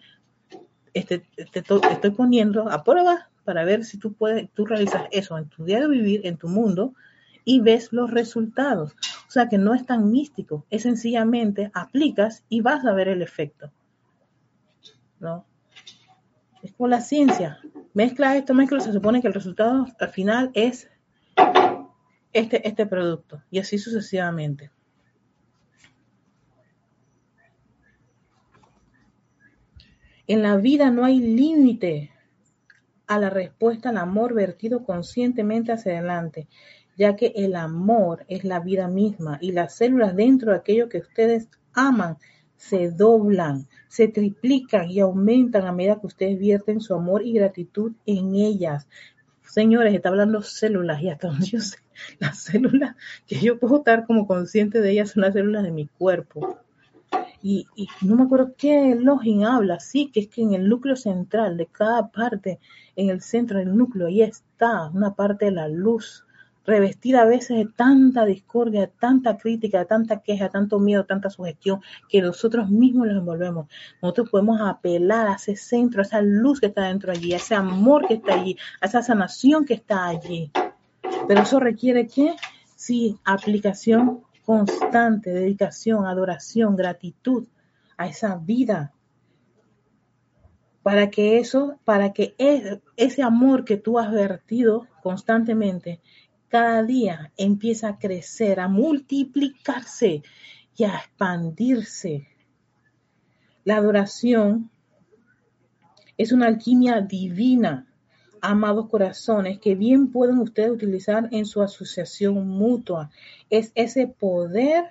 este, 0.94 1.20
te, 1.52 1.60
estoy 1.60 2.12
poniendo 2.12 2.68
a 2.68 2.84
prueba 2.84 3.29
para 3.50 3.66
ver 3.66 3.84
si 3.84 3.98
tú 3.98 4.14
puedes, 4.14 4.48
tú 4.52 4.68
realizas 4.68 5.08
eso 5.10 5.36
en 5.36 5.50
tu 5.50 5.66
día 5.66 5.80
de 5.80 5.88
vivir, 5.88 6.22
en 6.24 6.38
tu 6.38 6.48
mundo, 6.48 6.94
y 7.44 7.62
ves 7.62 7.92
los 7.92 8.12
resultados. 8.12 8.96
O 9.28 9.32
sea 9.32 9.50
que 9.50 9.58
no 9.58 9.74
es 9.74 9.88
tan 9.88 10.12
místico, 10.12 10.68
es 10.70 10.84
sencillamente 10.84 11.72
aplicas 11.74 12.44
y 12.48 12.62
vas 12.62 12.86
a 12.86 12.94
ver 12.94 13.08
el 13.08 13.24
efecto. 13.24 13.72
¿No? 15.20 15.48
Es 16.62 16.74
como 16.74 16.90
la 16.90 17.02
ciencia. 17.02 17.58
Mezcla 17.96 18.38
esto, 18.38 18.54
mezcla, 18.54 18.82
se 18.82 18.94
supone 18.94 19.20
que 19.20 19.30
el 19.30 19.34
resultado 19.34 19.88
al 20.00 20.10
final 20.10 20.52
es 20.54 20.88
este, 22.32 22.68
este 22.68 22.86
producto, 22.86 23.42
y 23.50 23.58
así 23.58 23.80
sucesivamente. 23.80 24.70
En 30.28 30.44
la 30.44 30.56
vida 30.58 30.92
no 30.92 31.04
hay 31.04 31.18
límite 31.18 32.12
a 33.10 33.20
la 33.20 33.32
respuesta 33.32 33.90
al 33.90 33.98
amor 33.98 34.36
vertido 34.36 34.84
conscientemente 34.84 35.72
hacia 35.72 35.94
adelante, 35.94 36.48
ya 36.96 37.16
que 37.16 37.34
el 37.36 37.56
amor 37.56 38.24
es 38.30 38.44
la 38.44 38.60
vida 38.60 38.88
misma 38.88 39.40
y 39.42 39.52
las 39.52 39.76
células 39.76 40.16
dentro 40.16 40.52
de 40.52 40.60
aquello 40.60 40.90
que 40.90 41.00
ustedes 41.00 41.50
aman 41.74 42.18
se 42.56 42.92
doblan, 42.92 43.68
se 43.88 44.10
triplican 44.10 44.92
y 44.92 45.00
aumentan 45.00 45.66
a 45.66 45.72
medida 45.72 46.00
que 46.00 46.06
ustedes 46.06 46.38
vierten 46.38 46.82
su 46.82 46.94
amor 46.94 47.26
y 47.26 47.34
gratitud 47.34 47.94
en 48.06 48.36
ellas. 48.36 48.88
Señores, 49.42 49.96
está 49.96 50.10
hablando 50.10 50.44
células 50.44 51.02
y 51.02 51.10
hasta 51.10 51.30
donde 51.30 51.48
yo 51.48 51.62
sé, 51.62 51.78
las 52.20 52.44
células 52.44 52.96
que 53.26 53.40
yo 53.40 53.58
puedo 53.58 53.78
estar 53.78 54.06
como 54.06 54.28
consciente 54.28 54.82
de 54.82 54.92
ellas 54.92 55.10
son 55.10 55.22
las 55.22 55.34
células 55.34 55.64
de 55.64 55.72
mi 55.72 55.88
cuerpo 55.88 56.60
y, 57.42 57.68
no 58.02 58.16
me 58.16 58.24
acuerdo 58.24 58.54
qué 58.58 58.96
Login 59.00 59.46
habla, 59.46 59.80
sí, 59.80 60.12
que 60.12 60.22
es 60.22 60.28
que 60.28 60.42
en 60.42 60.54
el 60.54 60.68
núcleo 60.68 60.96
central 60.96 61.58
de 61.58 61.68
cada 61.68 62.10
parte, 62.10 62.60
en 62.96 63.10
el 63.10 63.22
centro 63.22 63.60
del 63.60 63.76
núcleo, 63.76 64.08
ahí 64.08 64.22
está 64.22 64.90
una 64.94 65.16
parte 65.16 65.46
de 65.46 65.52
la 65.52 65.68
luz, 65.68 66.26
revestida 66.66 67.22
a 67.22 67.26
veces 67.26 67.58
de 67.58 67.66
tanta 67.66 68.26
discordia, 68.26 68.88
tanta 68.88 69.38
crítica, 69.38 69.86
tanta 69.86 70.22
queja, 70.22 70.50
tanto 70.50 70.80
miedo, 70.80 71.06
tanta 71.06 71.30
sugestión, 71.30 71.82
que 72.10 72.22
nosotros 72.22 72.70
mismos 72.70 73.08
los 73.08 73.18
envolvemos. 73.18 73.68
Nosotros 74.02 74.30
podemos 74.30 74.62
apelar 74.62 75.28
a 75.28 75.36
ese 75.36 75.56
centro, 75.56 76.02
a 76.02 76.06
esa 76.06 76.22
luz 76.22 76.60
que 76.60 76.68
está 76.68 76.84
dentro 76.88 77.12
allí, 77.12 77.34
a 77.34 77.38
ese 77.38 77.56
amor 77.56 78.08
que 78.08 78.16
está 78.16 78.36
allí, 78.36 78.58
a 78.82 78.86
esa 78.86 79.02
sanación 79.02 79.66
que 79.66 79.74
está 79.74 80.08
allí. 80.08 80.52
Pero 81.28 81.42
eso 81.42 81.60
requiere 81.60 82.06
que, 82.06 82.36
sí, 82.76 83.18
aplicación 83.24 84.22
constante, 84.50 85.30
dedicación, 85.30 86.08
adoración, 86.08 86.76
gratitud 86.76 87.48
a 87.98 88.08
esa 88.08 88.36
vida. 88.36 88.96
Para 90.82 91.12
que 91.12 91.38
eso, 91.38 91.80
para 91.86 92.14
que 92.14 92.34
ese 92.98 93.22
amor 93.22 93.64
que 93.64 93.78
tú 93.78 94.00
has 94.00 94.12
vertido 94.12 94.88
constantemente 95.04 96.02
cada 96.48 96.82
día 96.82 97.32
empieza 97.38 97.90
a 97.90 98.00
crecer, 98.00 98.60
a 98.60 98.68
multiplicarse 98.68 100.24
y 100.76 100.84
a 100.84 100.96
expandirse. 100.96 102.28
La 103.66 103.76
adoración 103.76 104.72
es 106.18 106.32
una 106.32 106.48
alquimia 106.48 107.02
divina, 107.02 107.86
amados 108.42 108.90
corazones, 108.90 109.60
que 109.60 109.76
bien 109.76 110.12
pueden 110.12 110.40
ustedes 110.40 110.72
utilizar 110.72 111.30
en 111.32 111.46
su 111.46 111.62
asociación 111.62 112.48
mutua. 112.48 113.10
Es 113.50 113.72
ese 113.76 114.08
poder 114.08 114.86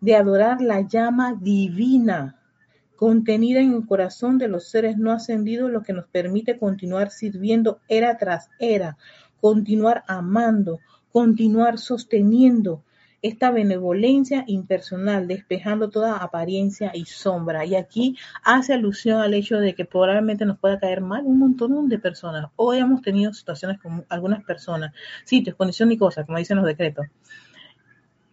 de 0.00 0.16
adorar 0.16 0.60
la 0.60 0.80
llama 0.80 1.34
divina 1.40 2.36
contenida 2.96 3.60
en 3.60 3.72
el 3.72 3.86
corazón 3.86 4.36
de 4.36 4.48
los 4.48 4.68
seres 4.68 4.98
no 4.98 5.10
ascendidos, 5.10 5.70
lo 5.70 5.82
que 5.82 5.94
nos 5.94 6.06
permite 6.06 6.58
continuar 6.58 7.10
sirviendo 7.10 7.80
era 7.88 8.18
tras 8.18 8.50
era, 8.58 8.98
continuar 9.40 10.04
amando, 10.06 10.80
continuar 11.10 11.78
sosteniendo 11.78 12.82
esta 13.22 13.50
benevolencia 13.50 14.44
impersonal, 14.46 15.28
despejando 15.28 15.90
toda 15.90 16.16
apariencia 16.16 16.90
y 16.94 17.04
sombra. 17.04 17.64
Y 17.64 17.74
aquí 17.74 18.16
hace 18.44 18.72
alusión 18.72 19.20
al 19.20 19.34
hecho 19.34 19.58
de 19.58 19.74
que 19.74 19.84
probablemente 19.84 20.46
nos 20.46 20.58
pueda 20.58 20.78
caer 20.78 21.00
mal 21.00 21.24
un 21.24 21.38
montón 21.38 21.88
de 21.88 21.98
personas. 21.98 22.46
O 22.56 22.72
hemos 22.72 23.02
tenido 23.02 23.32
situaciones 23.32 23.78
con 23.80 24.04
algunas 24.08 24.42
personas, 24.44 24.92
sitios, 25.24 25.56
condiciones 25.56 25.96
y 25.96 25.98
cosas, 25.98 26.26
como 26.26 26.38
dicen 26.38 26.56
los 26.56 26.66
decretos. 26.66 27.06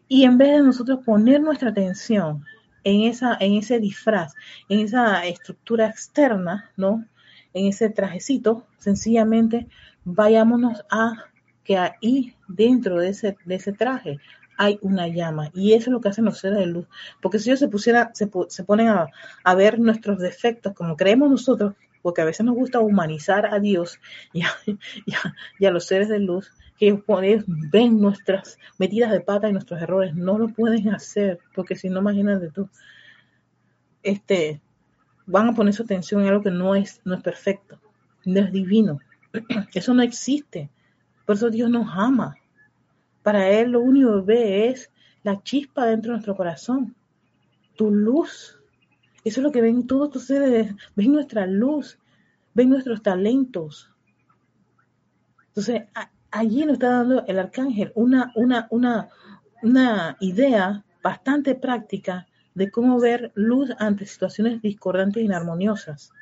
Y 0.07 0.23
en 0.23 0.38
vez 0.38 0.53
de 0.53 0.63
nosotros 0.63 0.99
poner 1.05 1.41
nuestra 1.41 1.69
atención 1.69 2.45
en, 2.83 3.01
esa, 3.01 3.35
en 3.41 3.55
ese 3.55 3.79
disfraz, 3.79 4.33
en 4.69 4.79
esa 4.79 5.25
estructura 5.25 5.88
externa, 5.88 6.71
¿no? 6.77 7.05
En 7.53 7.67
ese 7.67 7.89
trajecito, 7.89 8.65
sencillamente 8.77 9.67
vayámonos 10.05 10.85
a 10.89 11.25
que 11.65 11.77
ahí 11.77 12.35
dentro 12.47 13.01
de 13.01 13.09
ese, 13.09 13.38
de 13.43 13.55
ese 13.55 13.73
traje 13.73 14.19
hay 14.58 14.80
una 14.82 15.08
llama. 15.08 15.49
Y 15.53 15.74
eso 15.74 15.89
es 15.89 15.93
lo 15.93 16.01
que 16.01 16.10
hacen 16.10 16.26
los 16.26 16.39
seres 16.39 16.58
de 16.60 16.66
luz. 16.66 16.88
Porque 17.22 17.39
si 17.39 17.49
ellos 17.49 17.60
se 17.60 17.68
pusiera, 17.68 18.12
se, 18.14 18.30
se 18.49 18.64
ponen 18.64 18.89
a, 18.89 19.08
a, 19.43 19.55
ver 19.55 19.80
nuestros 19.80 20.20
defectos 20.20 20.74
como 20.74 20.97
creemos 20.97 21.30
nosotros, 21.30 21.76
porque 22.01 22.22
a 22.22 22.26
veces 22.26 22.45
nos 22.45 22.55
gusta 22.55 22.80
humanizar 22.80 23.45
a 23.45 23.60
Dios 23.60 23.99
y 24.34 24.41
a, 25.66 25.72
los 25.72 25.86
seres 25.86 26.10
de 26.10 26.20
luz, 26.20 26.51
que 26.78 26.88
ellos 26.88 27.03
ven 27.47 27.99
nuestras 27.99 28.58
metidas 28.78 29.12
de 29.12 29.22
pata 29.22 29.49
y 29.49 29.51
nuestros 29.53 29.82
errores, 29.82 30.16
no 30.16 30.38
lo 30.38 30.49
pueden 30.49 30.89
hacer, 30.89 31.39
porque 31.55 31.76
si 31.76 31.89
no, 31.89 31.99
imagínate 31.99 32.49
tú, 32.49 32.70
este, 34.03 34.62
van 35.26 35.49
a 35.49 35.53
poner 35.53 35.74
su 35.74 35.84
atención 35.84 36.22
en 36.22 36.30
algo 36.30 36.43
que 36.43 36.51
no 36.51 36.76
es, 36.76 37.01
no 37.03 37.16
es 37.16 37.22
perfecto, 37.22 37.80
no 38.26 38.39
es 38.39 38.51
divino. 38.51 38.99
Eso 39.74 39.93
no 39.93 40.01
existe. 40.01 40.70
Por 41.26 41.36
eso 41.36 41.49
Dios 41.49 41.70
nos 41.70 41.88
ama. 41.93 42.38
Para 43.28 43.49
Él 43.49 43.71
lo 43.71 43.82
único 43.82 44.15
que 44.15 44.21
ve 44.21 44.69
es 44.69 44.89
la 45.21 45.43
chispa 45.43 45.86
dentro 45.86 46.11
de 46.11 46.13
nuestro 46.13 46.38
corazón, 46.38 46.95
tu 47.75 47.91
luz. 47.91 48.57
Eso 49.25 49.41
es 49.41 49.43
lo 49.43 49.51
que 49.51 49.59
ven 49.59 49.86
todos 49.86 50.15
ustedes, 50.15 50.73
ven 50.95 51.11
nuestra 51.11 51.45
luz, 51.45 51.99
ven 52.53 52.69
nuestros 52.69 53.03
talentos. 53.03 53.91
Entonces, 55.49 55.82
allí 56.32 56.63
nos 56.63 56.75
está 56.75 56.89
dando 56.89 57.25
el 57.28 57.38
arcángel 57.38 57.91
una, 57.95 58.32
una, 58.34 58.69
una, 58.69 59.09
una 59.61 60.15
idea 60.21 60.86
bastante 61.03 61.53
práctica 61.53 62.28
de 62.55 62.71
cómo 62.71 62.97
ver 62.97 63.34
luz 63.36 63.71
ante 63.78 64.05
situaciones 64.05 64.61
discordantes 64.61 65.21
e 65.21 65.25
inarmoniosas, 65.25 66.13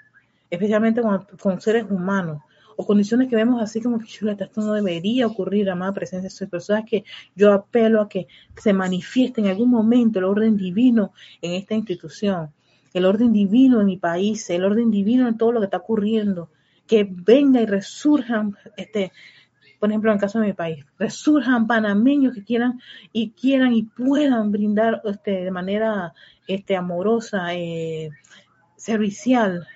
especialmente 0.49 1.03
con, 1.03 1.23
con 1.39 1.61
seres 1.61 1.85
humanos 1.87 2.41
o 2.77 2.85
condiciones 2.85 3.29
que 3.29 3.35
vemos 3.35 3.61
así 3.61 3.81
como 3.81 3.99
que 3.99 4.05
chuleta, 4.05 4.45
esto 4.45 4.61
no 4.61 4.73
debería 4.73 5.27
ocurrir, 5.27 5.69
amada 5.69 5.93
presencia 5.93 6.29
de 6.29 6.47
personas 6.47 6.85
que 6.89 7.03
yo 7.35 7.53
apelo 7.53 8.01
a 8.01 8.09
que 8.09 8.27
se 8.57 8.73
manifieste 8.73 9.41
en 9.41 9.47
algún 9.47 9.69
momento 9.69 10.19
el 10.19 10.25
orden 10.25 10.57
divino 10.57 11.13
en 11.41 11.53
esta 11.53 11.75
institución, 11.75 12.51
el 12.93 13.05
orden 13.05 13.33
divino 13.33 13.79
en 13.79 13.87
mi 13.87 13.97
país, 13.97 14.49
el 14.49 14.63
orden 14.63 14.91
divino 14.91 15.27
en 15.27 15.37
todo 15.37 15.51
lo 15.51 15.59
que 15.59 15.65
está 15.65 15.77
ocurriendo, 15.77 16.49
que 16.87 17.07
venga 17.09 17.61
y 17.61 17.65
resurjan 17.65 18.55
este, 18.77 19.11
por 19.79 19.89
ejemplo, 19.89 20.11
en 20.11 20.15
el 20.15 20.21
caso 20.21 20.39
de 20.39 20.47
mi 20.47 20.53
país, 20.53 20.85
resurjan 20.97 21.67
panameños 21.67 22.33
que 22.33 22.43
quieran 22.43 22.81
y 23.11 23.31
quieran 23.31 23.73
y 23.73 23.83
puedan 23.83 24.51
brindar 24.51 25.01
este, 25.05 25.43
de 25.43 25.51
manera 25.51 26.13
este, 26.47 26.75
amorosa, 26.75 27.53
eh, 27.53 28.09
servicial, 28.77 29.67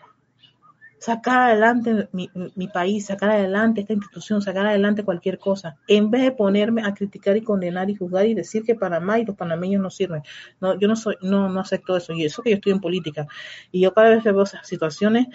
sacar 0.99 1.49
adelante 1.49 2.09
mi, 2.11 2.29
mi, 2.55 2.67
país, 2.67 3.05
sacar 3.05 3.31
adelante 3.31 3.81
esta 3.81 3.93
institución, 3.93 4.41
sacar 4.41 4.67
adelante 4.67 5.03
cualquier 5.03 5.39
cosa, 5.39 5.77
en 5.87 6.11
vez 6.11 6.23
de 6.23 6.31
ponerme 6.31 6.83
a 6.83 6.93
criticar 6.93 7.37
y 7.37 7.41
condenar 7.41 7.89
y 7.89 7.95
juzgar 7.95 8.25
y 8.25 8.33
decir 8.33 8.63
que 8.63 8.75
Panamá 8.75 9.17
y 9.17 9.25
los 9.25 9.35
panameños 9.35 9.81
no 9.81 9.89
sirven. 9.89 10.21
No, 10.59 10.77
yo 10.77 10.87
no 10.87 10.95
soy, 10.95 11.15
no, 11.21 11.49
no 11.49 11.61
acepto 11.61 11.95
eso, 11.95 12.13
y 12.13 12.25
eso 12.25 12.41
que 12.41 12.51
yo 12.51 12.55
estoy 12.57 12.73
en 12.73 12.81
política. 12.81 13.27
Y 13.71 13.79
yo 13.81 13.93
cada 13.93 14.09
vez 14.09 14.23
que 14.23 14.31
veo 14.31 14.43
esas 14.43 14.67
situaciones, 14.67 15.27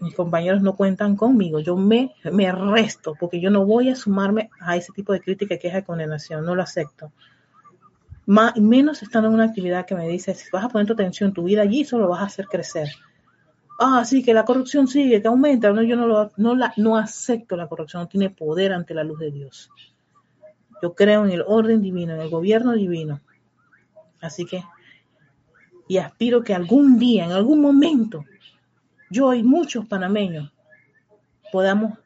mis 0.00 0.14
compañeros 0.14 0.62
no 0.62 0.76
cuentan 0.76 1.14
conmigo, 1.14 1.60
yo 1.60 1.76
me, 1.76 2.14
me 2.32 2.50
resto, 2.50 3.14
porque 3.20 3.40
yo 3.40 3.50
no 3.50 3.66
voy 3.66 3.90
a 3.90 3.96
sumarme 3.96 4.50
a 4.60 4.76
ese 4.76 4.92
tipo 4.92 5.12
de 5.12 5.20
crítica, 5.20 5.58
queja 5.58 5.78
y 5.78 5.82
condenación, 5.82 6.44
no 6.44 6.54
lo 6.54 6.62
acepto. 6.62 7.12
Más, 8.26 8.56
menos 8.56 9.02
estando 9.02 9.28
en 9.28 9.34
una 9.34 9.44
actividad 9.44 9.84
que 9.84 9.94
me 9.94 10.08
dice, 10.08 10.34
si 10.34 10.48
vas 10.50 10.64
a 10.64 10.68
poner 10.70 10.86
tu 10.86 10.94
atención, 10.94 11.34
tu 11.34 11.44
vida 11.44 11.60
allí, 11.60 11.84
solo 11.84 12.08
vas 12.08 12.22
a 12.22 12.26
hacer 12.26 12.46
crecer. 12.46 12.88
Ah, 13.78 14.04
sí, 14.04 14.22
que 14.22 14.34
la 14.34 14.44
corrupción 14.44 14.86
sigue, 14.86 15.20
que 15.20 15.28
aumenta. 15.28 15.72
No, 15.72 15.82
yo 15.82 15.96
no, 15.96 16.06
lo, 16.06 16.30
no, 16.36 16.54
la, 16.54 16.72
no 16.76 16.96
acepto 16.96 17.56
la 17.56 17.68
corrupción, 17.68 18.02
no 18.02 18.08
tiene 18.08 18.30
poder 18.30 18.72
ante 18.72 18.94
la 18.94 19.04
luz 19.04 19.18
de 19.18 19.30
Dios. 19.30 19.70
Yo 20.80 20.94
creo 20.94 21.24
en 21.24 21.32
el 21.32 21.42
orden 21.46 21.82
divino, 21.82 22.14
en 22.14 22.20
el 22.20 22.30
gobierno 22.30 22.72
divino. 22.72 23.20
Así 24.20 24.44
que, 24.44 24.62
y 25.88 25.98
aspiro 25.98 26.42
que 26.42 26.54
algún 26.54 26.98
día, 26.98 27.24
en 27.24 27.32
algún 27.32 27.60
momento, 27.60 28.24
yo 29.10 29.34
y 29.34 29.42
muchos 29.42 29.86
panameños 29.86 30.52
podamos 31.52 31.98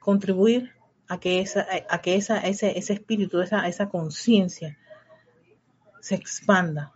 contribuir 0.00 0.72
a 1.08 1.20
que, 1.20 1.40
esa, 1.40 1.66
a 1.88 2.00
que 2.00 2.16
esa, 2.16 2.38
ese, 2.38 2.78
ese 2.78 2.94
espíritu, 2.94 3.40
esa, 3.40 3.68
esa 3.68 3.88
conciencia 3.88 4.78
se 6.00 6.14
expanda. 6.14 6.93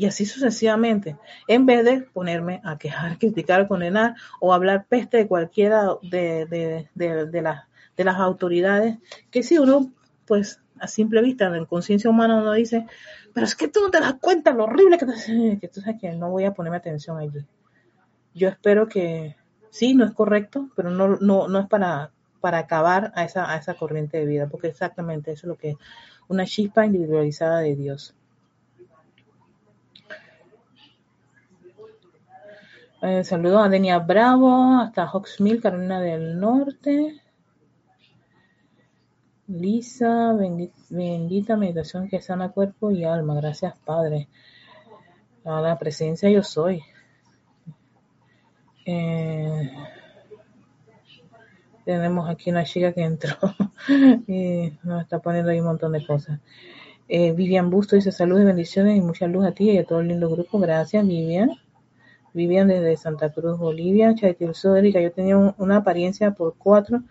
Y 0.00 0.06
así 0.06 0.24
sucesivamente, 0.24 1.18
en 1.46 1.66
vez 1.66 1.84
de 1.84 2.00
ponerme 2.00 2.62
a 2.64 2.78
quejar, 2.78 3.18
criticar, 3.18 3.68
condenar 3.68 4.14
o 4.40 4.54
hablar 4.54 4.86
peste 4.88 5.18
de 5.18 5.28
cualquiera 5.28 5.96
de, 6.00 6.46
de, 6.46 6.88
de, 6.94 7.26
de, 7.26 7.42
las, 7.42 7.64
de 7.98 8.04
las 8.04 8.16
autoridades, 8.16 8.96
que 9.30 9.42
si 9.42 9.58
uno, 9.58 9.92
pues 10.24 10.58
a 10.78 10.86
simple 10.86 11.20
vista, 11.20 11.54
en 11.54 11.66
conciencia 11.66 12.08
humana 12.08 12.36
uno 12.40 12.54
dice, 12.54 12.86
pero 13.34 13.44
es 13.44 13.54
que 13.54 13.68
tú 13.68 13.80
no 13.82 13.90
te 13.90 14.00
das 14.00 14.14
cuenta 14.14 14.52
lo 14.52 14.64
horrible 14.64 14.96
que 14.96 15.04
te 15.04 15.58
que 15.60 15.68
tú 15.68 15.82
sabes 15.82 16.00
que 16.00 16.12
no 16.12 16.30
voy 16.30 16.44
a 16.44 16.54
ponerme 16.54 16.78
atención 16.78 17.18
allí 17.18 17.44
yo 18.32 18.48
espero 18.48 18.88
que 18.88 19.36
sí, 19.68 19.94
no 19.94 20.06
es 20.06 20.12
correcto, 20.12 20.70
pero 20.76 20.90
no, 20.90 21.18
no, 21.20 21.46
no 21.46 21.58
es 21.58 21.66
para, 21.66 22.10
para 22.40 22.56
acabar 22.56 23.12
a 23.16 23.24
esa, 23.24 23.52
a 23.52 23.58
esa 23.58 23.74
corriente 23.74 24.16
de 24.16 24.24
vida, 24.24 24.48
porque 24.48 24.68
exactamente 24.68 25.32
eso 25.32 25.46
es 25.46 25.48
lo 25.48 25.56
que 25.58 25.70
es 25.72 25.76
una 26.26 26.46
chispa 26.46 26.86
individualizada 26.86 27.58
de 27.58 27.76
Dios. 27.76 28.14
Eh, 33.02 33.24
saludo 33.24 33.60
a 33.60 33.70
Denia 33.70 33.98
Bravo, 33.98 34.78
hasta 34.78 35.06
Hawksmill, 35.06 35.62
Carolina 35.62 36.02
del 36.02 36.38
Norte. 36.38 37.18
Lisa, 39.46 40.34
bendita, 40.90 41.56
meditación 41.56 42.10
que 42.10 42.20
sana 42.20 42.50
cuerpo 42.50 42.90
y 42.90 43.04
alma. 43.04 43.34
Gracias, 43.36 43.74
Padre. 43.86 44.28
A 45.44 45.62
la 45.62 45.78
presencia 45.78 46.28
yo 46.28 46.42
soy. 46.42 46.82
Eh, 48.84 49.72
tenemos 51.86 52.28
aquí 52.28 52.50
una 52.50 52.64
chica 52.64 52.92
que 52.92 53.02
entró 53.02 53.36
y 54.26 54.74
nos 54.82 55.00
está 55.00 55.20
poniendo 55.20 55.50
ahí 55.50 55.60
un 55.60 55.66
montón 55.66 55.92
de 55.92 56.04
cosas. 56.06 56.38
Eh, 57.08 57.32
Vivian 57.32 57.70
Busto 57.70 57.96
dice 57.96 58.12
salud 58.12 58.38
y 58.38 58.44
bendiciones 58.44 58.98
y 58.98 59.00
mucha 59.00 59.26
luz 59.26 59.46
a 59.46 59.52
ti 59.52 59.70
y 59.70 59.78
a 59.78 59.86
todo 59.86 60.00
el 60.00 60.08
lindo 60.08 60.28
grupo. 60.28 60.58
Gracias, 60.58 61.06
Vivian. 61.06 61.56
Vivian 62.32 62.68
desde 62.68 62.96
Santa 62.96 63.32
Cruz, 63.32 63.58
Bolivia. 63.58 64.14
Chaitil 64.14 64.52
Erika, 64.76 65.00
yo 65.00 65.12
tenía 65.12 65.36
un, 65.36 65.54
una 65.58 65.78
apariencia 65.78 66.32
por 66.32 66.54
cuatro 66.56 67.02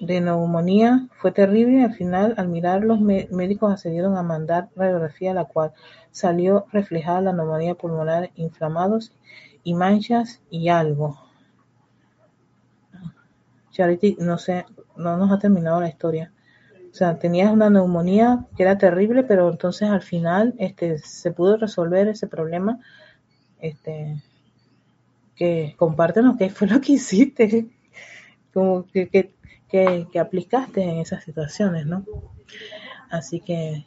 de 0.00 0.20
neumonía. 0.20 1.08
Fue 1.18 1.32
terrible. 1.32 1.84
Al 1.84 1.94
final, 1.94 2.34
al 2.36 2.48
mirar, 2.48 2.82
los 2.82 3.00
médicos 3.00 3.72
accedieron 3.72 4.16
a 4.16 4.22
mandar 4.22 4.68
radiografía, 4.74 5.32
la 5.32 5.44
cual 5.44 5.72
salió 6.10 6.66
reflejada 6.72 7.20
la 7.20 7.32
neumonía 7.32 7.74
pulmonar 7.74 8.30
inflamados 8.34 9.12
y 9.64 9.74
manchas 9.74 10.42
y 10.50 10.68
algo. 10.68 11.18
Charity, 13.70 14.16
no 14.20 14.38
sé, 14.38 14.66
no 14.96 15.16
nos 15.16 15.32
ha 15.32 15.38
terminado 15.38 15.80
la 15.80 15.88
historia. 15.88 16.32
O 16.90 16.94
sea, 16.94 17.18
tenías 17.18 17.50
una 17.50 17.70
neumonía 17.70 18.46
que 18.54 18.64
era 18.64 18.76
terrible, 18.76 19.22
pero 19.22 19.48
entonces 19.50 19.88
al 19.88 20.02
final 20.02 20.54
este, 20.58 20.98
se 20.98 21.30
pudo 21.30 21.56
resolver 21.56 22.06
ese 22.08 22.26
problema. 22.26 22.80
Este, 23.62 24.22
que 25.34 25.74
compártenos 25.78 26.36
qué 26.36 26.50
fue 26.50 26.68
lo 26.68 26.82
que 26.82 26.92
hiciste. 26.92 27.68
Como 28.52 28.86
que, 28.86 29.08
que, 29.08 29.32
que, 29.70 30.18
aplicaste 30.18 30.82
en 30.82 30.98
esas 30.98 31.24
situaciones, 31.24 31.86
¿no? 31.86 32.04
Así 33.08 33.40
que 33.40 33.86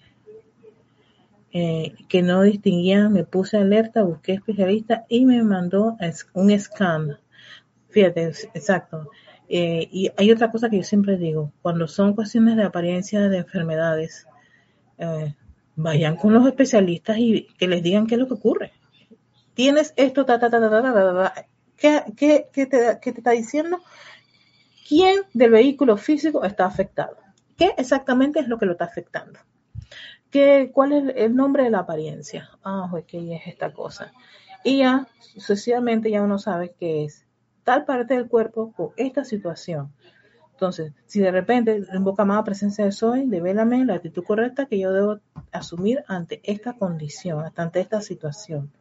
eh, 1.58 1.94
que 2.10 2.22
no 2.22 2.42
distinguía, 2.42 3.08
me 3.08 3.24
puse 3.24 3.56
alerta, 3.56 4.04
busqué 4.04 4.34
especialista 4.34 5.06
y 5.08 5.26
me 5.26 5.42
mandó 5.42 5.96
un 6.34 6.60
scan. 6.60 7.18
Fíjate, 7.88 8.26
exacto. 8.54 9.10
Eh, 9.48 9.88
y 9.90 10.12
hay 10.18 10.32
otra 10.32 10.52
cosa 10.52 10.70
que 10.70 10.76
yo 10.76 10.84
siempre 10.84 11.18
digo, 11.18 11.54
cuando 11.62 11.88
son 11.88 12.14
cuestiones 12.14 12.58
de 12.58 12.64
apariencia 12.64 13.30
de 13.30 13.38
enfermedades, 13.38 14.28
eh, 14.98 15.34
vayan 15.78 16.18
con 16.18 16.34
los 16.34 16.46
especialistas 16.46 17.18
y 17.20 17.48
que 17.58 17.70
les 17.70 17.82
digan 17.82 18.06
qué 18.06 18.16
es 18.16 18.20
lo 18.20 18.28
que 18.28 18.34
ocurre. 18.34 18.74
Tienes 19.56 19.94
esto, 19.96 20.26
ta, 20.26 20.40
ta, 20.40 20.50
ta, 20.50 20.60
ta, 20.60 20.70
ta, 20.70 20.94
ta, 20.94 21.46
¿Qué, 21.78 22.04
qué, 22.16 22.50
qué, 22.54 22.66
te, 22.68 23.00
¿Qué 23.02 23.12
te 23.12 23.20
está 23.20 23.32
diciendo? 23.32 23.80
¿Quién 24.88 25.24
del 25.34 25.52
vehículo 25.52 25.98
físico 25.98 26.44
está 26.44 26.66
afectado? 26.66 27.18
¿Qué 27.58 27.74
exactamente 27.78 28.40
es 28.40 28.48
lo 28.48 28.60
que 28.60 28.68
lo 28.68 28.74
está 28.74 28.86
afectando? 28.86 29.40
¿Cuál 30.74 30.92
es 30.92 31.14
el 31.16 31.36
nombre 31.36 31.64
de 31.64 31.70
la 31.70 31.80
apariencia? 31.80 32.50
Ah, 32.62 32.90
ok, 32.92 33.14
es 33.14 33.48
esta 33.48 33.72
cosa. 33.72 34.12
Y 34.66 34.80
ya 34.80 35.08
sucesivamente 35.20 36.12
ya 36.12 36.22
uno 36.22 36.40
sabe 36.40 36.76
que 36.78 37.06
es 37.06 37.26
tal 37.64 37.86
parte 37.86 38.16
del 38.16 38.28
cuerpo 38.28 38.74
con 38.74 38.90
esta 38.98 39.24
situación. 39.24 39.94
Entonces, 40.52 40.92
si 41.06 41.22
de 41.22 41.32
repente 41.32 41.84
invoca 41.94 42.26
más 42.26 42.44
presencia 42.44 42.84
de 42.84 42.92
soy, 42.92 43.26
devélame 43.28 43.86
la 43.86 43.96
actitud 43.96 44.24
correcta 44.26 44.66
que 44.66 44.80
yo 44.80 44.92
debo 44.92 45.20
asumir 45.54 46.04
ante 46.08 46.42
esta 46.44 46.74
condición, 46.74 47.46
ante 47.56 47.80
esta 47.80 48.02
situación. 48.02 48.72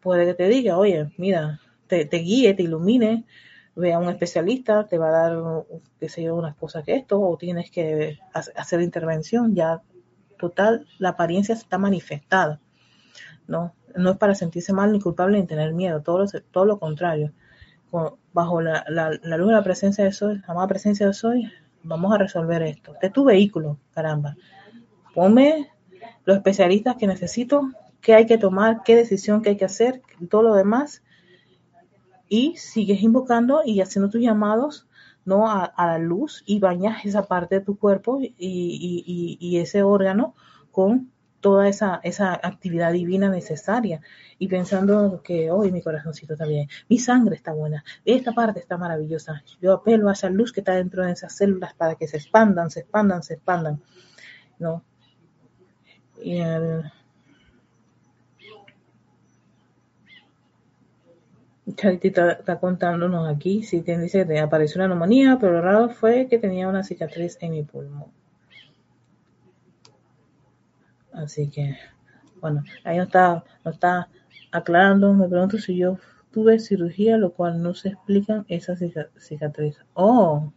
Puede 0.00 0.26
que 0.26 0.34
te 0.34 0.48
diga, 0.48 0.78
oye, 0.78 1.10
mira, 1.18 1.60
te, 1.86 2.04
guíe, 2.04 2.54
te 2.54 2.62
ilumine, 2.62 3.24
ve 3.74 3.92
a 3.92 3.98
un 3.98 4.08
especialista, 4.08 4.86
te 4.86 4.98
va 4.98 5.08
a 5.08 5.10
dar, 5.10 5.64
qué 5.98 6.08
sé 6.08 6.22
yo, 6.22 6.36
unas 6.36 6.56
cosas 6.56 6.84
que 6.84 6.94
esto, 6.94 7.20
o 7.20 7.36
tienes 7.36 7.70
que 7.70 8.18
hacer 8.32 8.80
intervención, 8.80 9.54
ya 9.54 9.82
total, 10.38 10.86
la 10.98 11.10
apariencia 11.10 11.54
está 11.54 11.78
manifestada. 11.78 12.60
¿no? 13.46 13.74
no 13.96 14.10
es 14.12 14.16
para 14.16 14.34
sentirse 14.34 14.72
mal 14.72 14.92
ni 14.92 15.00
culpable 15.00 15.38
ni 15.38 15.46
tener 15.46 15.72
miedo, 15.72 16.02
todo 16.02 16.18
lo, 16.18 16.26
todo 16.50 16.64
lo 16.64 16.78
contrario. 16.78 17.32
bajo 18.32 18.62
la, 18.62 18.84
luz 18.88 19.48
de 19.48 19.52
la 19.52 19.64
presencia 19.64 20.04
de 20.04 20.12
Soy, 20.12 20.38
la 20.38 20.44
amada 20.48 20.68
presencia 20.68 21.06
de 21.06 21.12
Soy, 21.12 21.50
vamos 21.82 22.12
a 22.12 22.18
resolver 22.18 22.62
esto. 22.62 22.94
De 23.00 23.10
tu 23.10 23.24
vehículo, 23.24 23.78
caramba. 23.92 24.36
Ponme 25.14 25.70
los 26.24 26.36
especialistas 26.36 26.96
que 26.96 27.06
necesito, 27.06 27.68
qué 28.00 28.14
hay 28.14 28.26
que 28.26 28.38
tomar, 28.38 28.82
qué 28.84 28.96
decisión 28.96 29.42
que 29.42 29.50
hay 29.50 29.56
que 29.56 29.64
hacer, 29.64 30.02
todo 30.28 30.42
lo 30.42 30.54
demás. 30.54 31.02
Y 32.28 32.56
sigues 32.56 33.02
invocando 33.02 33.62
y 33.64 33.80
haciendo 33.80 34.10
tus 34.10 34.20
llamados 34.20 34.86
¿no? 35.24 35.50
A, 35.50 35.72
la 35.76 35.98
luz 35.98 36.42
y 36.46 36.58
bañas 36.60 37.04
esa 37.04 37.26
parte 37.26 37.56
de 37.56 37.60
tu 37.60 37.78
cuerpo 37.78 38.20
y, 38.20 39.58
ese 39.58 39.82
órgano 39.82 40.34
con 40.70 41.12
toda 41.40 41.68
esa, 41.68 42.00
esa 42.02 42.34
actividad 42.34 42.92
divina 42.92 43.28
necesaria 43.28 44.00
y 44.38 44.48
pensando 44.48 45.22
que 45.22 45.50
hoy 45.50 45.72
mi 45.72 45.82
corazoncito 45.82 46.34
está 46.34 46.46
bien, 46.46 46.68
mi 46.88 46.98
sangre 46.98 47.36
está 47.36 47.52
buena, 47.52 47.82
esta 48.04 48.32
parte 48.32 48.60
está 48.60 48.76
maravillosa. 48.76 49.42
Yo 49.60 49.72
apelo 49.72 50.08
a 50.08 50.12
esa 50.12 50.28
luz 50.28 50.52
que 50.52 50.60
está 50.60 50.74
dentro 50.74 51.04
de 51.04 51.12
esas 51.12 51.34
células 51.34 51.74
para 51.74 51.94
que 51.94 52.08
se 52.08 52.18
expandan, 52.18 52.70
se 52.70 52.80
expandan, 52.80 53.22
se 53.22 53.34
expandan. 53.34 53.82
¿no? 54.58 54.84
Y 56.22 56.40
Charity 61.74 62.08
está, 62.08 62.60
contándonos 62.60 63.28
aquí, 63.28 63.62
si 63.62 63.82
te 63.82 63.98
dice 63.98 64.26
que 64.26 64.38
apareció 64.38 64.78
una 64.78 64.88
neumonía, 64.88 65.38
pero 65.40 65.52
lo 65.52 65.62
raro 65.62 65.88
fue 65.90 66.28
que 66.28 66.38
tenía 66.38 66.68
una 66.68 66.84
cicatriz 66.84 67.38
en 67.40 67.52
mi 67.52 67.62
pulmón. 67.62 68.10
Así 71.12 71.48
que, 71.48 71.76
bueno, 72.40 72.62
ahí 72.84 72.96
nos 72.96 73.06
está, 73.06 73.44
está 73.64 74.08
aclarando, 74.52 75.12
me 75.12 75.28
pregunto 75.28 75.58
si 75.58 75.76
yo 75.76 75.98
tuve 76.30 76.58
cirugía, 76.58 77.16
lo 77.16 77.32
cual 77.32 77.62
no 77.62 77.74
se 77.74 77.88
explican 77.88 78.44
esa 78.48 78.76
cicatriz. 79.16 79.78
Oh, 79.94 80.52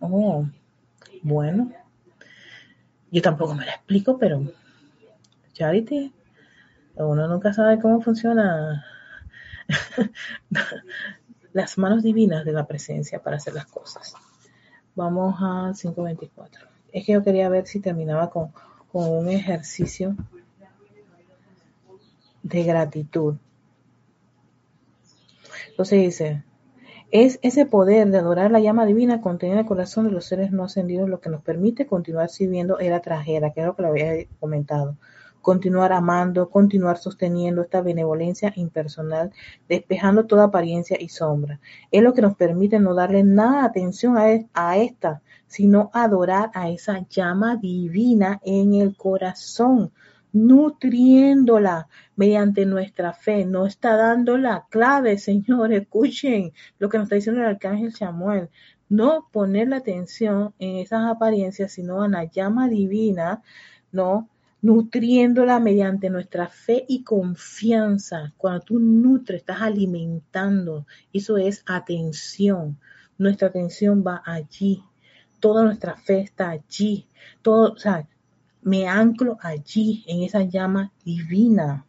oh, 0.00 0.46
bueno, 1.22 1.72
yo 3.10 3.22
tampoco 3.22 3.54
me 3.54 3.66
la 3.66 3.72
explico, 3.72 4.18
pero 4.18 4.42
Charity, 5.52 6.12
uno 6.94 7.28
nunca 7.28 7.52
sabe 7.52 7.78
cómo 7.78 8.00
funciona 8.00 8.84
las 11.52 11.78
manos 11.78 12.02
divinas 12.02 12.44
de 12.44 12.52
la 12.52 12.66
presencia 12.66 13.22
para 13.22 13.36
hacer 13.36 13.54
las 13.54 13.66
cosas. 13.66 14.14
Vamos 14.94 15.36
a 15.40 15.72
524. 15.74 16.66
Es 16.92 17.06
que 17.06 17.12
yo 17.12 17.22
quería 17.22 17.48
ver 17.48 17.66
si 17.66 17.80
terminaba 17.80 18.30
con, 18.30 18.52
un 18.92 19.30
ejercicio 19.30 20.14
de 22.42 22.62
gratitud. 22.62 23.36
Entonces 25.70 26.00
dice, 26.00 26.44
es 27.10 27.38
ese 27.42 27.64
poder 27.64 28.10
de 28.10 28.18
adorar 28.18 28.50
la 28.50 28.60
llama 28.60 28.84
divina 28.84 29.22
contenida 29.22 29.54
en 29.54 29.60
el 29.60 29.66
corazón 29.66 30.04
de 30.04 30.10
los 30.10 30.26
seres 30.26 30.52
no 30.52 30.64
ascendidos 30.64 31.08
lo 31.08 31.20
que 31.20 31.30
nos 31.30 31.42
permite 31.42 31.86
continuar 31.86 32.28
sirviendo 32.28 32.78
era 32.80 33.00
trajera, 33.00 33.52
que 33.52 33.60
es 33.60 33.66
lo 33.66 33.74
que 33.74 33.82
lo 33.82 33.88
había 33.88 34.26
comentado 34.38 34.98
continuar 35.42 35.92
amando, 35.92 36.48
continuar 36.48 36.96
sosteniendo 36.96 37.60
esta 37.60 37.82
benevolencia 37.82 38.52
impersonal, 38.56 39.32
despejando 39.68 40.24
toda 40.24 40.44
apariencia 40.44 40.96
y 40.98 41.08
sombra. 41.08 41.60
Es 41.90 42.02
lo 42.02 42.14
que 42.14 42.22
nos 42.22 42.36
permite 42.36 42.78
no 42.78 42.94
darle 42.94 43.24
nada 43.24 43.62
de 43.62 43.66
atención 43.66 44.16
a, 44.16 44.26
a 44.54 44.78
esta, 44.78 45.20
sino 45.46 45.90
adorar 45.92 46.50
a 46.54 46.70
esa 46.70 47.06
llama 47.10 47.56
divina 47.56 48.40
en 48.44 48.74
el 48.74 48.96
corazón, 48.96 49.92
nutriéndola 50.32 51.88
mediante 52.16 52.64
nuestra 52.64 53.12
fe. 53.12 53.44
No 53.44 53.66
está 53.66 53.96
dando 53.96 54.38
la 54.38 54.66
clave, 54.70 55.18
Señor. 55.28 55.72
Escuchen 55.72 56.52
lo 56.78 56.88
que 56.88 56.98
nos 56.98 57.06
está 57.06 57.16
diciendo 57.16 57.42
el 57.42 57.48
arcángel 57.48 57.92
Samuel. 57.92 58.48
No 58.88 59.28
poner 59.32 59.68
la 59.68 59.78
atención 59.78 60.54
en 60.58 60.76
esas 60.76 61.04
apariencias, 61.06 61.72
sino 61.72 62.04
en 62.04 62.12
la 62.12 62.24
llama 62.24 62.68
divina, 62.68 63.42
¿no? 63.90 64.28
Nutriéndola 64.62 65.58
mediante 65.58 66.08
nuestra 66.08 66.46
fe 66.48 66.84
y 66.88 67.02
confianza. 67.02 68.32
Cuando 68.38 68.60
tú 68.60 68.78
nutres, 68.78 69.40
estás 69.40 69.60
alimentando. 69.60 70.86
Eso 71.12 71.36
es 71.36 71.64
atención. 71.66 72.78
Nuestra 73.18 73.48
atención 73.48 74.04
va 74.06 74.22
allí. 74.24 74.82
Toda 75.40 75.64
nuestra 75.64 75.96
fe 75.96 76.20
está 76.20 76.50
allí. 76.50 77.06
Todo, 77.42 77.72
o 77.72 77.76
sea, 77.76 78.08
me 78.62 78.86
anclo 78.86 79.36
allí, 79.42 80.04
en 80.06 80.22
esa 80.22 80.42
llama 80.42 80.92
divina. 81.04 81.84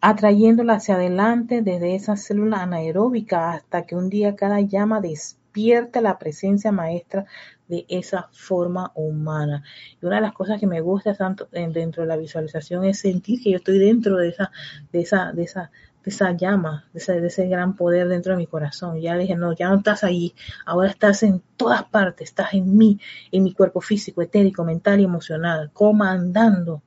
Atrayéndola 0.00 0.74
hacia 0.74 0.96
adelante 0.96 1.62
desde 1.62 1.94
esa 1.94 2.16
célula 2.16 2.62
anaeróbica 2.62 3.52
hasta 3.52 3.86
que 3.86 3.94
un 3.94 4.10
día 4.10 4.34
cada 4.34 4.60
llama 4.60 5.00
despierta 5.00 6.00
la 6.00 6.18
presencia 6.18 6.72
maestra 6.72 7.26
de 7.68 7.86
esa 7.88 8.28
forma 8.32 8.92
humana. 8.94 9.62
Y 10.00 10.06
una 10.06 10.16
de 10.16 10.22
las 10.22 10.32
cosas 10.32 10.60
que 10.60 10.66
me 10.66 10.80
gusta 10.80 11.14
tanto 11.14 11.48
dentro 11.50 12.02
de 12.02 12.08
la 12.08 12.16
visualización 12.16 12.84
es 12.84 12.98
sentir 12.98 13.42
que 13.42 13.50
yo 13.50 13.56
estoy 13.56 13.78
dentro 13.78 14.16
de 14.16 14.28
esa, 14.28 14.50
de 14.92 15.00
esa, 15.00 15.32
de 15.32 15.42
esa, 15.44 15.70
de 16.04 16.10
esa 16.10 16.32
llama, 16.32 16.88
de 16.92 17.00
ese, 17.00 17.20
de 17.20 17.26
ese 17.28 17.48
gran 17.48 17.76
poder 17.76 18.08
dentro 18.08 18.32
de 18.32 18.38
mi 18.38 18.46
corazón. 18.46 19.00
Ya 19.00 19.16
dije, 19.16 19.36
no, 19.36 19.54
ya 19.54 19.70
no 19.70 19.76
estás 19.76 20.04
ahí, 20.04 20.34
ahora 20.66 20.90
estás 20.90 21.22
en 21.22 21.42
todas 21.56 21.84
partes, 21.84 22.28
estás 22.28 22.52
en 22.54 22.76
mí, 22.76 23.00
en 23.32 23.42
mi 23.42 23.54
cuerpo 23.54 23.80
físico, 23.80 24.20
etérico, 24.22 24.64
mental 24.64 25.00
y 25.00 25.04
emocional, 25.04 25.70
comandando. 25.72 26.82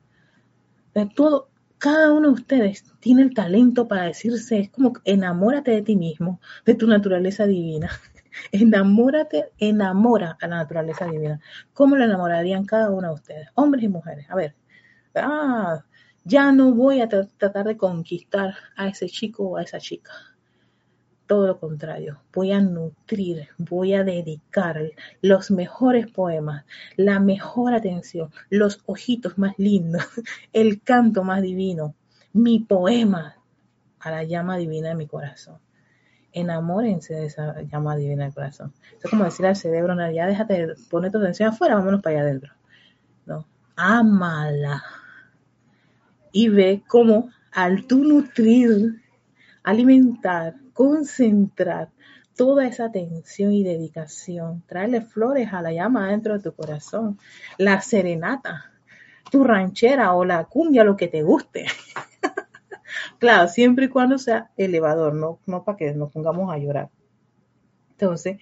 De 0.94 1.06
todo, 1.06 1.48
cada 1.78 2.12
uno 2.12 2.28
de 2.28 2.34
ustedes 2.34 2.84
tiene 3.00 3.22
el 3.22 3.34
talento 3.34 3.88
para 3.88 4.04
decirse, 4.04 4.58
es 4.58 4.70
como 4.70 4.92
enamórate 5.04 5.70
de 5.70 5.82
ti 5.82 5.96
mismo, 5.96 6.40
de 6.64 6.74
tu 6.74 6.86
naturaleza 6.86 7.46
divina. 7.46 7.90
Enamórate, 8.52 9.50
enamora 9.58 10.36
a 10.40 10.46
la 10.46 10.56
naturaleza 10.56 11.06
divina. 11.06 11.40
¿Cómo 11.72 11.96
la 11.96 12.04
enamorarían 12.04 12.64
cada 12.64 12.90
uno 12.90 13.08
de 13.08 13.14
ustedes? 13.14 13.48
Hombres 13.54 13.84
y 13.84 13.88
mujeres. 13.88 14.26
A 14.30 14.36
ver, 14.36 14.54
ah, 15.14 15.84
ya 16.24 16.52
no 16.52 16.74
voy 16.74 17.00
a 17.00 17.08
tratar 17.08 17.66
de 17.66 17.76
conquistar 17.76 18.54
a 18.76 18.88
ese 18.88 19.06
chico 19.08 19.44
o 19.44 19.56
a 19.56 19.62
esa 19.62 19.78
chica. 19.78 20.12
Todo 21.26 21.46
lo 21.46 21.60
contrario, 21.60 22.22
voy 22.32 22.52
a 22.52 22.60
nutrir, 22.60 23.48
voy 23.58 23.92
a 23.92 24.02
dedicar 24.02 24.80
los 25.20 25.50
mejores 25.50 26.10
poemas, 26.10 26.64
la 26.96 27.20
mejor 27.20 27.74
atención, 27.74 28.30
los 28.48 28.80
ojitos 28.86 29.36
más 29.36 29.54
lindos, 29.58 30.04
el 30.54 30.80
canto 30.82 31.24
más 31.24 31.42
divino, 31.42 31.94
mi 32.32 32.60
poema 32.60 33.36
a 34.00 34.10
la 34.10 34.24
llama 34.24 34.56
divina 34.56 34.88
de 34.88 34.94
mi 34.94 35.06
corazón 35.06 35.58
enamórense 36.32 37.14
de 37.14 37.26
esa 37.26 37.60
llama 37.62 37.96
divina 37.96 38.24
del 38.24 38.34
corazón. 38.34 38.72
es 39.02 39.10
como 39.10 39.24
decir 39.24 39.46
al 39.46 39.56
cerebro, 39.56 39.94
no, 39.94 40.10
ya 40.10 40.26
déjate, 40.26 40.74
poner 40.90 41.10
tu 41.10 41.18
atención 41.18 41.50
afuera, 41.50 41.74
vámonos 41.74 42.02
para 42.02 42.16
allá 42.16 42.28
adentro. 42.28 42.52
No, 43.26 43.46
ámala. 43.76 44.82
Y 46.32 46.48
ve 46.48 46.82
cómo 46.86 47.30
al 47.52 47.86
tú 47.86 48.04
nutrir, 48.04 49.02
alimentar, 49.62 50.54
concentrar 50.72 51.88
toda 52.36 52.66
esa 52.66 52.84
atención 52.84 53.52
y 53.52 53.64
dedicación, 53.64 54.62
traerle 54.66 55.00
flores 55.00 55.52
a 55.52 55.60
la 55.60 55.72
llama 55.72 56.08
dentro 56.08 56.34
de 56.34 56.40
tu 56.40 56.54
corazón, 56.54 57.18
la 57.56 57.80
serenata, 57.80 58.70
tu 59.30 59.42
ranchera 59.42 60.14
o 60.14 60.24
la 60.24 60.44
cumbia, 60.44 60.84
lo 60.84 60.96
que 60.96 61.08
te 61.08 61.22
guste. 61.22 61.66
Claro, 63.18 63.48
siempre 63.48 63.86
y 63.86 63.88
cuando 63.88 64.18
sea 64.18 64.50
elevador, 64.56 65.14
no, 65.14 65.38
no 65.46 65.64
para 65.64 65.76
que 65.76 65.92
nos 65.94 66.12
pongamos 66.12 66.52
a 66.52 66.58
llorar. 66.58 66.90
Entonces, 67.92 68.38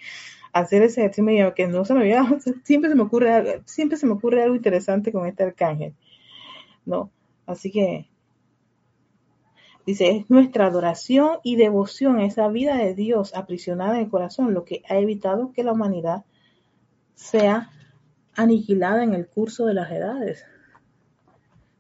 hacer 0.53 0.83
ese 0.83 1.01
ejercicio 1.01 1.55
que 1.55 1.67
no 1.67 1.85
se 1.85 1.95
me 1.95 2.01
había, 2.01 2.25
siempre 2.65 2.91
se 2.91 2.97
me 2.97 3.03
ocurre, 3.03 3.63
siempre 3.67 3.97
se 3.97 4.07
me 4.07 4.13
ocurre 4.13 4.43
algo 4.43 4.55
interesante 4.55 5.13
con 5.13 5.27
este 5.27 5.45
arcángel, 5.45 5.95
¿no? 6.85 7.11
Así 7.47 7.71
que 7.71 8.09
Dice, 9.87 10.11
es 10.11 10.31
nuestra 10.31 10.67
adoración 10.67 11.39
y 11.45 11.55
devoción 11.55 12.19
a 12.19 12.27
esa 12.27 12.49
vida 12.49 12.77
de 12.77 12.93
Dios 12.93 13.33
aprisionada 13.37 13.95
en 13.95 14.07
el 14.07 14.11
corazón 14.11 14.53
lo 14.53 14.65
que 14.65 14.83
ha 14.89 14.97
evitado 14.99 15.53
que 15.53 15.63
la 15.63 15.73
humanidad 15.73 16.25
sea 17.15 17.71
aniquilada 18.35 19.05
en 19.05 19.15
el 19.15 19.29
curso 19.29 19.65
de 19.65 19.75
las 19.75 19.93
edades. 19.93 20.45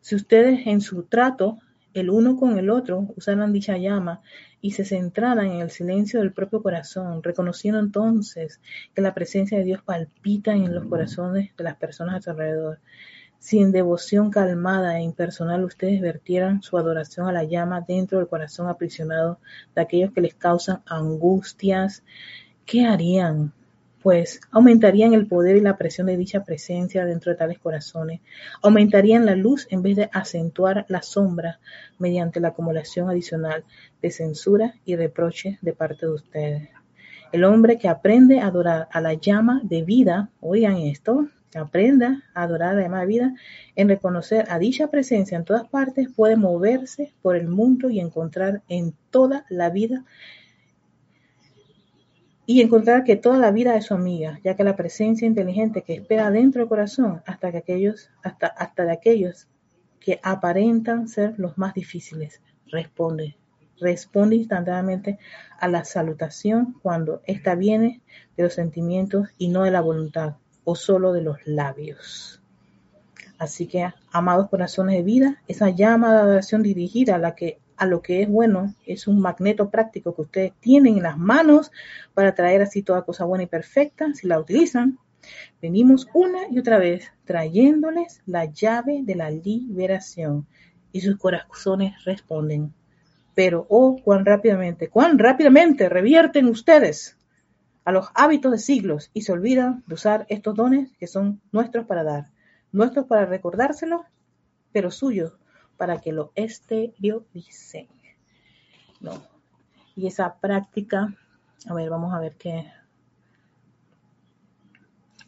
Si 0.01 0.15
ustedes 0.15 0.69
en 0.69 0.81
su 0.81 1.03
trato, 1.03 1.59
el 2.01 2.11
uno 2.11 2.37
con 2.37 2.59
el 2.59 2.71
otro, 2.71 3.09
usaran 3.17 3.53
dicha 3.53 3.77
llama 3.79 4.21
y 4.61 4.73
se 4.73 4.85
centraran 4.85 5.47
en 5.47 5.61
el 5.61 5.71
silencio 5.71 6.21
del 6.21 6.33
propio 6.33 6.63
corazón, 6.63 7.23
reconociendo 7.23 7.81
entonces 7.81 8.61
que 8.95 9.03
la 9.03 9.15
presencia 9.15 9.59
de 9.59 9.65
Dios 9.65 9.83
palpita 9.83 10.53
en 10.53 10.75
los 10.75 10.87
corazones 10.87 11.57
de 11.57 11.65
las 11.65 11.77
personas 11.77 12.17
a 12.17 12.21
su 12.23 12.31
alrededor, 12.31 12.81
si 13.39 13.61
en 13.61 13.73
devoción 13.73 14.31
calmada 14.31 14.99
e 14.99 15.03
impersonal 15.03 15.65
ustedes 15.65 16.01
vertieran 16.01 16.63
su 16.63 16.79
adoración 16.79 17.29
a 17.29 17.33
la 17.33 17.45
llama 17.45 17.81
dentro 17.81 18.19
del 18.19 18.29
corazón 18.29 18.69
aprisionado 18.69 19.39
de 19.75 19.83
aquellos 19.83 20.13
que 20.13 20.21
les 20.21 20.35
causan 20.35 20.83
angustias, 20.87 22.03
¿qué 22.65 22.85
harían? 22.85 23.53
Pues 24.03 24.41
aumentarían 24.51 25.15
el 25.15 25.27
poder 25.27 25.57
y 25.57 25.61
la 25.61 25.77
presión 25.77 26.07
de 26.07 26.17
dicha 26.17 26.45
presencia 26.45 27.05
dentro 27.05 27.33
de 27.33 27.39
tales 27.39 27.59
corazones, 27.59 28.21
aumentarían 28.63 29.27
la 29.27 29.35
luz 29.35 29.67
en 29.71 29.83
vez 29.83 29.97
de 29.97 30.11
acentuar 30.13 30.87
la 30.89 31.03
sombra 31.03 31.59
mediante 31.99 32.41
la 32.41 32.49
acumulación 32.49 33.11
adicional 33.11 33.65
de 34.01 34.11
censura 34.11 34.75
y 34.85 34.97
reproche 34.97 35.59
de 35.61 35.73
parte 35.73 36.07
de 36.07 36.13
ustedes. 36.13 36.69
El 37.33 37.45
hombre 37.45 37.79
que 37.79 37.89
aprende 37.89 38.41
a 38.41 38.47
adorar 38.47 38.89
a 38.93 39.01
la 39.01 39.15
llama 39.15 39.61
de 39.65 39.83
vida, 39.83 40.31
oigan 40.41 40.77
esto, 40.77 41.29
aprenda 41.55 42.23
a 42.35 42.43
adorar 42.45 42.71
a 42.71 42.75
la 42.75 42.83
llama 42.83 43.01
de 43.01 43.07
vida, 43.07 43.35
en 43.75 43.89
reconocer 43.89 44.47
a 44.49 44.59
dicha 44.59 44.89
presencia 44.89 45.37
en 45.37 45.45
todas 45.45 45.67
partes, 45.69 46.09
puede 46.15 46.37
moverse 46.37 47.13
por 47.23 47.35
el 47.35 47.49
mundo 47.49 47.91
y 47.91 47.99
encontrar 47.99 48.63
en 48.69 48.95
toda 49.11 49.45
la 49.49 49.71
vida 49.71 50.05
y 52.47 52.61
encontrar 52.61 53.03
que 53.03 53.17
toda 53.17 53.39
la 53.39 53.51
vida 53.51 53.77
es 53.77 53.87
su 53.87 53.95
amiga, 53.95 54.39
ya 54.45 54.55
que 54.55 54.63
la 54.63 54.77
presencia 54.77 55.27
inteligente 55.27 55.83
que 55.83 55.95
espera 55.95 56.31
dentro 56.31 56.61
del 56.61 56.69
corazón 56.69 57.23
hasta 57.27 57.51
que 57.51 57.59
aquellos, 57.59 58.11
hasta, 58.23 58.47
hasta 58.47 58.85
de 58.85 58.93
aquellos 58.93 59.49
que 59.99 60.21
aparentan 60.23 61.09
ser 61.09 61.35
los 61.39 61.59
más 61.59 61.75
difíciles, 61.75 62.41
responde, 62.69 63.37
responde 63.81 64.37
instantáneamente 64.37 65.19
a 65.59 65.67
la 65.67 65.85
salutación 65.85 66.77
cuando 66.83 67.21
ésta 67.27 67.57
viene 67.57 68.01
de 68.37 68.45
los 68.45 68.55
sentimientos 68.55 69.29
y 69.39 69.49
no 69.49 69.65
de 69.65 69.73
la 69.73 69.81
voluntad 69.81 70.37
o 70.63 70.77
solo 70.77 71.13
de 71.13 71.23
los 71.23 71.39
labios. 71.47 72.41
Así 73.39 73.67
que, 73.67 73.93
amados 74.13 74.49
corazones 74.49 74.97
de 74.97 75.03
vida, 75.03 75.43
esa 75.47 75.71
llama 75.71 76.13
de 76.13 76.21
adoración 76.21 76.63
dirigida 76.63 77.17
a, 77.17 77.19
la 77.19 77.35
que, 77.35 77.59
a 77.77 77.87
lo 77.87 78.03
que 78.03 78.23
es 78.23 78.29
bueno 78.29 78.75
es 78.87 79.07
un 79.07 79.21
magneto 79.21 79.71
práctico 79.71 80.15
que 80.15 80.23
ustedes 80.23 80.53
tienen 80.61 80.97
en 80.97 81.03
las 81.03 81.19
manos 81.19 81.71
para 82.15 82.35
traer 82.35 82.63
así 82.63 82.83
toda 82.83 83.03
cosa 83.03 83.25
buena 83.25 83.45
y 83.45 83.49
perfecta, 83.49 84.13
si 84.15 84.27
la 84.27 84.39
utilizan. 84.39 84.99
Venimos 85.61 86.09
una 86.15 86.49
y 86.51 86.59
otra 86.59 86.79
vez 86.79 87.13
trayéndoles 87.25 88.23
la 88.27 88.47
llave 88.47 89.01
de 89.03 89.15
la 89.15 89.31
liberación 89.31 90.47
y 90.93 91.01
sus 91.01 91.17
corazones 91.17 92.05
responden. 92.05 92.73
Pero, 93.35 93.67
oh, 93.69 94.01
cuán 94.03 94.25
rápidamente, 94.25 94.89
cuán 94.89 95.19
rápidamente 95.19 95.89
revierten 95.89 96.47
ustedes 96.47 97.17
a 97.85 97.93
los 97.93 98.09
hábitos 98.15 98.53
de 98.53 98.59
siglos 98.59 99.11
y 99.13 99.23
se 99.23 99.33
olvidan 99.33 99.85
de 99.87 99.95
usar 99.95 100.27
estos 100.29 100.55
dones 100.55 100.91
que 100.99 101.07
son 101.07 101.41
nuestros 101.53 101.87
para 101.87 102.03
dar, 102.03 102.27
nuestros 102.73 103.07
para 103.07 103.27
recordárselos, 103.27 104.03
pero 104.73 104.91
suyos 104.91 105.35
para 105.77 106.01
que 106.01 106.13
lo 106.13 106.33
exterioricen. 106.35 107.89
¿no? 109.01 109.23
Y 109.95 110.07
esa 110.07 110.39
práctica, 110.39 111.15
a 111.69 111.75
ver, 111.75 111.91
vamos 111.91 112.13
a 112.15 112.21
ver 112.21 112.35
qué. 112.37 112.71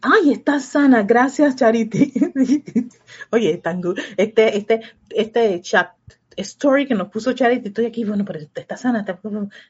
¡Ay, 0.01 0.32
está 0.32 0.61
sana! 0.61 1.03
Gracias, 1.03 1.57
Charity. 1.57 2.12
Oye, 3.30 3.61
este, 4.16 4.57
este, 4.57 4.80
este 5.11 5.61
chat 5.61 5.90
story 6.36 6.86
que 6.86 6.94
nos 6.94 7.09
puso 7.09 7.32
Charity, 7.32 7.68
estoy 7.68 7.86
aquí, 7.86 8.05
bueno, 8.05 8.24
pero 8.24 8.38
está 8.38 8.76
sana, 8.76 9.05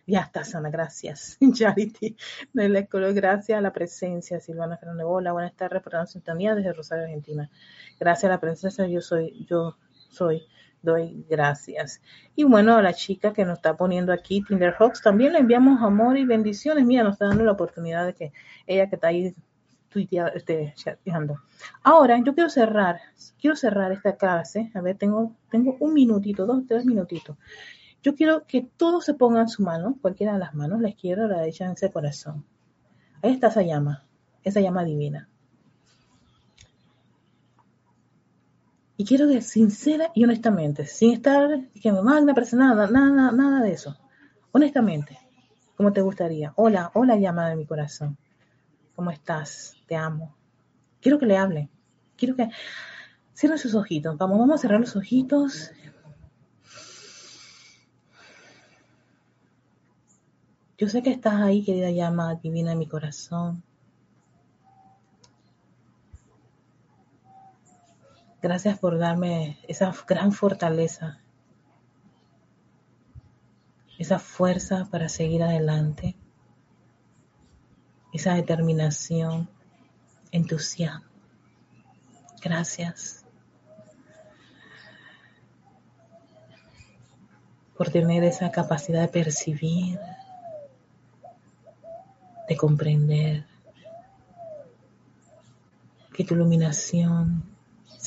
ya 0.06 0.20
está 0.20 0.44
sana, 0.44 0.68
gracias, 0.68 1.38
Charity, 1.54 2.14
le 2.52 2.88
gracias 3.14 3.58
a 3.58 3.62
la 3.62 3.72
presencia, 3.72 4.38
Silvana 4.38 4.76
Fernández, 4.76 5.06
hola, 5.08 5.32
buenas 5.32 5.54
tardes, 5.54 5.82
por 5.82 5.94
la 5.94 6.06
sintonía 6.06 6.54
desde 6.54 6.74
Rosario, 6.74 7.04
Argentina, 7.04 7.50
gracias 7.98 8.24
a 8.24 8.34
la 8.34 8.40
presencia, 8.40 8.86
yo 8.86 9.00
soy, 9.00 9.46
yo 9.48 9.78
soy, 10.10 10.46
doy 10.82 11.24
gracias. 11.28 12.00
Y 12.34 12.44
bueno, 12.44 12.76
a 12.76 12.82
la 12.82 12.92
chica 12.92 13.32
que 13.32 13.44
nos 13.44 13.58
está 13.58 13.76
poniendo 13.76 14.12
aquí, 14.12 14.42
Tinder 14.42 14.74
Hawks, 14.78 15.02
también 15.02 15.32
le 15.32 15.40
enviamos 15.40 15.82
amor 15.82 16.18
y 16.18 16.24
bendiciones, 16.24 16.84
mira, 16.84 17.02
nos 17.02 17.14
está 17.14 17.26
dando 17.26 17.44
la 17.44 17.52
oportunidad 17.52 18.06
de 18.06 18.14
que 18.14 18.32
ella 18.66 18.88
que 18.88 18.96
está 18.96 19.08
ahí 19.08 19.34
tuiteando, 19.88 20.32
este, 20.34 20.74
Ahora, 21.82 22.18
yo 22.22 22.34
quiero 22.34 22.50
cerrar, 22.50 23.00
quiero 23.40 23.56
cerrar 23.56 23.92
esta 23.92 24.16
clase. 24.16 24.70
A 24.74 24.80
ver, 24.80 24.96
tengo, 24.96 25.36
tengo 25.50 25.76
un 25.80 25.94
minutito, 25.94 26.46
dos, 26.46 26.64
tres 26.66 26.84
minutitos. 26.84 27.36
Yo 28.02 28.14
quiero 28.14 28.46
que 28.46 28.62
todos 28.76 29.04
se 29.04 29.14
pongan 29.14 29.48
su 29.48 29.62
mano, 29.62 29.96
cualquiera 30.00 30.34
de 30.34 30.38
las 30.38 30.54
manos, 30.54 30.80
la 30.80 30.90
izquierda 30.90 31.24
o 31.24 31.28
la 31.28 31.40
derecha 31.40 31.64
en 31.64 31.72
ese 31.72 31.90
corazón. 31.90 32.44
Ahí 33.22 33.32
está 33.32 33.48
esa 33.48 33.62
llama, 33.62 34.06
esa 34.44 34.60
llama 34.60 34.84
divina. 34.84 35.28
Y 39.00 39.04
quiero 39.04 39.28
que 39.28 39.40
sincera 39.42 40.10
y 40.12 40.24
honestamente, 40.24 40.84
sin 40.84 41.12
estar 41.12 41.68
que 41.80 41.92
me 41.92 42.02
magna, 42.02 42.34
nada, 42.54 42.88
nada, 42.88 43.30
nada 43.30 43.62
de 43.62 43.70
eso. 43.70 43.96
Honestamente, 44.50 45.16
como 45.76 45.92
te 45.92 46.00
gustaría. 46.00 46.52
Hola, 46.56 46.90
hola 46.94 47.16
llama 47.16 47.48
de 47.48 47.54
mi 47.54 47.64
corazón. 47.64 48.18
¿Cómo 48.96 49.12
estás? 49.12 49.76
Te 49.86 49.94
amo. 49.94 50.34
Quiero 51.00 51.20
que 51.20 51.26
le 51.26 51.36
hable. 51.36 51.68
Quiero 52.16 52.34
que 52.34 52.50
cierre 53.34 53.56
sus 53.56 53.76
ojitos. 53.76 54.18
Vamos, 54.18 54.36
vamos 54.36 54.56
a 54.56 54.62
cerrar 54.62 54.80
los 54.80 54.96
ojitos. 54.96 55.70
Yo 60.76 60.88
sé 60.88 61.04
que 61.04 61.10
estás 61.12 61.34
ahí, 61.34 61.62
querida 61.62 61.92
llama 61.92 62.34
divina 62.34 62.70
de 62.70 62.76
mi 62.76 62.88
corazón. 62.88 63.62
Gracias 68.40 68.78
por 68.78 68.98
darme 68.98 69.58
esa 69.66 69.92
gran 70.06 70.30
fortaleza, 70.30 71.18
esa 73.98 74.20
fuerza 74.20 74.86
para 74.90 75.08
seguir 75.08 75.42
adelante. 75.42 76.14
Esa 78.12 78.34
determinación, 78.34 79.50
entusiasmo. 80.30 81.04
Gracias. 82.40 83.24
Por 87.76 87.90
tener 87.90 88.22
esa 88.22 88.50
capacidad 88.52 89.02
de 89.02 89.08
percibir, 89.08 89.98
de 92.48 92.56
comprender, 92.56 93.46
que 96.14 96.24
tu 96.24 96.34
iluminación 96.34 97.57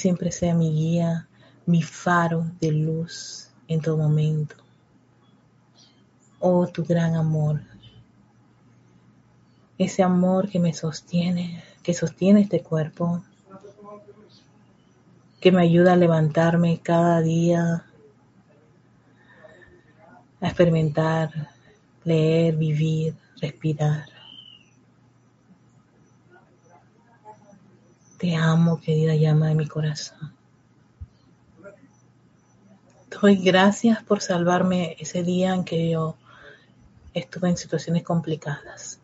siempre 0.01 0.31
sea 0.31 0.53
mi 0.53 0.71
guía, 0.71 1.27
mi 1.65 1.81
faro 1.81 2.45
de 2.59 2.71
luz 2.71 3.49
en 3.67 3.81
todo 3.81 3.97
momento. 3.97 4.55
Oh, 6.39 6.67
tu 6.67 6.83
gran 6.83 7.15
amor 7.15 7.61
ese 9.83 10.03
amor 10.03 10.49
que 10.49 10.59
me 10.59 10.73
sostiene, 10.73 11.63
que 11.81 11.93
sostiene 11.93 12.41
este 12.41 12.61
cuerpo, 12.61 13.23
que 15.39 15.51
me 15.51 15.63
ayuda 15.63 15.93
a 15.93 15.97
levantarme 15.97 16.79
cada 16.83 17.21
día, 17.21 17.85
a 20.39 20.47
experimentar, 20.47 21.49
leer, 22.03 22.55
vivir, 22.57 23.15
respirar. 23.41 24.05
Te 28.21 28.35
amo, 28.35 28.79
querida 28.79 29.15
llama 29.15 29.47
de 29.47 29.55
mi 29.55 29.67
corazón. 29.67 30.31
Doy 33.09 33.37
gracias 33.37 34.03
por 34.03 34.21
salvarme 34.21 34.95
ese 34.99 35.23
día 35.23 35.55
en 35.55 35.63
que 35.63 35.89
yo 35.89 36.17
estuve 37.15 37.49
en 37.49 37.57
situaciones 37.57 38.03
complicadas. 38.03 38.99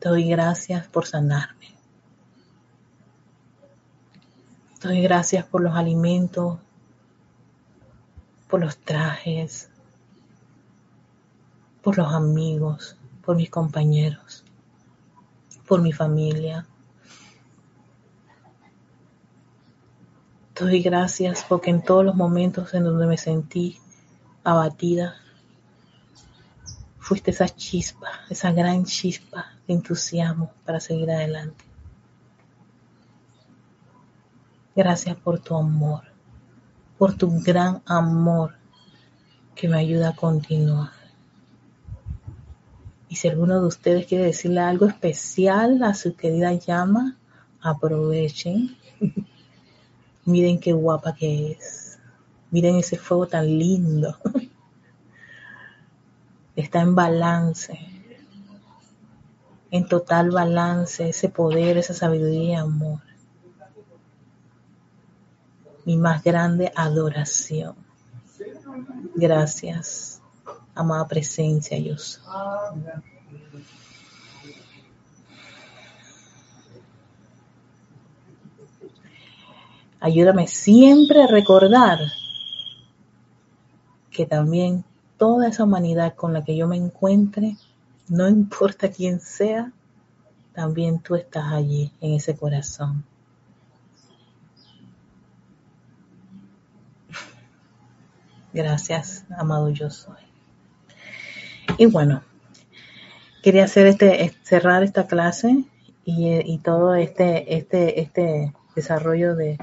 Doy 0.00 0.28
gracias 0.28 0.88
por 0.88 1.06
sanarme. 1.06 1.68
Doy 4.82 5.02
gracias 5.02 5.46
por 5.46 5.60
los 5.60 5.76
alimentos, 5.76 6.58
por 8.48 8.58
los 8.58 8.76
trajes, 8.76 9.70
por 11.80 11.96
los 11.96 12.12
amigos, 12.12 12.96
por 13.24 13.36
mis 13.36 13.50
compañeros, 13.50 14.44
por 15.64 15.80
mi 15.80 15.92
familia. 15.92 16.66
Doy 20.54 20.82
gracias 20.82 21.44
porque 21.48 21.70
en 21.70 21.82
todos 21.82 22.04
los 22.04 22.14
momentos 22.14 22.74
en 22.74 22.84
donde 22.84 23.06
me 23.06 23.16
sentí 23.16 23.78
abatida, 24.44 25.14
fuiste 26.98 27.30
esa 27.30 27.48
chispa, 27.48 28.08
esa 28.30 28.52
gran 28.52 28.84
chispa 28.84 29.46
de 29.66 29.74
entusiasmo 29.74 30.52
para 30.64 30.80
seguir 30.80 31.10
adelante. 31.10 31.64
Gracias 34.74 35.16
por 35.16 35.38
tu 35.38 35.56
amor, 35.56 36.04
por 36.98 37.14
tu 37.14 37.30
gran 37.42 37.82
amor 37.86 38.54
que 39.54 39.68
me 39.68 39.78
ayuda 39.78 40.10
a 40.10 40.16
continuar. 40.16 40.90
Y 43.08 43.16
si 43.16 43.28
alguno 43.28 43.60
de 43.60 43.66
ustedes 43.66 44.06
quiere 44.06 44.24
decirle 44.24 44.60
algo 44.60 44.86
especial 44.86 45.82
a 45.82 45.92
su 45.92 46.16
querida 46.16 46.54
llama, 46.54 47.18
aprovechen. 47.60 48.76
Miren 50.24 50.60
qué 50.60 50.72
guapa 50.72 51.14
que 51.14 51.52
es. 51.52 51.98
Miren 52.50 52.76
ese 52.76 52.96
fuego 52.96 53.26
tan 53.26 53.46
lindo. 53.46 54.16
Está 56.56 56.80
en 56.80 56.94
balance. 56.94 57.78
En 59.70 59.88
total 59.88 60.30
balance, 60.30 61.08
ese 61.08 61.30
poder, 61.30 61.78
esa 61.78 61.94
sabiduría 61.94 62.42
y 62.42 62.54
amor. 62.54 63.00
Mi 65.84 65.96
más 65.96 66.22
grande 66.22 66.70
adoración. 66.76 67.74
Gracias 69.14 70.12
amada 70.74 71.06
presencia, 71.06 71.78
yo 71.78 71.94
Ayúdame 80.04 80.48
siempre 80.48 81.22
a 81.22 81.28
recordar 81.28 82.00
que 84.10 84.26
también 84.26 84.84
toda 85.16 85.46
esa 85.46 85.62
humanidad 85.62 86.16
con 86.16 86.32
la 86.32 86.42
que 86.42 86.56
yo 86.56 86.66
me 86.66 86.76
encuentre, 86.76 87.56
no 88.08 88.28
importa 88.28 88.90
quién 88.90 89.20
sea, 89.20 89.70
también 90.54 90.98
tú 90.98 91.14
estás 91.14 91.52
allí 91.52 91.92
en 92.00 92.14
ese 92.14 92.36
corazón. 92.36 93.04
Gracias, 98.52 99.24
amado 99.38 99.70
yo 99.70 99.88
soy. 99.88 100.16
Y 101.78 101.86
bueno, 101.86 102.24
quería 103.40 103.66
hacer 103.66 103.86
este, 103.86 104.34
cerrar 104.42 104.82
esta 104.82 105.06
clase 105.06 105.64
y, 106.04 106.58
todo 106.58 106.96
este, 106.96 107.56
este, 107.56 108.00
este 108.00 108.52
desarrollo 108.74 109.36
de, 109.36 109.58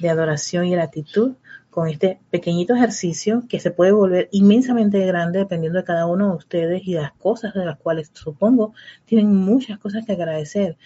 de 0.00 0.10
adoración 0.10 0.66
y 0.66 0.72
gratitud 0.72 1.36
con 1.70 1.88
este 1.88 2.20
pequeñito 2.30 2.74
ejercicio 2.74 3.44
que 3.48 3.60
se 3.60 3.70
puede 3.70 3.92
volver 3.92 4.28
inmensamente 4.32 5.04
grande 5.06 5.40
dependiendo 5.40 5.78
de 5.78 5.84
cada 5.84 6.06
uno 6.06 6.30
de 6.30 6.36
ustedes 6.36 6.82
y 6.84 6.94
de 6.94 7.02
las 7.02 7.12
cosas 7.12 7.54
de 7.54 7.64
las 7.64 7.78
cuales 7.78 8.10
supongo 8.12 8.74
tienen 9.04 9.34
muchas 9.34 9.78
cosas 9.78 10.04
que 10.04 10.12
agradecer. 10.12 10.76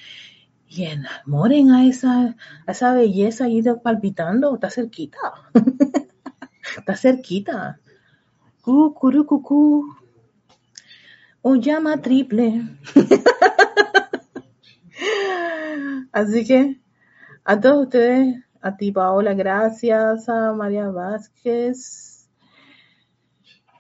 Y 0.69 0.85
enamoren 0.85 1.71
a 1.71 1.87
esa, 1.87 2.37
esa 2.67 2.95
belleza 2.95 3.45
ahí 3.45 3.63
palpitando, 3.83 4.55
está 4.55 4.71
cerquita. 4.71 5.19
está 6.79 6.97
cerquita. 6.97 7.79
Cucurucucú 8.63 9.97
o 11.43 11.57
llama 11.57 12.01
triple. 12.01 12.63
Así 16.13 16.47
que 16.47 16.81
a 17.45 17.61
todos 17.61 17.85
ustedes, 17.85 18.43
a 18.63 18.77
ti 18.77 18.93
Paola, 18.93 19.35
gracias, 19.35 20.29
a 20.29 20.53
María 20.53 20.89
Vázquez, 20.89 22.29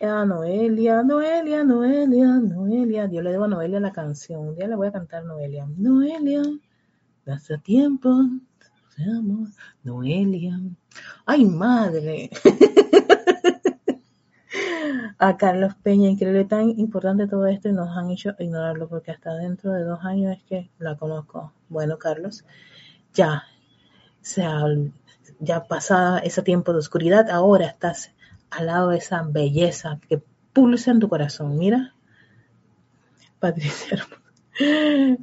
a 0.00 0.24
Noelia, 0.24 1.04
Noelia, 1.04 1.62
Noelia, 1.62 2.26
Noelia. 2.40 3.08
Yo 3.08 3.22
le 3.22 3.30
debo 3.30 3.44
a 3.44 3.48
Noelia 3.48 3.78
la 3.78 3.92
canción. 3.92 4.48
Un 4.48 4.56
día 4.56 4.66
le 4.66 4.74
voy 4.74 4.88
a 4.88 4.92
cantar 4.92 5.24
Noelia. 5.24 5.66
Noelia, 5.76 6.42
hace 7.26 7.58
tiempo, 7.58 8.08
amor, 8.98 9.48
Noelia. 9.84 10.60
Ay, 11.26 11.44
madre. 11.44 12.30
a 15.18 15.36
Carlos 15.36 15.76
Peña, 15.80 16.10
increíble 16.10 16.44
tan 16.44 16.70
importante 16.70 17.28
todo 17.28 17.46
esto 17.46 17.68
y 17.68 17.72
nos 17.72 17.96
han 17.96 18.10
hecho 18.10 18.34
ignorarlo 18.40 18.88
porque 18.88 19.12
hasta 19.12 19.32
dentro 19.36 19.70
de 19.70 19.84
dos 19.84 20.04
años 20.04 20.36
es 20.36 20.42
que 20.42 20.70
la 20.80 20.96
conozco. 20.96 21.52
Bueno, 21.68 21.98
Carlos, 21.98 22.44
ya, 23.14 23.44
sea, 24.22 24.64
ya 25.40 25.64
pasada 25.64 26.18
ese 26.20 26.42
tiempo 26.42 26.72
de 26.72 26.78
oscuridad, 26.78 27.30
ahora 27.30 27.66
estás 27.66 28.12
al 28.50 28.66
lado 28.66 28.90
de 28.90 28.98
esa 28.98 29.22
belleza 29.22 29.98
que 30.08 30.22
pulsa 30.52 30.90
en 30.90 31.00
tu 31.00 31.08
corazón. 31.08 31.58
Mira, 31.58 31.94
Patricia. 33.38 34.06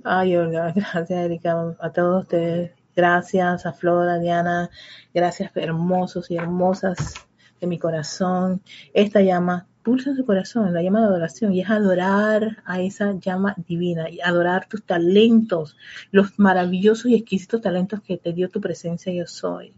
Ay, 0.03 0.35
Olga, 0.35 0.71
gracias, 0.75 1.11
Erika, 1.11 1.75
a 1.79 1.91
todos 1.91 2.23
ustedes. 2.23 2.71
Gracias 2.95 3.65
a 3.65 3.71
Flora, 3.71 4.19
Diana, 4.19 4.69
gracias 5.13 5.51
hermosos 5.55 6.29
y 6.31 6.35
hermosas 6.35 7.13
de 7.61 7.67
mi 7.67 7.79
corazón. 7.79 8.61
Esta 8.93 9.21
llama 9.21 9.68
pulsa 9.83 10.11
en 10.11 10.17
su 10.17 10.25
corazón, 10.25 10.73
la 10.73 10.81
llama 10.81 10.99
de 11.01 11.07
adoración, 11.07 11.53
y 11.53 11.61
es 11.61 11.69
adorar 11.69 12.57
a 12.65 12.81
esa 12.81 13.13
llama 13.13 13.55
divina, 13.67 14.09
y 14.09 14.19
adorar 14.21 14.67
tus 14.67 14.83
talentos, 14.83 15.77
los 16.11 16.37
maravillosos 16.37 17.07
y 17.11 17.15
exquisitos 17.15 17.61
talentos 17.61 18.01
que 18.01 18.17
te 18.17 18.33
dio 18.33 18.49
tu 18.49 18.61
presencia 18.61 19.13
yo 19.13 19.25
soy. 19.25 19.73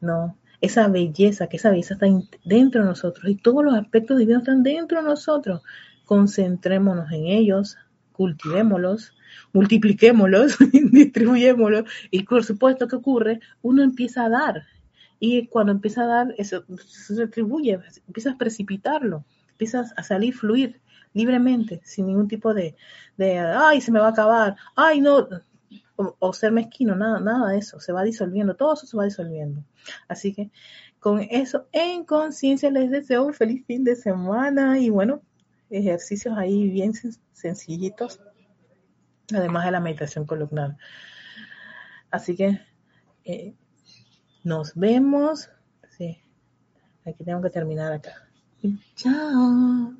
¿No? 0.00 0.36
Esa 0.60 0.88
belleza, 0.88 1.48
que 1.48 1.56
esa 1.56 1.70
belleza 1.70 1.94
está 1.94 2.06
dentro 2.44 2.82
de 2.82 2.88
nosotros 2.88 3.28
y 3.28 3.34
todos 3.34 3.64
los 3.64 3.74
aspectos 3.74 4.18
divinos 4.18 4.42
están 4.42 4.62
dentro 4.62 5.02
de 5.02 5.08
nosotros. 5.08 5.62
Concentrémonos 6.04 7.10
en 7.10 7.26
ellos, 7.26 7.76
cultivémoslos, 8.12 9.12
multipliquémoslos, 9.52 10.58
distribuyémoslos 10.92 11.84
y 12.10 12.22
por 12.22 12.44
supuesto 12.44 12.86
que 12.86 12.96
ocurre, 12.96 13.40
uno 13.62 13.82
empieza 13.82 14.24
a 14.24 14.28
dar 14.28 14.62
y 15.24 15.46
cuando 15.46 15.70
empieza 15.70 16.02
a 16.02 16.06
dar, 16.06 16.34
eso 16.36 16.64
se 16.84 17.14
retribuye, 17.14 17.78
empiezas 18.08 18.34
a 18.34 18.38
precipitarlo, 18.38 19.24
empiezas 19.50 19.94
a 19.96 20.02
salir, 20.02 20.34
fluir 20.34 20.80
libremente, 21.12 21.80
sin 21.84 22.08
ningún 22.08 22.26
tipo 22.26 22.52
de, 22.52 22.74
de 23.16 23.38
ay, 23.38 23.80
se 23.80 23.92
me 23.92 24.00
va 24.00 24.06
a 24.06 24.10
acabar, 24.10 24.56
ay, 24.74 25.00
no, 25.00 25.28
o, 25.94 26.32
ser 26.32 26.50
mezquino, 26.50 26.96
nada, 26.96 27.20
nada 27.20 27.52
de 27.52 27.58
eso, 27.58 27.78
se 27.78 27.92
va 27.92 28.02
disolviendo, 28.02 28.56
todo 28.56 28.74
eso 28.74 28.84
se 28.84 28.96
va 28.96 29.04
disolviendo. 29.04 29.64
Así 30.08 30.34
que 30.34 30.50
con 30.98 31.20
eso 31.20 31.68
en 31.70 32.04
conciencia 32.04 32.68
les 32.72 32.90
deseo 32.90 33.24
un 33.24 33.32
feliz 33.32 33.64
fin 33.64 33.84
de 33.84 33.94
semana 33.94 34.80
y 34.80 34.90
bueno, 34.90 35.22
ejercicios 35.70 36.36
ahí 36.36 36.68
bien 36.68 36.94
sencillitos, 37.32 38.20
además 39.32 39.66
de 39.66 39.70
la 39.70 39.78
meditación 39.78 40.26
columnar. 40.26 40.76
Así 42.10 42.34
que 42.34 42.60
eh, 43.24 43.54
nos 44.44 44.74
vemos. 44.74 45.50
Sí, 45.96 46.18
aquí 47.04 47.24
tengo 47.24 47.42
que 47.42 47.50
terminar 47.50 47.92
acá. 47.92 48.28
Chao. 48.94 49.94